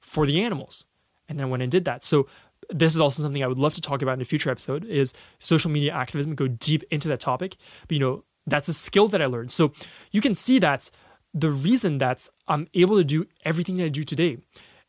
for 0.00 0.26
the 0.26 0.40
animals. 0.40 0.86
And 1.28 1.38
then 1.38 1.48
I 1.48 1.50
went 1.50 1.62
and 1.62 1.72
did 1.72 1.84
that. 1.84 2.04
So 2.04 2.28
this 2.70 2.94
is 2.94 3.00
also 3.00 3.22
something 3.22 3.42
I 3.42 3.48
would 3.48 3.58
love 3.58 3.74
to 3.74 3.80
talk 3.80 4.02
about 4.02 4.14
in 4.14 4.20
a 4.20 4.24
future 4.24 4.50
episode 4.50 4.84
is 4.84 5.12
social 5.40 5.70
media 5.70 5.92
activism, 5.92 6.34
go 6.34 6.46
deep 6.46 6.84
into 6.90 7.08
that 7.08 7.20
topic. 7.20 7.56
But 7.88 7.96
you 7.96 8.00
know, 8.00 8.24
that's 8.46 8.68
a 8.68 8.72
skill 8.72 9.08
that 9.08 9.20
I 9.20 9.26
learned. 9.26 9.50
So 9.50 9.72
you 10.12 10.20
can 10.20 10.34
see 10.34 10.58
that 10.60 10.88
the 11.34 11.50
reason 11.50 11.98
that 11.98 12.28
I'm 12.46 12.68
able 12.74 12.96
to 12.96 13.04
do 13.04 13.26
everything 13.44 13.76
that 13.78 13.84
I 13.84 13.88
do 13.88 14.04
today 14.04 14.38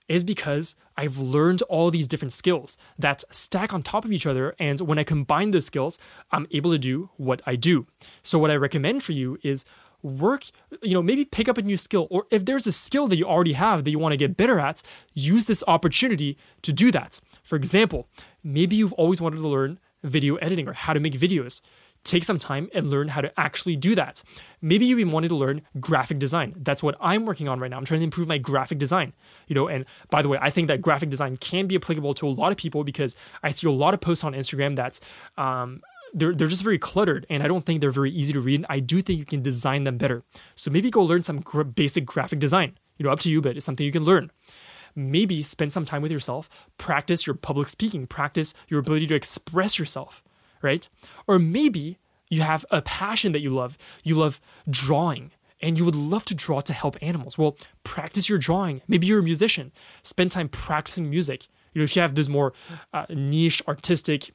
is 0.07 0.23
because 0.23 0.75
I've 0.97 1.17
learned 1.19 1.61
all 1.63 1.91
these 1.91 2.07
different 2.07 2.33
skills 2.33 2.77
that 2.97 3.23
stack 3.29 3.73
on 3.73 3.83
top 3.83 4.03
of 4.03 4.11
each 4.11 4.25
other. 4.25 4.55
And 4.59 4.81
when 4.81 4.97
I 4.97 5.03
combine 5.03 5.51
those 5.51 5.65
skills, 5.65 5.99
I'm 6.31 6.47
able 6.51 6.71
to 6.71 6.79
do 6.79 7.09
what 7.17 7.41
I 7.45 7.55
do. 7.55 7.85
So, 8.23 8.39
what 8.39 8.51
I 8.51 8.55
recommend 8.55 9.03
for 9.03 9.11
you 9.11 9.37
is 9.43 9.63
work, 10.01 10.45
you 10.81 10.93
know, 10.93 11.01
maybe 11.01 11.25
pick 11.25 11.47
up 11.47 11.57
a 11.57 11.61
new 11.61 11.77
skill. 11.77 12.07
Or 12.09 12.25
if 12.31 12.45
there's 12.45 12.67
a 12.67 12.71
skill 12.71 13.07
that 13.07 13.17
you 13.17 13.25
already 13.25 13.53
have 13.53 13.83
that 13.83 13.91
you 13.91 13.99
want 13.99 14.13
to 14.13 14.17
get 14.17 14.37
better 14.37 14.59
at, 14.59 14.81
use 15.13 15.45
this 15.45 15.63
opportunity 15.67 16.37
to 16.63 16.73
do 16.73 16.91
that. 16.91 17.19
For 17.43 17.55
example, 17.55 18.07
maybe 18.43 18.75
you've 18.75 18.93
always 18.93 19.21
wanted 19.21 19.37
to 19.37 19.47
learn 19.47 19.79
video 20.03 20.35
editing 20.35 20.67
or 20.67 20.73
how 20.73 20.93
to 20.93 20.99
make 20.99 21.13
videos 21.13 21.61
take 22.07 22.23
some 22.23 22.39
time 22.39 22.69
and 22.73 22.89
learn 22.89 23.09
how 23.09 23.21
to 23.21 23.39
actually 23.39 23.75
do 23.75 23.95
that. 23.95 24.23
Maybe 24.61 24.85
you've 24.85 24.97
been 24.97 25.11
wanting 25.11 25.29
to 25.29 25.35
learn 25.35 25.61
graphic 25.79 26.19
design. 26.19 26.53
That's 26.57 26.81
what 26.81 26.95
I'm 26.99 27.25
working 27.25 27.47
on 27.47 27.59
right 27.59 27.69
now. 27.69 27.77
I'm 27.77 27.85
trying 27.85 27.99
to 27.99 28.05
improve 28.05 28.27
my 28.27 28.37
graphic 28.37 28.79
design. 28.79 29.13
You 29.47 29.55
know, 29.55 29.67
and 29.67 29.85
by 30.09 30.21
the 30.21 30.29
way, 30.29 30.37
I 30.41 30.49
think 30.49 30.67
that 30.69 30.81
graphic 30.81 31.09
design 31.09 31.37
can 31.37 31.67
be 31.67 31.75
applicable 31.75 32.13
to 32.15 32.27
a 32.27 32.29
lot 32.29 32.51
of 32.51 32.57
people 32.57 32.83
because 32.83 33.15
I 33.43 33.51
see 33.51 33.67
a 33.67 33.71
lot 33.71 33.93
of 33.93 34.01
posts 34.01 34.23
on 34.23 34.33
Instagram 34.33 34.75
that's 34.75 35.01
um, 35.37 35.81
they're, 36.13 36.33
they're 36.33 36.47
just 36.47 36.63
very 36.63 36.79
cluttered 36.79 37.25
and 37.29 37.43
I 37.43 37.47
don't 37.47 37.65
think 37.65 37.81
they're 37.81 37.91
very 37.91 38.11
easy 38.11 38.33
to 38.33 38.41
read. 38.41 38.65
I 38.69 38.79
do 38.79 39.01
think 39.01 39.19
you 39.19 39.25
can 39.25 39.41
design 39.41 39.83
them 39.83 39.97
better. 39.97 40.23
So 40.55 40.71
maybe 40.71 40.89
go 40.89 41.03
learn 41.03 41.23
some 41.23 41.41
gr- 41.41 41.63
basic 41.63 42.05
graphic 42.05 42.39
design. 42.39 42.77
You 42.97 43.03
know, 43.03 43.11
up 43.11 43.19
to 43.19 43.31
you, 43.31 43.41
but 43.41 43.57
it's 43.57 43.65
something 43.65 43.85
you 43.85 43.91
can 43.91 44.03
learn 44.03 44.31
maybe 44.95 45.43
spend 45.43 45.71
some 45.71 45.85
time 45.85 46.01
with 46.01 46.11
yourself, 46.11 46.49
practice 46.79 47.27
your 47.27 47.35
public 47.35 47.67
speaking, 47.67 48.07
practice 48.07 48.55
your 48.67 48.79
ability 48.79 49.05
to 49.05 49.13
express 49.13 49.77
yourself 49.77 50.23
right? 50.61 50.87
Or 51.27 51.39
maybe 51.39 51.97
you 52.29 52.41
have 52.41 52.65
a 52.71 52.81
passion 52.81 53.31
that 53.31 53.39
you 53.39 53.51
love. 53.51 53.77
You 54.03 54.15
love 54.15 54.39
drawing 54.69 55.31
and 55.61 55.79
you 55.79 55.85
would 55.85 55.95
love 55.95 56.25
to 56.25 56.35
draw 56.35 56.61
to 56.61 56.73
help 56.73 56.97
animals. 57.01 57.37
Well, 57.37 57.57
practice 57.83 58.29
your 58.29 58.37
drawing. 58.37 58.81
Maybe 58.87 59.07
you're 59.07 59.19
a 59.19 59.23
musician. 59.23 59.71
Spend 60.03 60.31
time 60.31 60.49
practicing 60.49 61.09
music. 61.09 61.47
You 61.73 61.79
know, 61.79 61.83
if 61.83 61.95
you 61.95 62.01
have 62.01 62.15
those 62.15 62.29
more 62.29 62.53
uh, 62.93 63.05
niche 63.09 63.61
artistic 63.67 64.31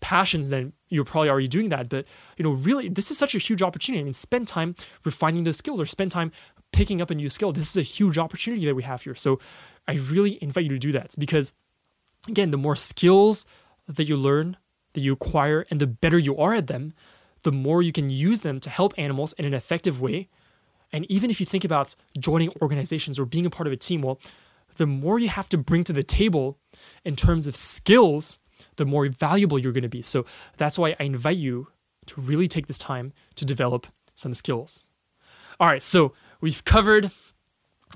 passions, 0.00 0.48
then 0.48 0.72
you're 0.88 1.04
probably 1.04 1.28
already 1.28 1.48
doing 1.48 1.68
that. 1.70 1.88
But 1.88 2.06
you 2.36 2.44
know, 2.44 2.52
really, 2.52 2.88
this 2.88 3.10
is 3.10 3.18
such 3.18 3.34
a 3.34 3.38
huge 3.38 3.62
opportunity. 3.62 4.00
I 4.00 4.04
mean, 4.04 4.14
spend 4.14 4.48
time 4.48 4.74
refining 5.04 5.44
those 5.44 5.56
skills 5.56 5.80
or 5.80 5.86
spend 5.86 6.10
time 6.10 6.32
picking 6.72 7.00
up 7.00 7.10
a 7.10 7.14
new 7.14 7.30
skill. 7.30 7.52
This 7.52 7.70
is 7.70 7.76
a 7.76 7.82
huge 7.82 8.18
opportunity 8.18 8.66
that 8.66 8.74
we 8.74 8.82
have 8.82 9.02
here. 9.02 9.14
So 9.14 9.38
I 9.86 9.94
really 9.94 10.38
invite 10.42 10.64
you 10.64 10.70
to 10.70 10.78
do 10.78 10.92
that 10.92 11.14
because 11.18 11.52
again, 12.28 12.50
the 12.50 12.58
more 12.58 12.76
skills 12.76 13.46
that 13.86 14.04
you 14.04 14.16
learn, 14.16 14.56
that 14.94 15.00
you 15.00 15.12
acquire, 15.12 15.66
and 15.70 15.80
the 15.80 15.86
better 15.86 16.18
you 16.18 16.36
are 16.36 16.54
at 16.54 16.66
them, 16.66 16.94
the 17.42 17.52
more 17.52 17.82
you 17.82 17.92
can 17.92 18.10
use 18.10 18.40
them 18.40 18.60
to 18.60 18.70
help 18.70 18.92
animals 18.96 19.32
in 19.34 19.44
an 19.44 19.54
effective 19.54 20.00
way. 20.00 20.28
And 20.92 21.04
even 21.10 21.30
if 21.30 21.40
you 21.40 21.46
think 21.46 21.64
about 21.64 21.94
joining 22.18 22.50
organizations 22.62 23.18
or 23.18 23.24
being 23.24 23.46
a 23.46 23.50
part 23.50 23.66
of 23.66 23.72
a 23.72 23.76
team, 23.76 24.02
well, 24.02 24.18
the 24.76 24.86
more 24.86 25.18
you 25.18 25.28
have 25.28 25.48
to 25.50 25.58
bring 25.58 25.84
to 25.84 25.92
the 25.92 26.02
table 26.02 26.58
in 27.04 27.16
terms 27.16 27.46
of 27.46 27.54
skills, 27.54 28.38
the 28.76 28.84
more 28.84 29.06
valuable 29.08 29.58
you're 29.58 29.72
going 29.72 29.82
to 29.82 29.88
be. 29.88 30.02
So 30.02 30.24
that's 30.56 30.78
why 30.78 30.96
I 30.98 31.04
invite 31.04 31.36
you 31.36 31.68
to 32.06 32.20
really 32.20 32.48
take 32.48 32.66
this 32.66 32.78
time 32.78 33.12
to 33.34 33.44
develop 33.44 33.86
some 34.14 34.34
skills. 34.34 34.86
All 35.60 35.66
right, 35.66 35.82
so 35.82 36.12
we've 36.40 36.64
covered 36.64 37.10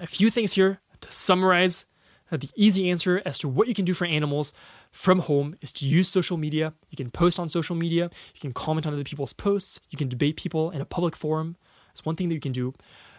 a 0.01 0.07
few 0.07 0.31
things 0.31 0.53
here 0.53 0.81
to 1.01 1.11
summarize. 1.11 1.85
Uh, 2.33 2.39
the 2.39 2.51
easy 2.57 2.91
answer 2.91 3.21
as 3.27 3.39
to 3.39 3.47
what 3.47 3.69
you 3.69 3.75
can 3.75 3.85
do 3.85 3.93
for 3.93 4.07
animals 4.07 4.55
from 4.91 5.19
home 5.21 5.55
is 5.61 5.71
to 5.71 5.87
use 5.87 6.09
social 6.09 6.39
media. 6.39 6.73
You 6.89 6.97
can 6.97 7.11
post 7.11 7.39
on 7.39 7.49
social 7.49 7.77
media, 7.77 8.11
you 8.35 8.41
can 8.41 8.55
comment 8.55 8.87
on 8.87 8.95
other 8.95 9.05
people's 9.05 9.35
posts, 9.35 9.79
you 9.91 9.99
can 9.99 10.09
debate 10.09 10.37
people 10.37 10.71
in 10.71 10.81
a 10.81 10.87
public 10.87 11.15
forum. 11.15 11.57
It's 11.91 12.07
one 12.07 12.17
thing 12.17 12.31
that 12.31 12.35
you 12.35 12.41
can 12.41 12.53
do. 12.53 12.75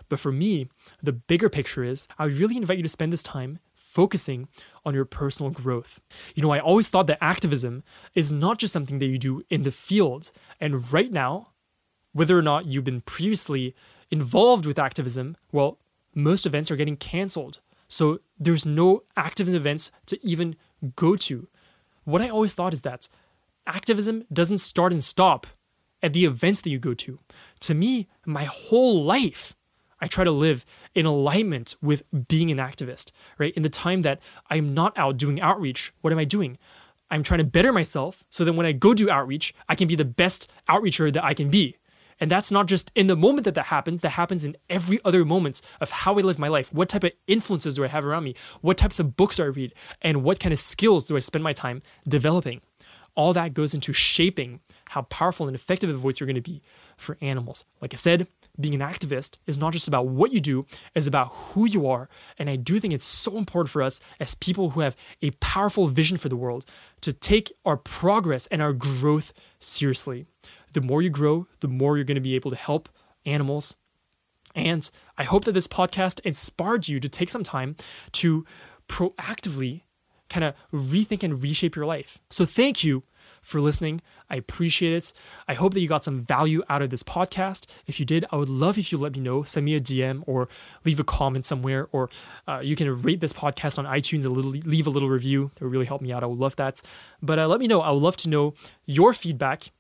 But 0.10 0.20
for 0.20 0.32
me, 0.32 0.68
the 1.02 1.14
bigger 1.14 1.48
picture 1.48 1.84
is 1.84 2.08
I 2.18 2.26
really 2.26 2.58
invite 2.58 2.78
you 2.78 2.84
to 2.84 2.90
spend 2.90 3.14
this 3.14 3.24
time 3.24 3.60
focusing 3.76 4.48
on 4.84 4.96
your 4.96 5.06
personal 5.06 5.52
growth. 5.52 6.00
You 6.34 6.42
know, 6.42 6.52
I 6.52 6.60
always 6.60 6.90
thought 6.90 7.06
that 7.08 7.24
activism 7.24 7.84
is 8.16 8.34
not 8.34 8.58
just 8.58 8.74
something 8.74 8.98
that 8.98 9.06
you 9.06 9.20
do 9.20 9.44
in 9.52 9.62
the 9.62 9.72
field. 9.72 10.32
And 10.60 10.92
right 10.92 11.12
now, 11.12 11.52
whether 12.12 12.38
or 12.38 12.42
not 12.42 12.66
you've 12.66 12.84
been 12.84 13.02
previously 13.02 13.76
involved 14.10 14.66
with 14.66 14.80
activism, 14.80 15.38
well, 15.52 15.78
most 16.16 16.48
events 16.48 16.72
are 16.72 16.76
getting 16.76 16.98
canceled. 16.98 17.60
So 17.88 18.20
there's 18.40 18.66
no 18.66 19.04
activism 19.16 19.60
events 19.60 19.92
to 20.08 20.26
even 20.26 20.56
go 20.96 21.16
to. 21.16 21.48
What 22.04 22.22
I 22.22 22.30
always 22.30 22.54
thought 22.54 22.74
is 22.74 22.82
that 22.82 23.08
activism 23.68 24.26
doesn't 24.32 24.58
start 24.58 24.92
and 24.92 25.04
stop 25.04 25.48
at 26.02 26.14
the 26.14 26.26
events 26.26 26.62
that 26.62 26.70
you 26.70 26.80
go 26.80 26.94
to. 26.94 27.20
To 27.62 27.74
me, 27.74 28.08
my 28.26 28.44
whole 28.44 29.04
life, 29.04 29.56
I 30.02 30.08
try 30.08 30.26
to 30.26 30.32
live 30.32 30.66
in 30.94 31.06
alignment 31.06 31.76
with 31.82 32.04
being 32.28 32.52
an 32.52 32.58
activist, 32.58 33.12
right? 33.38 33.54
In 33.54 33.64
the 33.64 33.70
time 33.70 34.02
that 34.02 34.20
I'm 34.50 34.74
not 34.74 34.98
out 34.98 35.16
doing 35.18 35.40
outreach, 35.40 35.94
what 36.02 36.12
am 36.12 36.20
I 36.20 36.26
doing? 36.26 36.58
I'm 37.10 37.24
trying 37.24 37.38
to 37.38 37.46
better 37.46 37.72
myself 37.72 38.24
so 38.30 38.44
that 38.44 38.54
when 38.54 38.66
I 38.66 38.72
go 38.74 38.94
do 38.94 39.10
outreach, 39.10 39.54
I 39.70 39.76
can 39.76 39.88
be 39.88 39.96
the 39.96 40.04
best 40.04 40.52
outreacher 40.68 41.14
that 41.14 41.24
I 41.24 41.34
can 41.34 41.50
be. 41.50 41.78
And 42.20 42.30
that's 42.30 42.52
not 42.52 42.68
just 42.68 42.92
in 42.96 43.08
the 43.08 43.16
moment 43.16 43.46
that 43.46 43.56
that 43.56 43.66
happens, 43.66 44.02
that 44.02 44.12
happens 44.12 44.44
in 44.44 44.56
every 44.70 45.00
other 45.04 45.26
moment 45.26 45.62
of 45.82 45.92
how 45.92 46.18
I 46.18 46.22
live 46.22 46.40
my 46.40 46.48
life. 46.48 46.74
What 46.74 46.90
type 46.90 47.04
of 47.04 47.12
influences 47.28 47.76
do 47.76 47.84
I 47.84 47.88
have 47.88 48.06
around 48.06 48.24
me? 48.24 48.36
What 48.62 48.78
types 48.78 49.00
of 49.00 49.16
books 49.16 49.38
do 49.38 49.44
I 49.44 49.48
read? 49.48 49.74
And 50.02 50.24
what 50.24 50.40
kind 50.40 50.54
of 50.54 50.60
skills 50.60 51.06
do 51.06 51.16
I 51.16 51.20
spend 51.20 51.44
my 51.44 51.54
time 51.54 51.82
developing? 52.08 52.62
All 53.16 53.34
that 53.34 53.54
goes 53.54 53.74
into 53.74 53.94
shaping 53.94 54.60
how 54.90 55.04
powerful 55.04 55.48
and 55.48 55.56
effective 55.56 55.90
a 55.90 55.94
voice 55.94 56.20
you're 56.20 56.28
going 56.28 56.36
to 56.36 56.42
be 56.42 56.62
for 56.98 57.18
animals. 57.22 57.64
Like 57.80 57.94
I 57.94 57.98
said, 57.98 58.28
being 58.60 58.76
an 58.76 58.82
activist 58.82 59.38
is 59.48 59.58
not 59.58 59.74
just 59.74 59.88
about 59.88 60.08
what 60.08 60.32
you 60.32 60.40
do, 60.40 60.66
it's 60.96 61.08
about 61.08 61.34
who 61.34 61.66
you 61.66 61.88
are. 61.88 62.10
And 62.38 62.50
I 62.50 62.56
do 62.56 62.80
think 62.80 62.94
it's 62.94 63.04
so 63.04 63.38
important 63.38 63.72
for 63.72 63.82
us 63.82 64.00
as 64.20 64.36
people 64.36 64.72
who 64.72 64.82
have 64.82 64.96
a 65.22 65.32
powerful 65.32 65.88
vision 65.88 66.18
for 66.18 66.30
the 66.30 66.36
world 66.36 66.66
to 67.02 67.14
take 67.14 67.52
our 67.66 67.78
progress 67.78 68.48
and 68.48 68.62
our 68.62 68.74
growth 68.74 69.34
seriously 69.60 70.26
the 70.74 70.82
more 70.82 71.02
you 71.02 71.10
grow, 71.10 71.48
the 71.60 71.68
more 71.68 71.98
you're 71.98 72.06
going 72.06 72.16
to 72.16 72.22
be 72.22 72.36
able 72.36 72.52
to 72.52 72.58
help 72.58 72.90
animals. 73.26 73.76
And 74.56 74.90
I 75.18 75.24
hope 75.24 75.46
that 75.46 75.54
this 75.54 75.68
podcast 75.68 76.20
inspired 76.22 76.88
you 76.88 77.00
to 77.00 77.10
take 77.10 77.30
some 77.30 77.44
time 77.44 77.76
to 78.14 78.46
proactively 78.88 79.82
kind 80.30 80.44
of 80.44 80.56
rethink 80.74 81.24
and 81.24 81.42
reshape 81.42 81.76
your 81.76 81.86
life. 81.86 82.20
So 82.30 82.46
thank 82.46 82.84
you 82.84 83.04
for 83.42 83.62
listening. 83.62 84.02
I 84.30 84.36
appreciate 84.36 84.94
it. 84.94 85.14
I 85.48 85.54
hope 85.54 85.74
that 85.74 85.82
you 85.82 85.88
got 85.88 86.04
some 86.04 86.22
value 86.22 86.64
out 86.70 86.82
of 86.82 86.90
this 86.90 87.04
podcast. 87.04 87.66
If 87.86 88.00
you 88.00 88.06
did, 88.06 88.26
I 88.32 88.38
would 88.38 88.50
love 88.50 88.78
if 88.78 88.92
you 88.92 88.98
let 88.98 89.14
me 89.14 89.20
know. 89.20 89.44
Send 89.44 89.66
me 89.66 89.76
a 89.76 89.82
DM 89.82 90.24
or 90.26 90.48
leave 90.86 91.00
a 91.00 91.04
comment 91.04 91.46
somewhere, 91.46 91.88
or 91.92 92.10
uh, 92.48 92.62
you 92.64 92.76
can 92.76 93.02
rate 93.02 93.22
this 93.22 93.34
podcast 93.34 93.78
on 93.78 93.86
iTunes 93.86 94.26
and 94.26 94.36
leave 94.66 94.88
a 94.88 94.90
little 94.90 95.10
review. 95.10 95.52
It 95.56 95.64
would 95.64 95.72
really 95.72 95.86
help 95.86 96.02
me 96.02 96.12
out. 96.12 96.24
I 96.24 96.26
would 96.26 96.40
love 96.40 96.56
that. 96.56 96.82
But 97.22 97.38
uh, 97.38 97.48
let 97.48 97.60
me 97.60 97.68
know. 97.68 97.82
I 97.82 97.92
would 97.92 98.02
love 98.02 98.18
to 98.18 98.30
know 98.30 98.54
your 98.86 99.14
feedback 99.14 99.72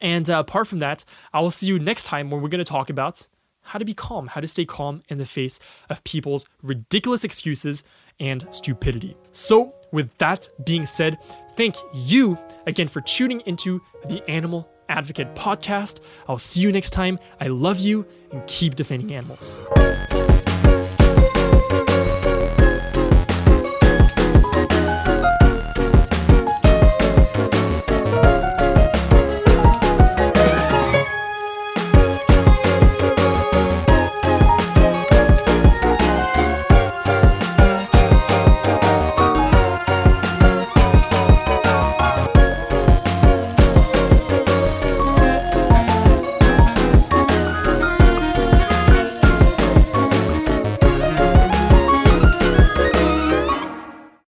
and 0.00 0.28
uh, 0.30 0.38
apart 0.38 0.66
from 0.66 0.78
that, 0.78 1.04
I 1.32 1.40
will 1.40 1.50
see 1.50 1.66
you 1.66 1.78
next 1.78 2.04
time 2.04 2.30
where 2.30 2.40
we're 2.40 2.48
going 2.48 2.64
to 2.64 2.70
talk 2.70 2.90
about 2.90 3.26
how 3.62 3.78
to 3.78 3.84
be 3.84 3.94
calm, 3.94 4.26
how 4.26 4.40
to 4.40 4.46
stay 4.46 4.64
calm 4.64 5.02
in 5.08 5.18
the 5.18 5.26
face 5.26 5.60
of 5.88 6.02
people's 6.04 6.44
ridiculous 6.62 7.24
excuses 7.24 7.84
and 8.18 8.46
stupidity. 8.50 9.16
So, 9.32 9.74
with 9.92 10.16
that 10.18 10.48
being 10.64 10.86
said, 10.86 11.18
thank 11.56 11.76
you 11.94 12.38
again 12.66 12.88
for 12.88 13.00
tuning 13.00 13.40
into 13.40 13.80
the 14.06 14.28
Animal 14.28 14.68
Advocate 14.88 15.34
podcast. 15.34 16.00
I'll 16.28 16.38
see 16.38 16.60
you 16.60 16.72
next 16.72 16.90
time. 16.90 17.18
I 17.40 17.46
love 17.46 17.78
you 17.78 18.06
and 18.32 18.46
keep 18.46 18.76
defending 18.76 19.14
animals. 19.14 19.58